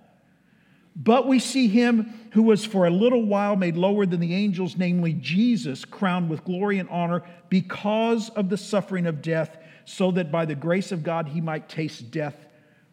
But 0.96 1.28
we 1.28 1.38
see 1.38 1.68
him 1.68 2.12
who 2.32 2.42
was 2.42 2.64
for 2.64 2.86
a 2.86 2.90
little 2.90 3.24
while 3.24 3.54
made 3.54 3.76
lower 3.76 4.04
than 4.04 4.18
the 4.18 4.34
angels, 4.34 4.76
namely 4.76 5.12
Jesus, 5.12 5.84
crowned 5.84 6.28
with 6.28 6.44
glory 6.44 6.80
and 6.80 6.88
honor 6.88 7.22
because 7.48 8.30
of 8.30 8.48
the 8.48 8.56
suffering 8.56 9.06
of 9.06 9.22
death, 9.22 9.56
so 9.84 10.10
that 10.10 10.32
by 10.32 10.44
the 10.44 10.56
grace 10.56 10.90
of 10.90 11.04
God 11.04 11.28
he 11.28 11.40
might 11.40 11.68
taste 11.68 12.10
death 12.10 12.34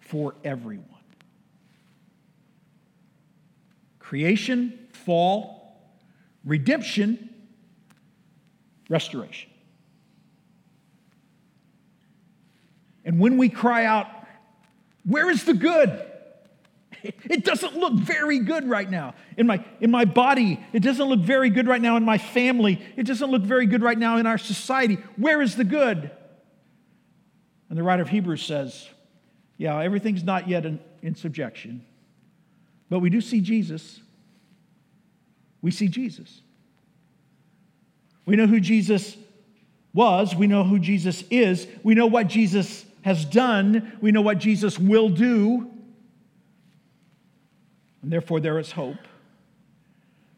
for 0.07 0.35
everyone. 0.43 0.85
Creation, 3.99 4.87
fall, 4.91 5.77
redemption, 6.45 7.29
restoration. 8.89 9.49
And 13.03 13.19
when 13.19 13.37
we 13.37 13.49
cry 13.49 13.85
out, 13.85 14.07
Where 15.05 15.29
is 15.29 15.43
the 15.43 15.53
good? 15.53 16.03
It 17.03 17.45
doesn't 17.45 17.77
look 17.77 17.93
very 17.93 18.39
good 18.39 18.67
right 18.67 18.89
now. 18.89 19.13
In 19.37 19.45
my, 19.45 19.63
in 19.79 19.91
my 19.91 20.03
body, 20.03 20.59
it 20.73 20.81
doesn't 20.81 21.05
look 21.05 21.19
very 21.19 21.49
good 21.49 21.67
right 21.67 21.81
now. 21.81 21.95
In 21.95 22.03
my 22.03 22.17
family, 22.17 22.81
it 22.97 23.03
doesn't 23.03 23.29
look 23.29 23.43
very 23.43 23.67
good 23.67 23.83
right 23.83 23.97
now 23.97 24.17
in 24.17 24.25
our 24.25 24.39
society. 24.39 24.95
Where 25.15 25.41
is 25.41 25.55
the 25.55 25.63
good? 25.63 26.09
And 27.69 27.77
the 27.77 27.83
writer 27.83 28.01
of 28.01 28.09
Hebrews 28.09 28.43
says, 28.43 28.89
yeah, 29.57 29.79
everything's 29.79 30.23
not 30.23 30.47
yet 30.47 30.65
in, 30.65 30.79
in 31.01 31.15
subjection, 31.15 31.83
but 32.89 32.99
we 32.99 33.09
do 33.09 33.21
see 33.21 33.41
Jesus. 33.41 33.99
We 35.61 35.71
see 35.71 35.87
Jesus. 35.87 36.41
We 38.25 38.35
know 38.35 38.47
who 38.47 38.59
Jesus 38.59 39.17
was, 39.93 40.35
we 40.35 40.47
know 40.47 40.63
who 40.63 40.79
Jesus 40.79 41.23
is, 41.31 41.67
we 41.83 41.95
know 41.95 42.07
what 42.07 42.27
Jesus 42.27 42.85
has 43.01 43.25
done, 43.25 43.97
we 44.01 44.11
know 44.11 44.21
what 44.21 44.37
Jesus 44.37 44.77
will 44.77 45.09
do, 45.09 45.71
and 48.01 48.11
therefore 48.11 48.39
there 48.39 48.59
is 48.59 48.71
hope. 48.71 49.07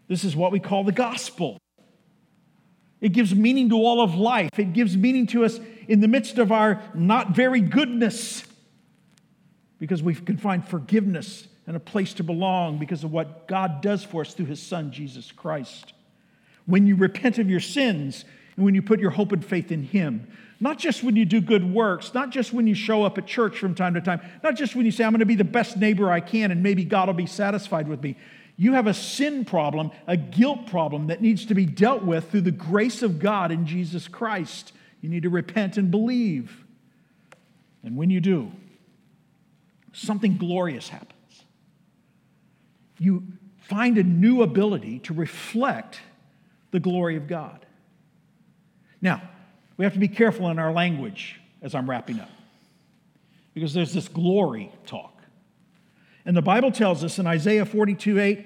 This 0.08 0.24
is 0.24 0.36
what 0.36 0.52
we 0.52 0.60
call 0.60 0.84
the 0.84 0.92
gospel. 0.92 1.58
It 3.02 3.10
gives 3.10 3.34
meaning 3.34 3.70
to 3.70 3.76
all 3.76 4.02
of 4.02 4.16
life. 4.16 4.58
It 4.58 4.74
gives 4.74 4.98
meaning 4.98 5.28
to 5.28 5.46
us 5.46 5.60
in 5.88 6.02
the 6.02 6.08
midst 6.08 6.38
of 6.38 6.52
our 6.52 6.82
not 6.94 7.36
very 7.36 7.62
goodness 7.62 8.44
because 9.80 10.04
we 10.04 10.14
can 10.14 10.38
find 10.38 10.68
forgiveness 10.68 11.48
and 11.66 11.76
a 11.76 11.80
place 11.80 12.14
to 12.16 12.24
belong 12.24 12.78
because 12.78 13.04
of 13.04 13.12
what 13.12 13.48
God 13.48 13.82
does 13.82 14.04
for 14.04 14.22
us 14.22 14.34
through 14.34 14.48
his 14.48 14.62
Son, 14.62 14.92
Jesus 14.92 15.32
Christ. 15.32 15.94
When 16.66 16.86
you 16.86 16.96
repent 16.96 17.40
of 17.40 17.50
your 17.50 17.60
sins 17.60 18.26
and 18.56 18.66
when 18.66 18.76
you 18.76 18.82
put 18.82 19.00
your 19.00 19.12
hope 19.12 19.32
and 19.32 19.44
faith 19.44 19.72
in 19.72 19.84
him, 19.84 20.28
not 20.60 20.78
just 20.78 21.04
when 21.04 21.16
you 21.16 21.26
do 21.26 21.40
good 21.40 21.64
works, 21.74 22.14
not 22.14 22.32
just 22.32 22.52
when 22.52 22.68
you 22.68 22.76
show 22.76 23.04
up 23.04 23.18
at 23.18 23.26
church 23.26 23.58
from 23.58 23.74
time 23.76 23.94
to 23.94 24.02
time, 24.02 24.20
not 24.44 24.56
just 24.56 24.76
when 24.76 24.86
you 24.86 24.92
say, 24.92 25.06
I'm 25.06 25.12
going 25.12 25.20
to 25.20 25.26
be 25.26 25.36
the 25.36 25.44
best 25.46 25.78
neighbor 25.78 26.12
I 26.12 26.20
can 26.20 26.52
and 26.52 26.62
maybe 26.62 26.84
God 26.84 27.08
will 27.08 27.14
be 27.14 27.26
satisfied 27.26 27.88
with 27.88 28.04
me. 28.04 28.18
You 28.58 28.74
have 28.74 28.88
a 28.88 28.94
sin 28.94 29.46
problem, 29.46 29.92
a 30.06 30.18
guilt 30.18 30.68
problem 30.68 31.08
that 31.08 31.22
needs 31.22 31.46
to 31.46 31.56
be 31.56 31.66
dealt 31.66 32.04
with 32.04 32.30
through 32.30 32.42
the 32.42 32.52
grace 32.52 33.02
of 33.02 33.20
God 33.20 33.52
in 33.52 33.66
Jesus 33.66 34.10
Christ. 34.10 34.74
You 35.02 35.08
need 35.08 35.24
to 35.24 35.30
repent 35.30 35.78
and 35.78 35.90
believe. 35.90 36.66
And 37.84 37.96
when 37.96 38.10
you 38.10 38.20
do, 38.20 38.52
something 39.94 40.38
glorious 40.38 40.90
happens. 40.90 41.44
You 42.98 43.24
find 43.58 43.98
a 43.98 44.04
new 44.04 44.42
ability 44.42 45.00
to 45.00 45.14
reflect 45.14 46.00
the 46.72 46.80
glory 46.80 47.16
of 47.16 47.28
God. 47.28 47.66
Now, 49.02 49.22
we 49.78 49.86
have 49.86 49.94
to 49.94 50.00
be 50.00 50.08
careful 50.08 50.50
in 50.50 50.60
our 50.60 50.74
language 50.74 51.40
as 51.62 51.74
I'm 51.74 51.90
wrapping 51.90 52.20
up 52.20 52.30
because 53.54 53.74
there's 53.74 53.94
this 53.94 54.08
glory 54.08 54.72
talk. 54.86 55.22
And 56.26 56.36
the 56.36 56.42
Bible 56.42 56.72
tells 56.72 57.04
us 57.04 57.18
in 57.20 57.28
Isaiah 57.28 57.66
42 57.66 58.20
8, 58.20 58.46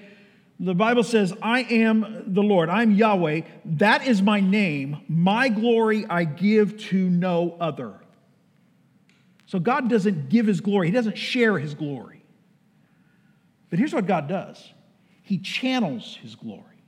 the 0.60 0.76
Bible 0.76 1.04
says, 1.04 1.34
I 1.41 1.62
am 1.64 2.24
the 2.28 2.44
Lord, 2.44 2.70
I'm 2.70 2.91
Yahweh, 2.91 3.41
that 3.66 4.08
is 4.08 4.22
my 4.22 4.39
name, 4.39 5.02
my 5.08 5.50
glory 5.50 6.06
I 6.10 6.24
give 6.24 6.78
to 6.89 7.10
no 7.10 7.58
other. 7.60 7.96
So 9.54 9.60
God 9.60 9.88
doesn't 9.88 10.30
give 10.30 10.47
his 10.47 10.62
glory, 10.62 10.88
he 10.88 10.93
doesn't 10.93 11.16
share 11.16 11.60
his 11.60 11.76
glory. 11.76 12.26
But 13.70 13.78
here's 13.78 13.93
what 13.93 14.08
God 14.08 14.28
does 14.28 14.74
He 15.22 15.38
channels 15.38 16.18
his 16.24 16.34
glory. 16.34 16.82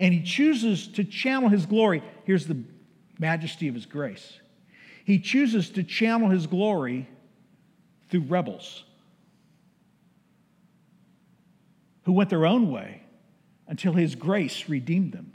And 0.00 0.12
he 0.12 0.20
chooses 0.24 0.88
to 0.88 1.04
channel 1.04 1.48
his 1.48 1.64
glory. 1.64 2.02
Here's 2.24 2.48
the 2.48 2.64
majesty 3.20 3.68
of 3.68 3.76
his 3.76 3.86
grace. 3.86 4.40
He 5.04 5.20
chooses 5.20 5.70
to 5.70 5.84
channel 5.84 6.28
his 6.28 6.48
glory 6.48 7.08
through 8.10 8.22
rebels 8.22 8.82
who 12.02 12.14
went 12.14 12.30
their 12.30 12.46
own 12.46 12.68
way 12.68 13.04
until 13.68 13.92
his 13.92 14.16
grace 14.16 14.68
redeemed 14.68 15.12
them. 15.12 15.32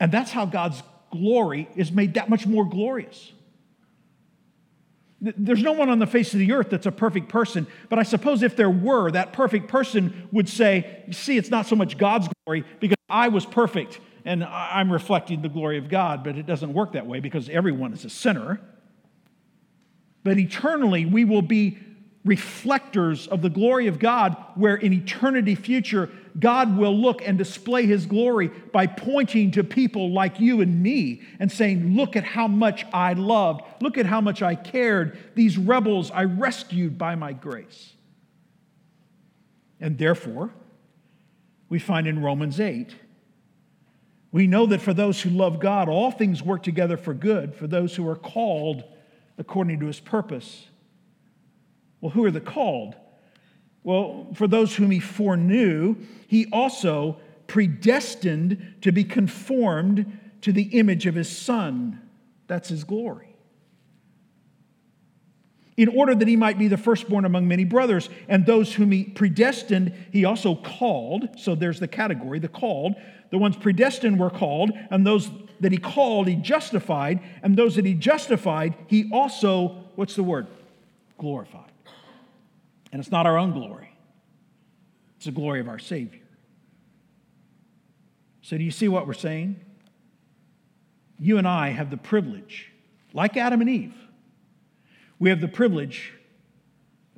And 0.00 0.10
that's 0.10 0.32
how 0.32 0.44
God's 0.44 0.82
glory 1.12 1.68
is 1.76 1.92
made 1.92 2.14
that 2.14 2.28
much 2.28 2.48
more 2.48 2.64
glorious. 2.64 3.32
There's 5.20 5.62
no 5.62 5.72
one 5.72 5.88
on 5.88 5.98
the 5.98 6.06
face 6.06 6.34
of 6.34 6.40
the 6.40 6.52
earth 6.52 6.68
that's 6.70 6.86
a 6.86 6.92
perfect 6.92 7.28
person, 7.28 7.66
but 7.88 7.98
I 7.98 8.02
suppose 8.02 8.42
if 8.42 8.54
there 8.54 8.70
were, 8.70 9.10
that 9.12 9.32
perfect 9.32 9.68
person 9.68 10.28
would 10.30 10.48
say, 10.48 11.04
See, 11.10 11.38
it's 11.38 11.50
not 11.50 11.66
so 11.66 11.74
much 11.74 11.96
God's 11.96 12.28
glory 12.44 12.64
because 12.80 12.96
I 13.08 13.28
was 13.28 13.46
perfect 13.46 14.00
and 14.26 14.44
I'm 14.44 14.92
reflecting 14.92 15.40
the 15.40 15.48
glory 15.48 15.78
of 15.78 15.88
God, 15.88 16.24
but 16.24 16.36
it 16.36 16.46
doesn't 16.46 16.74
work 16.74 16.92
that 16.92 17.06
way 17.06 17.20
because 17.20 17.48
everyone 17.48 17.92
is 17.92 18.04
a 18.04 18.10
sinner. 18.10 18.60
But 20.24 20.38
eternally, 20.38 21.06
we 21.06 21.24
will 21.24 21.42
be 21.42 21.78
reflectors 22.24 23.28
of 23.28 23.40
the 23.40 23.48
glory 23.48 23.86
of 23.86 24.00
God, 24.00 24.36
where 24.56 24.74
in 24.74 24.92
eternity 24.92 25.54
future, 25.54 26.10
God 26.38 26.76
will 26.76 26.96
look 26.96 27.22
and 27.26 27.38
display 27.38 27.86
his 27.86 28.04
glory 28.04 28.48
by 28.48 28.86
pointing 28.86 29.52
to 29.52 29.64
people 29.64 30.12
like 30.12 30.38
you 30.38 30.60
and 30.60 30.82
me 30.82 31.22
and 31.38 31.50
saying, 31.50 31.96
Look 31.96 32.16
at 32.16 32.24
how 32.24 32.46
much 32.46 32.84
I 32.92 33.14
loved. 33.14 33.62
Look 33.80 33.96
at 33.96 34.06
how 34.06 34.20
much 34.20 34.42
I 34.42 34.54
cared. 34.54 35.18
These 35.34 35.56
rebels 35.56 36.10
I 36.10 36.24
rescued 36.24 36.98
by 36.98 37.14
my 37.14 37.32
grace. 37.32 37.94
And 39.80 39.98
therefore, 39.98 40.52
we 41.68 41.78
find 41.78 42.06
in 42.06 42.22
Romans 42.22 42.60
8, 42.60 42.94
we 44.32 44.46
know 44.46 44.66
that 44.66 44.82
for 44.82 44.92
those 44.92 45.20
who 45.22 45.30
love 45.30 45.60
God, 45.60 45.88
all 45.88 46.10
things 46.10 46.42
work 46.42 46.62
together 46.62 46.96
for 46.96 47.14
good, 47.14 47.54
for 47.54 47.66
those 47.66 47.96
who 47.96 48.06
are 48.08 48.16
called 48.16 48.84
according 49.38 49.80
to 49.80 49.86
his 49.86 50.00
purpose. 50.00 50.66
Well, 52.00 52.10
who 52.10 52.24
are 52.24 52.30
the 52.30 52.40
called? 52.40 52.96
Well, 53.86 54.26
for 54.34 54.48
those 54.48 54.74
whom 54.74 54.90
he 54.90 54.98
foreknew, 54.98 55.94
he 56.26 56.48
also 56.50 57.18
predestined 57.46 58.74
to 58.80 58.90
be 58.90 59.04
conformed 59.04 60.18
to 60.40 60.52
the 60.52 60.64
image 60.76 61.06
of 61.06 61.14
his 61.14 61.28
son. 61.28 62.00
That's 62.48 62.68
his 62.68 62.82
glory. 62.82 63.36
In 65.76 65.88
order 65.88 66.16
that 66.16 66.26
he 66.26 66.34
might 66.34 66.58
be 66.58 66.66
the 66.66 66.76
firstborn 66.76 67.24
among 67.24 67.46
many 67.46 67.62
brothers, 67.62 68.10
and 68.28 68.44
those 68.44 68.74
whom 68.74 68.90
he 68.90 69.04
predestined, 69.04 69.92
he 70.10 70.24
also 70.24 70.56
called. 70.56 71.38
So 71.38 71.54
there's 71.54 71.78
the 71.78 71.86
category, 71.86 72.40
the 72.40 72.48
called. 72.48 72.96
The 73.30 73.38
ones 73.38 73.56
predestined 73.56 74.18
were 74.18 74.30
called, 74.30 74.72
and 74.90 75.06
those 75.06 75.30
that 75.60 75.70
he 75.70 75.78
called, 75.78 76.26
he 76.26 76.34
justified, 76.34 77.20
and 77.40 77.56
those 77.56 77.76
that 77.76 77.86
he 77.86 77.94
justified, 77.94 78.74
he 78.88 79.08
also, 79.12 79.84
what's 79.94 80.16
the 80.16 80.24
word? 80.24 80.48
Glorified. 81.18 81.70
And 82.96 83.02
it's 83.02 83.12
not 83.12 83.26
our 83.26 83.36
own 83.36 83.52
glory, 83.52 83.90
it's 85.16 85.26
the 85.26 85.30
glory 85.30 85.60
of 85.60 85.68
our 85.68 85.78
Savior. 85.78 86.22
So, 88.40 88.56
do 88.56 88.64
you 88.64 88.70
see 88.70 88.88
what 88.88 89.06
we're 89.06 89.12
saying? 89.12 89.60
You 91.18 91.36
and 91.36 91.46
I 91.46 91.68
have 91.68 91.90
the 91.90 91.98
privilege, 91.98 92.72
like 93.12 93.36
Adam 93.36 93.60
and 93.60 93.68
Eve, 93.68 93.94
we 95.18 95.28
have 95.28 95.42
the 95.42 95.46
privilege 95.46 96.14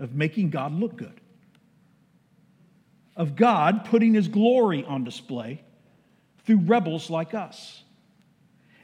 of 0.00 0.16
making 0.16 0.50
God 0.50 0.72
look 0.72 0.96
good, 0.96 1.20
of 3.14 3.36
God 3.36 3.84
putting 3.84 4.14
his 4.14 4.26
glory 4.26 4.84
on 4.84 5.04
display 5.04 5.62
through 6.44 6.58
rebels 6.58 7.08
like 7.08 7.34
us. 7.34 7.84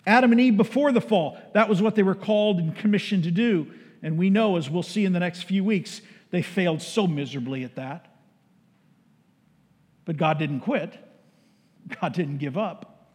Adam 0.06 0.30
and 0.30 0.40
Eve 0.40 0.56
before 0.56 0.92
the 0.92 1.00
fall, 1.00 1.38
that 1.54 1.68
was 1.68 1.82
what 1.82 1.96
they 1.96 2.04
were 2.04 2.14
called 2.14 2.58
and 2.58 2.76
commissioned 2.76 3.24
to 3.24 3.32
do. 3.32 3.66
And 4.00 4.16
we 4.16 4.30
know, 4.30 4.56
as 4.56 4.70
we'll 4.70 4.84
see 4.84 5.04
in 5.04 5.12
the 5.12 5.18
next 5.18 5.42
few 5.42 5.64
weeks, 5.64 6.00
they 6.34 6.42
failed 6.42 6.82
so 6.82 7.06
miserably 7.06 7.62
at 7.62 7.76
that. 7.76 8.12
But 10.04 10.16
God 10.16 10.36
didn't 10.36 10.60
quit, 10.60 10.98
God 12.00 12.12
didn't 12.12 12.38
give 12.38 12.58
up. 12.58 13.08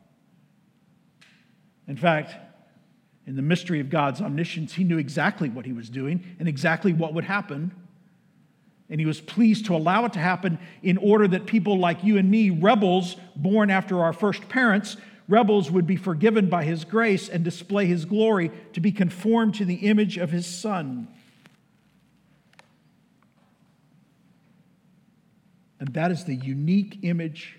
In 1.85 1.97
fact, 1.97 2.33
in 3.27 3.35
the 3.35 3.41
mystery 3.41 3.81
of 3.81 3.89
God's 3.89 4.21
omniscience, 4.21 4.73
He 4.73 4.85
knew 4.85 4.97
exactly 4.97 5.49
what 5.49 5.65
He 5.65 5.73
was 5.73 5.89
doing 5.89 6.23
and 6.39 6.47
exactly 6.47 6.93
what 6.93 7.13
would 7.13 7.25
happen. 7.25 7.73
And 8.89 9.01
he 9.01 9.05
was 9.05 9.19
pleased 9.19 9.65
to 9.65 9.75
allow 9.75 10.05
it 10.05 10.13
to 10.13 10.19
happen 10.19 10.57
in 10.81 10.97
order 10.97 11.27
that 11.27 11.45
people 11.45 11.77
like 11.77 12.03
you 12.05 12.17
and 12.17 12.31
me, 12.31 12.49
rebels 12.49 13.17
born 13.35 13.69
after 13.69 14.01
our 14.01 14.13
first 14.13 14.47
parents, 14.47 14.95
rebels 15.27 15.69
would 15.69 15.85
be 15.85 15.97
forgiven 15.97 16.49
by 16.49 16.63
his 16.63 16.85
grace 16.85 17.27
and 17.27 17.43
display 17.43 17.85
his 17.85 18.05
glory 18.05 18.49
to 18.73 18.79
be 18.79 18.93
conformed 18.93 19.55
to 19.55 19.65
the 19.65 19.75
image 19.75 20.17
of 20.17 20.31
his 20.31 20.47
son. 20.47 21.09
And 25.79 25.93
that 25.93 26.11
is 26.11 26.25
the 26.25 26.35
unique 26.35 26.99
image 27.03 27.57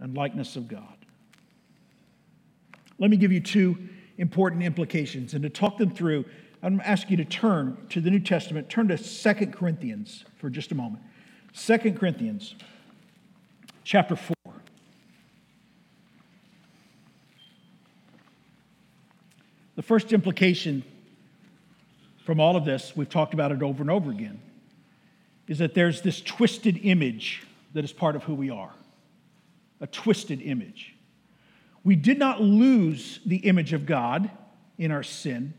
and 0.00 0.16
likeness 0.16 0.56
of 0.56 0.68
God. 0.68 0.96
Let 2.98 3.10
me 3.10 3.16
give 3.16 3.32
you 3.32 3.40
two 3.40 3.78
important 4.18 4.62
implications. 4.62 5.34
And 5.34 5.42
to 5.42 5.50
talk 5.50 5.78
them 5.78 5.90
through, 5.90 6.24
I'm 6.62 6.76
going 6.76 6.80
to 6.80 6.88
ask 6.88 7.10
you 7.10 7.16
to 7.16 7.24
turn 7.24 7.76
to 7.90 8.00
the 8.00 8.10
New 8.10 8.20
Testament. 8.20 8.68
Turn 8.68 8.88
to 8.88 8.98
Second 8.98 9.52
Corinthians 9.52 10.24
for 10.38 10.50
just 10.50 10.72
a 10.72 10.74
moment. 10.74 11.02
Second 11.52 11.98
Corinthians 11.98 12.54
chapter 13.84 14.16
4. 14.16 14.34
The 19.74 19.82
first 19.82 20.12
implication 20.12 20.84
from 22.24 22.38
all 22.38 22.56
of 22.56 22.64
this, 22.64 22.92
we've 22.94 23.08
talked 23.08 23.34
about 23.34 23.50
it 23.50 23.62
over 23.62 23.82
and 23.82 23.90
over 23.90 24.10
again, 24.10 24.40
is 25.48 25.58
that 25.58 25.74
there's 25.74 26.02
this 26.02 26.20
twisted 26.20 26.80
image 26.82 27.42
that 27.74 27.84
is 27.84 27.92
part 27.92 28.16
of 28.16 28.24
who 28.24 28.34
we 28.34 28.50
are. 28.50 28.72
A 29.80 29.86
twisted 29.86 30.40
image. 30.42 30.94
We 31.84 31.96
did 31.96 32.18
not 32.18 32.40
lose 32.40 33.20
the 33.26 33.38
image 33.38 33.72
of 33.72 33.86
God 33.86 34.30
in 34.78 34.92
our 34.92 35.02
sin 35.02 35.54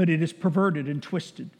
but 0.00 0.08
it 0.08 0.22
is 0.22 0.32
perverted 0.32 0.88
and 0.88 1.02
twisted. 1.02 1.50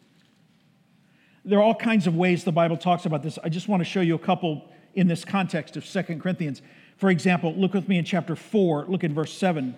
There 1.44 1.58
are 1.58 1.62
all 1.62 1.74
kinds 1.74 2.06
of 2.06 2.16
ways 2.16 2.42
the 2.42 2.50
Bible 2.50 2.78
talks 2.78 3.04
about 3.04 3.22
this. 3.22 3.38
I 3.44 3.50
just 3.50 3.68
want 3.68 3.82
to 3.82 3.84
show 3.84 4.00
you 4.00 4.14
a 4.14 4.18
couple 4.18 4.66
in 4.94 5.08
this 5.08 5.26
context 5.26 5.76
of 5.76 5.84
Second 5.84 6.22
Corinthians. 6.22 6.62
For 6.96 7.10
example, 7.10 7.54
look 7.54 7.74
with 7.74 7.86
me 7.86 7.98
in 7.98 8.04
chapter 8.06 8.34
4, 8.34 8.86
look 8.86 9.04
in 9.04 9.12
verse 9.12 9.36
7. 9.36 9.74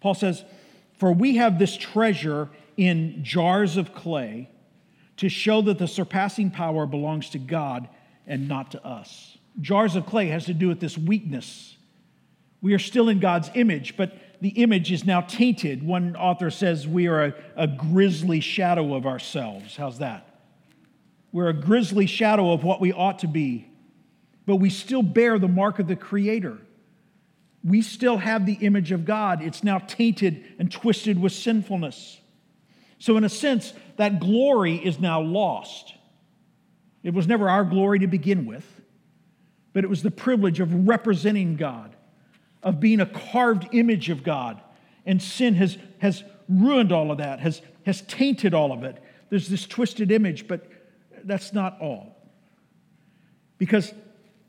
Paul 0.00 0.14
says, 0.14 0.44
For 0.98 1.12
we 1.12 1.34
have 1.34 1.58
this 1.58 1.76
treasure 1.76 2.48
in 2.76 3.24
jars 3.24 3.76
of 3.76 3.92
clay 3.92 4.50
to 5.18 5.28
show 5.28 5.62
that 5.62 5.78
the 5.78 5.88
surpassing 5.88 6.50
power 6.50 6.86
belongs 6.86 7.30
to 7.30 7.38
God 7.38 7.88
and 8.26 8.48
not 8.48 8.72
to 8.72 8.84
us. 8.86 9.38
Jars 9.60 9.96
of 9.96 10.06
clay 10.06 10.28
has 10.28 10.46
to 10.46 10.54
do 10.54 10.68
with 10.68 10.80
this 10.80 10.98
weakness. 10.98 11.76
We 12.60 12.74
are 12.74 12.78
still 12.78 13.08
in 13.08 13.20
God's 13.20 13.50
image, 13.54 13.96
but 13.96 14.16
the 14.40 14.50
image 14.50 14.90
is 14.90 15.04
now 15.04 15.20
tainted. 15.20 15.82
One 15.82 16.16
author 16.16 16.50
says 16.50 16.88
we 16.88 17.06
are 17.06 17.24
a, 17.24 17.34
a 17.56 17.66
grisly 17.66 18.40
shadow 18.40 18.94
of 18.94 19.06
ourselves. 19.06 19.76
How's 19.76 19.98
that? 19.98 20.40
We're 21.32 21.48
a 21.48 21.54
grisly 21.54 22.06
shadow 22.06 22.52
of 22.52 22.64
what 22.64 22.80
we 22.80 22.92
ought 22.92 23.20
to 23.20 23.26
be, 23.26 23.68
but 24.46 24.56
we 24.56 24.70
still 24.70 25.02
bear 25.02 25.38
the 25.38 25.48
mark 25.48 25.78
of 25.78 25.88
the 25.88 25.96
Creator. 25.96 26.58
We 27.62 27.82
still 27.82 28.18
have 28.18 28.46
the 28.46 28.54
image 28.54 28.92
of 28.92 29.04
God. 29.04 29.42
It's 29.42 29.64
now 29.64 29.78
tainted 29.78 30.44
and 30.58 30.70
twisted 30.70 31.20
with 31.20 31.32
sinfulness. 31.32 32.20
So, 32.98 33.16
in 33.16 33.24
a 33.24 33.28
sense, 33.28 33.72
that 33.96 34.20
glory 34.20 34.76
is 34.76 34.98
now 34.98 35.20
lost. 35.20 35.94
It 37.02 37.14
was 37.14 37.26
never 37.26 37.48
our 37.48 37.64
glory 37.64 37.98
to 38.00 38.06
begin 38.06 38.46
with, 38.46 38.66
but 39.72 39.84
it 39.84 39.88
was 39.88 40.02
the 40.02 40.10
privilege 40.10 40.60
of 40.60 40.88
representing 40.88 41.56
God 41.56 41.94
of 42.64 42.80
being 42.80 42.98
a 43.00 43.06
carved 43.06 43.68
image 43.72 44.08
of 44.08 44.24
God. 44.24 44.60
And 45.06 45.22
sin 45.22 45.54
has, 45.54 45.76
has 45.98 46.24
ruined 46.48 46.90
all 46.90 47.12
of 47.12 47.18
that, 47.18 47.38
has, 47.40 47.60
has 47.84 48.00
tainted 48.02 48.54
all 48.54 48.72
of 48.72 48.82
it. 48.82 49.00
There's 49.28 49.48
this 49.48 49.66
twisted 49.66 50.10
image, 50.10 50.48
but 50.48 50.66
that's 51.24 51.52
not 51.52 51.78
all. 51.80 52.16
Because 53.58 53.92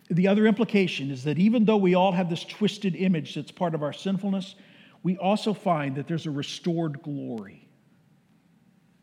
the 0.09 0.27
other 0.27 0.47
implication 0.47 1.11
is 1.11 1.25
that 1.25 1.37
even 1.37 1.65
though 1.65 1.77
we 1.77 1.93
all 1.93 2.13
have 2.13 2.29
this 2.29 2.45
twisted 2.45 2.95
image 2.95 3.35
that's 3.35 3.51
part 3.51 3.75
of 3.75 3.83
our 3.83 3.93
sinfulness, 3.93 4.55
we 5.03 5.17
also 5.17 5.53
find 5.53 5.95
that 5.95 6.07
there's 6.07 6.25
a 6.25 6.31
restored 6.31 7.01
glory. 7.03 7.64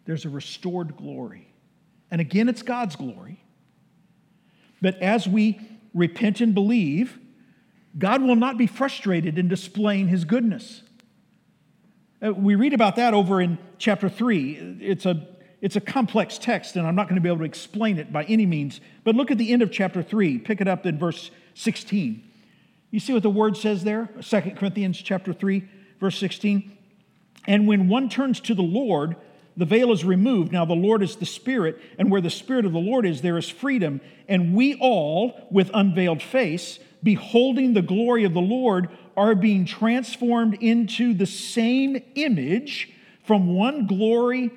There's 0.05 0.25
a 0.25 0.29
restored 0.29 0.97
glory. 0.97 1.53
And 2.11 2.21
again, 2.21 2.49
it's 2.49 2.63
God's 2.63 2.97
glory. 2.97 3.43
But 4.81 5.01
as 5.01 5.29
we 5.29 5.61
repent 5.95 6.41
and 6.41 6.55
believe, 6.55 7.19
God 7.99 8.23
will 8.23 8.37
not 8.37 8.59
be 8.59 8.67
frustrated 8.67 9.39
in 9.39 9.49
displaying 9.49 10.09
his 10.09 10.25
goodness. 10.25 10.83
Uh, 12.25 12.33
we 12.33 12.55
read 12.55 12.73
about 12.73 12.97
that 12.97 13.15
over 13.15 13.41
in 13.41 13.59
chapter 13.79 14.09
3. 14.09 14.79
It's 14.81 15.07
a, 15.07 15.27
it's 15.61 15.77
a 15.77 15.81
complex 15.81 16.39
text, 16.39 16.77
and 16.77 16.87
I'm 16.87 16.95
not 16.95 17.09
going 17.09 17.17
to 17.17 17.21
be 17.21 17.29
able 17.29 17.39
to 17.39 17.45
explain 17.45 17.99
it 17.99 18.13
by 18.13 18.25
any 18.25 18.47
means. 18.47 18.81
But 19.05 19.15
look 19.15 19.31
at 19.31 19.39
the 19.39 19.53
end 19.53 19.63
of 19.63 19.71
chapter 19.71 20.03
3. 20.03 20.39
Pick 20.39 20.61
it 20.61 20.69
up 20.69 20.87
in 20.87 20.99
verse 20.99 21.31
16. 21.55 22.23
You 22.91 23.01
see 23.01 23.13
what 23.13 23.23
the 23.23 23.31
word 23.31 23.57
says 23.57 23.85
there? 23.85 24.09
2 24.21 24.41
Corinthians 24.57 24.99
chapter 24.99 25.33
3, 25.33 25.67
verse 25.99 26.19
16. 26.19 26.77
And 27.47 27.67
when 27.67 27.89
one 27.89 28.09
turns 28.09 28.39
to 28.41 28.55
the 28.55 28.63
Lord, 28.63 29.17
the 29.57 29.65
veil 29.65 29.93
is 29.93 30.05
removed. 30.05 30.53
Now, 30.53 30.65
the 30.65 30.75
Lord 30.75 31.03
is 31.03 31.17
the 31.17 31.27
Spirit, 31.27 31.81
and 31.99 32.11
where 32.11 32.21
the 32.21 32.31
Spirit 32.31 32.65
of 32.65 32.73
the 32.73 32.79
Lord 32.79 33.05
is, 33.05 33.21
there 33.21 33.39
is 33.39 33.49
freedom. 33.49 34.01
And 34.29 34.55
we 34.55 34.75
all, 34.77 35.47
with 35.51 35.71
unveiled 35.75 36.23
face, 36.23 36.79
beholding 37.03 37.75
the 37.75 37.83
glory 37.83 38.25
of 38.25 38.33
the 38.33 38.41
Lord, 38.41 38.89
are 39.17 39.35
being 39.35 39.65
transformed 39.67 40.55
into 40.55 41.13
the 41.13 41.27
same 41.27 42.03
image 42.15 42.91
from 43.25 43.55
one 43.55 43.87
glory, 43.87 44.51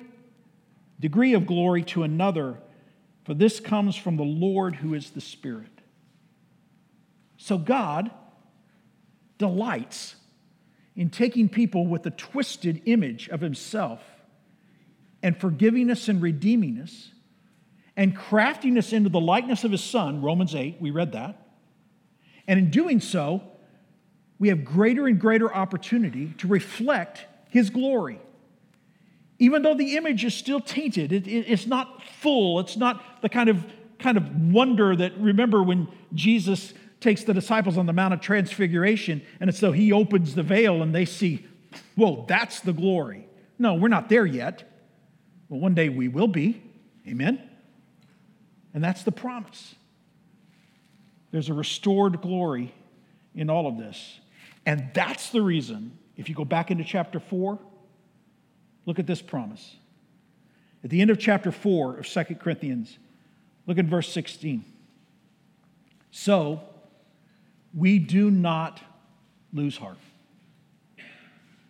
degree 0.98 1.34
of 1.34 1.46
glory, 1.46 1.82
to 1.82 2.02
another. 2.02 2.58
For 3.24 3.34
this 3.34 3.60
comes 3.60 3.96
from 3.96 4.16
the 4.16 4.22
Lord 4.22 4.76
who 4.76 4.94
is 4.94 5.10
the 5.10 5.20
Spirit. 5.20 5.70
So 7.36 7.58
God 7.58 8.10
delights 9.36 10.16
in 10.94 11.10
taking 11.10 11.50
people 11.50 11.86
with 11.86 12.06
a 12.06 12.10
twisted 12.10 12.80
image 12.86 13.28
of 13.28 13.42
Himself 13.42 14.00
and 15.26 15.36
forgiving 15.36 15.90
us 15.90 16.06
and 16.06 16.22
redeeming 16.22 16.78
us 16.78 17.10
and 17.96 18.16
crafting 18.16 18.78
us 18.78 18.92
into 18.92 19.10
the 19.10 19.18
likeness 19.18 19.64
of 19.64 19.72
his 19.72 19.82
Son, 19.82 20.22
Romans 20.22 20.54
8, 20.54 20.76
we 20.78 20.92
read 20.92 21.10
that. 21.14 21.48
And 22.46 22.60
in 22.60 22.70
doing 22.70 23.00
so, 23.00 23.42
we 24.38 24.50
have 24.50 24.64
greater 24.64 25.08
and 25.08 25.20
greater 25.20 25.52
opportunity 25.52 26.32
to 26.38 26.46
reflect 26.46 27.26
his 27.50 27.70
glory. 27.70 28.20
Even 29.40 29.62
though 29.62 29.74
the 29.74 29.96
image 29.96 30.24
is 30.24 30.32
still 30.32 30.60
tainted, 30.60 31.12
it, 31.12 31.26
it, 31.26 31.46
it's 31.48 31.66
not 31.66 32.04
full, 32.04 32.60
it's 32.60 32.76
not 32.76 33.20
the 33.20 33.28
kind 33.28 33.48
of, 33.48 33.66
kind 33.98 34.16
of 34.16 34.52
wonder 34.52 34.94
that, 34.94 35.18
remember 35.18 35.60
when 35.60 35.88
Jesus 36.14 36.72
takes 37.00 37.24
the 37.24 37.34
disciples 37.34 37.76
on 37.76 37.86
the 37.86 37.92
Mount 37.92 38.14
of 38.14 38.20
Transfiguration, 38.20 39.22
and 39.40 39.50
it's 39.50 39.58
so 39.58 39.72
he 39.72 39.90
opens 39.90 40.36
the 40.36 40.44
veil 40.44 40.84
and 40.84 40.94
they 40.94 41.04
see, 41.04 41.44
whoa, 41.96 42.24
that's 42.28 42.60
the 42.60 42.72
glory. 42.72 43.26
No, 43.58 43.74
we're 43.74 43.88
not 43.88 44.08
there 44.08 44.24
yet. 44.24 44.72
But 45.48 45.56
one 45.56 45.74
day 45.74 45.88
we 45.88 46.08
will 46.08 46.28
be. 46.28 46.62
Amen? 47.06 47.40
And 48.74 48.82
that's 48.82 49.02
the 49.02 49.12
promise. 49.12 49.74
There's 51.30 51.48
a 51.48 51.54
restored 51.54 52.20
glory 52.20 52.74
in 53.34 53.50
all 53.50 53.66
of 53.66 53.78
this. 53.78 54.20
And 54.64 54.90
that's 54.94 55.30
the 55.30 55.42
reason, 55.42 55.96
if 56.16 56.28
you 56.28 56.34
go 56.34 56.44
back 56.44 56.70
into 56.70 56.84
chapter 56.84 57.20
4, 57.20 57.58
look 58.84 58.98
at 58.98 59.06
this 59.06 59.22
promise. 59.22 59.76
At 60.82 60.90
the 60.90 61.00
end 61.00 61.10
of 61.10 61.18
chapter 61.18 61.52
4 61.52 61.98
of 61.98 62.06
Second 62.06 62.40
Corinthians, 62.40 62.98
look 63.66 63.78
at 63.78 63.84
verse 63.84 64.12
16. 64.12 64.64
So, 66.10 66.60
we 67.74 67.98
do 67.98 68.30
not 68.30 68.80
lose 69.52 69.76
heart. 69.76 69.98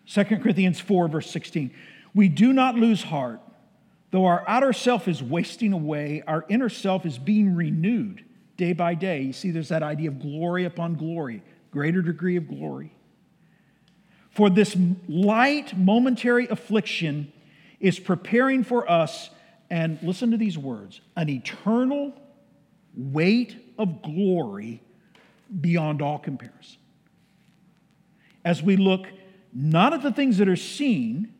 2 0.07 0.25
Corinthians 0.25 0.81
4, 0.81 1.09
verse 1.09 1.31
16. 1.31 1.73
We 2.15 2.29
do 2.29 2.53
not 2.53 2.77
lose 2.77 3.03
heart. 3.03 3.41
Though 4.11 4.27
our 4.27 4.45
outer 4.47 4.73
self 4.73 5.09
is 5.09 5.23
wasting 5.23 5.73
away, 5.73 6.23
our 6.27 6.45
inner 6.49 6.69
self 6.69 7.05
is 7.05 7.19
being 7.19 7.55
renewed 7.55 8.25
day 8.57 8.73
by 8.73 8.95
day. 8.95 9.23
You 9.23 9.33
see, 9.33 9.51
there's 9.51 9.69
that 9.69 9.83
idea 9.83 10.09
of 10.09 10.21
glory 10.21 10.65
upon 10.65 10.95
glory, 10.95 11.43
greater 11.71 12.03
degree 12.03 12.37
of 12.37 12.49
glory. 12.49 12.93
For 14.31 14.51
this 14.51 14.77
light, 15.09 15.77
momentary 15.77 16.47
affliction 16.49 17.33
is 17.81 17.99
preparing 17.99 18.65
for 18.65 18.91
us, 18.91 19.31
and 19.69 19.99
listen 20.03 20.31
to 20.31 20.37
these 20.37 20.57
words 20.57 21.01
an 21.17 21.29
eternal 21.29 22.13
weight 22.97 23.57
of 23.79 24.03
glory 24.03 24.81
beyond 25.61 26.01
all 26.01 26.19
comparison. 26.19 26.79
As 28.45 28.63
we 28.63 28.77
look 28.77 29.07
not 29.53 29.95
at 29.95 30.03
the 30.03 30.13
things 30.13 30.37
that 30.39 30.49
are 30.49 30.57
seen, 30.57 31.33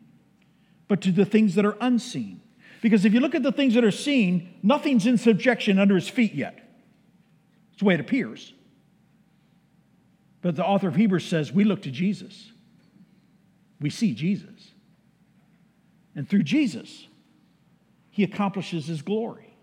but 0.87 1.01
to 1.01 1.11
the 1.11 1.25
things 1.25 1.53
that 1.55 1.65
are 1.65 1.77
unseen. 1.79 2.41
Because 2.87 3.03
if 3.03 3.13
you 3.13 3.19
look 3.19 3.35
at 3.35 3.43
the 3.43 3.51
things 3.51 3.73
that 3.73 3.83
are 3.83 3.91
seen, 3.91 4.53
nothing's 4.63 5.05
in 5.05 5.17
subjection 5.17 5.77
under 5.77 5.93
his 5.93 6.07
feet 6.07 6.33
yet. 6.33 6.57
It's 7.71 7.79
the 7.79 7.85
way 7.85 7.95
it 7.95 7.99
appears. 7.99 8.53
But 10.41 10.55
the 10.55 10.63
author 10.63 10.87
of 10.87 10.95
Hebrews 10.95 11.25
says 11.25 11.51
we 11.51 11.65
look 11.65 11.81
to 11.81 11.91
Jesus. 11.91 12.49
We 13.81 13.89
see 13.89 14.13
Jesus. 14.13 14.71
And 16.15 16.29
through 16.29 16.43
Jesus, 16.43 17.09
he 18.09 18.23
accomplishes 18.23 18.85
his 18.85 19.01
glory. 19.01 19.53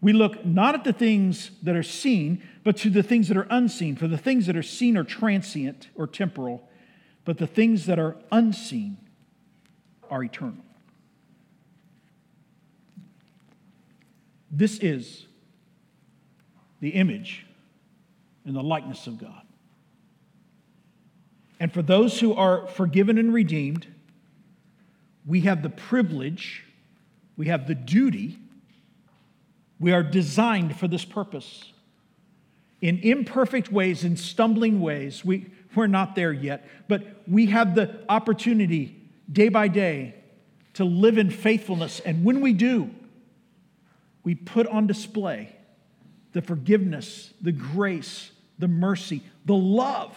We 0.00 0.12
look 0.12 0.46
not 0.46 0.76
at 0.76 0.84
the 0.84 0.92
things 0.92 1.50
that 1.64 1.74
are 1.74 1.82
seen, 1.82 2.40
but 2.62 2.76
to 2.76 2.88
the 2.88 3.02
things 3.02 3.26
that 3.26 3.36
are 3.36 3.48
unseen. 3.50 3.96
For 3.96 4.06
the 4.06 4.16
things 4.16 4.46
that 4.46 4.56
are 4.56 4.62
seen 4.62 4.96
are 4.96 5.02
transient 5.02 5.88
or 5.96 6.06
temporal, 6.06 6.68
but 7.24 7.38
the 7.38 7.48
things 7.48 7.86
that 7.86 7.98
are 7.98 8.16
unseen 8.30 8.98
are 10.08 10.22
eternal. 10.22 10.65
This 14.50 14.78
is 14.78 15.26
the 16.80 16.90
image 16.90 17.46
and 18.44 18.54
the 18.54 18.62
likeness 18.62 19.06
of 19.06 19.18
God. 19.18 19.42
And 21.58 21.72
for 21.72 21.82
those 21.82 22.20
who 22.20 22.34
are 22.34 22.66
forgiven 22.66 23.18
and 23.18 23.32
redeemed, 23.32 23.86
we 25.24 25.40
have 25.42 25.62
the 25.62 25.70
privilege, 25.70 26.64
we 27.36 27.46
have 27.46 27.66
the 27.66 27.74
duty 27.74 28.38
we 29.78 29.92
are 29.92 30.02
designed 30.02 30.76
for 30.76 30.88
this 30.88 31.04
purpose. 31.04 31.72
In 32.80 32.98
imperfect 32.98 33.70
ways, 33.70 34.04
in 34.04 34.16
stumbling 34.16 34.80
ways, 34.80 35.24
we, 35.24 35.46
we're 35.74 35.86
not 35.86 36.14
there 36.14 36.32
yet, 36.32 36.66
but 36.88 37.02
we 37.26 37.46
have 37.46 37.74
the 37.74 38.00
opportunity 38.08 38.96
day 39.30 39.48
by 39.48 39.68
day 39.68 40.14
to 40.74 40.84
live 40.84 41.18
in 41.18 41.30
faithfulness. 41.30 42.00
And 42.00 42.24
when 42.24 42.40
we 42.40 42.52
do, 42.52 42.90
we 44.26 44.34
put 44.34 44.66
on 44.66 44.88
display 44.88 45.54
the 46.32 46.42
forgiveness, 46.42 47.32
the 47.40 47.52
grace, 47.52 48.32
the 48.58 48.66
mercy, 48.66 49.22
the 49.44 49.54
love 49.54 50.16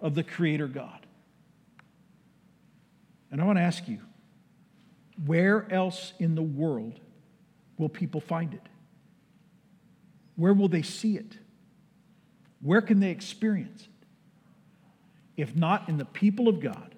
of 0.00 0.16
the 0.16 0.24
Creator 0.24 0.66
God. 0.66 1.06
And 3.30 3.40
I 3.40 3.44
want 3.44 3.56
to 3.56 3.62
ask 3.62 3.86
you, 3.86 4.00
where 5.24 5.72
else 5.72 6.12
in 6.18 6.34
the 6.34 6.42
world 6.42 6.98
will 7.76 7.88
people 7.88 8.20
find 8.20 8.52
it? 8.52 8.68
Where 10.34 10.52
will 10.52 10.68
they 10.68 10.82
see 10.82 11.16
it? 11.16 11.38
Where 12.60 12.80
can 12.80 12.98
they 12.98 13.10
experience 13.10 13.82
it? 13.82 14.06
If 15.40 15.54
not 15.54 15.88
in 15.88 15.98
the 15.98 16.04
people 16.04 16.48
of 16.48 16.58
God 16.58 16.96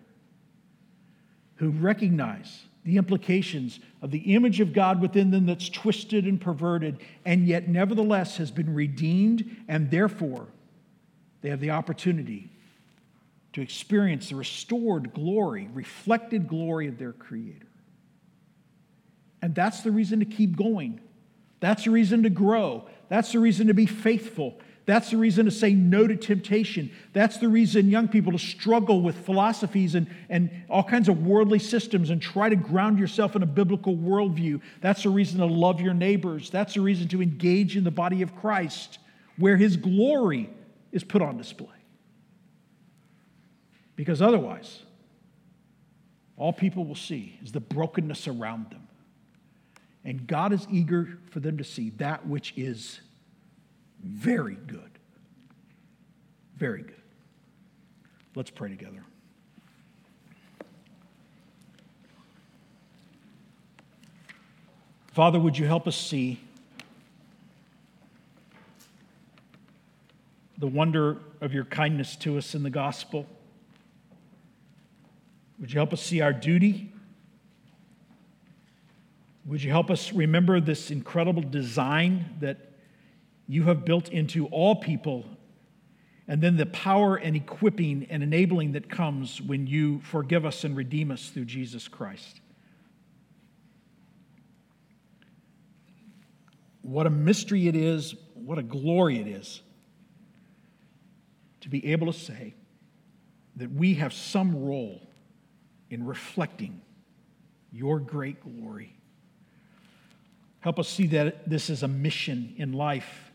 who 1.56 1.68
recognize 1.68 2.62
the 2.84 2.96
implications 2.96 3.80
of 4.00 4.10
the 4.10 4.34
image 4.34 4.60
of 4.60 4.72
God 4.72 5.00
within 5.00 5.30
them 5.30 5.46
that's 5.46 5.68
twisted 5.68 6.24
and 6.24 6.40
perverted, 6.40 6.98
and 7.24 7.46
yet 7.46 7.68
nevertheless 7.68 8.38
has 8.38 8.50
been 8.50 8.74
redeemed, 8.74 9.44
and 9.68 9.90
therefore 9.90 10.46
they 11.42 11.50
have 11.50 11.60
the 11.60 11.70
opportunity 11.70 12.50
to 13.52 13.60
experience 13.60 14.30
the 14.30 14.36
restored 14.36 15.12
glory, 15.12 15.68
reflected 15.72 16.48
glory 16.48 16.86
of 16.86 16.98
their 16.98 17.12
Creator. 17.12 17.66
And 19.42 19.54
that's 19.54 19.80
the 19.80 19.90
reason 19.90 20.20
to 20.20 20.24
keep 20.24 20.56
going. 20.56 21.00
That's 21.60 21.84
the 21.84 21.90
reason 21.90 22.22
to 22.22 22.30
grow. 22.30 22.86
That's 23.08 23.32
the 23.32 23.40
reason 23.40 23.66
to 23.66 23.74
be 23.74 23.86
faithful. 23.86 24.58
That's 24.90 25.10
the 25.10 25.18
reason 25.18 25.44
to 25.44 25.52
say 25.52 25.72
no 25.72 26.04
to 26.08 26.16
temptation. 26.16 26.90
That's 27.12 27.36
the 27.36 27.46
reason 27.46 27.90
young 27.90 28.08
people 28.08 28.32
to 28.32 28.40
struggle 28.40 29.02
with 29.02 29.24
philosophies 29.24 29.94
and, 29.94 30.08
and 30.28 30.50
all 30.68 30.82
kinds 30.82 31.08
of 31.08 31.24
worldly 31.24 31.60
systems 31.60 32.10
and 32.10 32.20
try 32.20 32.48
to 32.48 32.56
ground 32.56 32.98
yourself 32.98 33.36
in 33.36 33.44
a 33.44 33.46
biblical 33.46 33.96
worldview. 33.96 34.60
That's 34.80 35.04
the 35.04 35.10
reason 35.10 35.38
to 35.38 35.46
love 35.46 35.80
your 35.80 35.94
neighbors. 35.94 36.50
That's 36.50 36.74
the 36.74 36.80
reason 36.80 37.06
to 37.10 37.22
engage 37.22 37.76
in 37.76 37.84
the 37.84 37.92
body 37.92 38.22
of 38.22 38.34
Christ 38.34 38.98
where 39.38 39.56
his 39.56 39.76
glory 39.76 40.50
is 40.90 41.04
put 41.04 41.22
on 41.22 41.36
display. 41.36 41.68
Because 43.94 44.20
otherwise, 44.20 44.82
all 46.36 46.52
people 46.52 46.84
will 46.84 46.96
see 46.96 47.38
is 47.44 47.52
the 47.52 47.60
brokenness 47.60 48.26
around 48.26 48.70
them. 48.70 48.88
And 50.04 50.26
God 50.26 50.52
is 50.52 50.66
eager 50.68 51.20
for 51.30 51.38
them 51.38 51.58
to 51.58 51.64
see 51.64 51.90
that 51.90 52.26
which 52.26 52.54
is 52.56 53.00
very 54.02 54.54
good. 54.54 54.90
Very 56.56 56.82
good. 56.82 56.94
Let's 58.34 58.50
pray 58.50 58.68
together. 58.68 59.04
Father, 65.12 65.40
would 65.40 65.58
you 65.58 65.66
help 65.66 65.88
us 65.88 65.96
see 65.96 66.38
the 70.58 70.66
wonder 70.66 71.16
of 71.40 71.52
your 71.52 71.64
kindness 71.64 72.14
to 72.16 72.38
us 72.38 72.54
in 72.54 72.62
the 72.62 72.70
gospel? 72.70 73.26
Would 75.58 75.72
you 75.72 75.78
help 75.78 75.92
us 75.92 76.02
see 76.02 76.20
our 76.20 76.32
duty? 76.32 76.92
Would 79.46 79.62
you 79.62 79.70
help 79.70 79.90
us 79.90 80.12
remember 80.12 80.60
this 80.60 80.90
incredible 80.90 81.42
design 81.42 82.36
that 82.40 82.69
you 83.50 83.64
have 83.64 83.84
built 83.84 84.08
into 84.10 84.46
all 84.46 84.76
people, 84.76 85.26
and 86.28 86.40
then 86.40 86.56
the 86.56 86.66
power 86.66 87.16
and 87.16 87.34
equipping 87.34 88.06
and 88.08 88.22
enabling 88.22 88.72
that 88.72 88.88
comes 88.88 89.42
when 89.42 89.66
you 89.66 90.00
forgive 90.02 90.46
us 90.46 90.62
and 90.62 90.76
redeem 90.76 91.10
us 91.10 91.30
through 91.30 91.46
Jesus 91.46 91.88
Christ? 91.88 92.40
What 96.82 97.08
a 97.08 97.10
mystery 97.10 97.66
it 97.66 97.74
is, 97.74 98.14
what 98.34 98.58
a 98.58 98.62
glory 98.62 99.18
it 99.18 99.26
is 99.26 99.62
to 101.62 101.68
be 101.68 101.92
able 101.92 102.12
to 102.12 102.18
say 102.18 102.54
that 103.56 103.72
we 103.72 103.94
have 103.94 104.12
some 104.12 104.64
role 104.64 105.02
in 105.90 106.06
reflecting 106.06 106.80
your 107.72 107.98
great 107.98 108.40
glory. 108.40 108.96
Help 110.60 110.78
us 110.78 110.88
see 110.88 111.08
that 111.08 111.50
this 111.50 111.68
is 111.68 111.82
a 111.82 111.88
mission 111.88 112.54
in 112.56 112.72
life. 112.72 113.29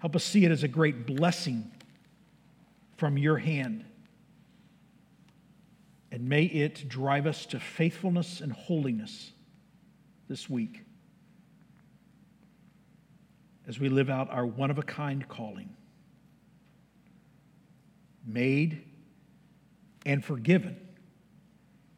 Help 0.00 0.16
us 0.16 0.24
see 0.24 0.44
it 0.44 0.50
as 0.50 0.62
a 0.62 0.68
great 0.68 1.06
blessing 1.06 1.70
from 2.96 3.16
your 3.16 3.38
hand. 3.38 3.84
And 6.10 6.28
may 6.28 6.44
it 6.44 6.88
drive 6.88 7.26
us 7.26 7.46
to 7.46 7.60
faithfulness 7.60 8.40
and 8.40 8.52
holiness 8.52 9.32
this 10.28 10.50
week. 10.50 10.82
as 13.70 13.78
we 13.78 13.88
live 13.88 14.10
out 14.10 14.28
our 14.32 14.44
one 14.44 14.68
of 14.68 14.78
a 14.78 14.82
kind 14.82 15.28
calling. 15.28 15.68
Made 18.26 18.82
and 20.04 20.24
forgiven 20.24 20.76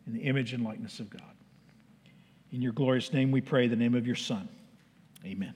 in 0.07 0.13
the 0.13 0.21
image 0.21 0.53
and 0.53 0.63
likeness 0.63 1.01
of 1.01 1.09
God. 1.09 1.23
In 2.53 2.61
your 2.61 2.73
glorious 2.73 3.11
name 3.15 3.31
we 3.31 3.41
pray, 3.41 3.69
the 3.69 3.77
name 3.77 3.95
of 3.95 4.07
your 4.07 4.17
Son. 4.17 4.51
Amen. 5.25 5.55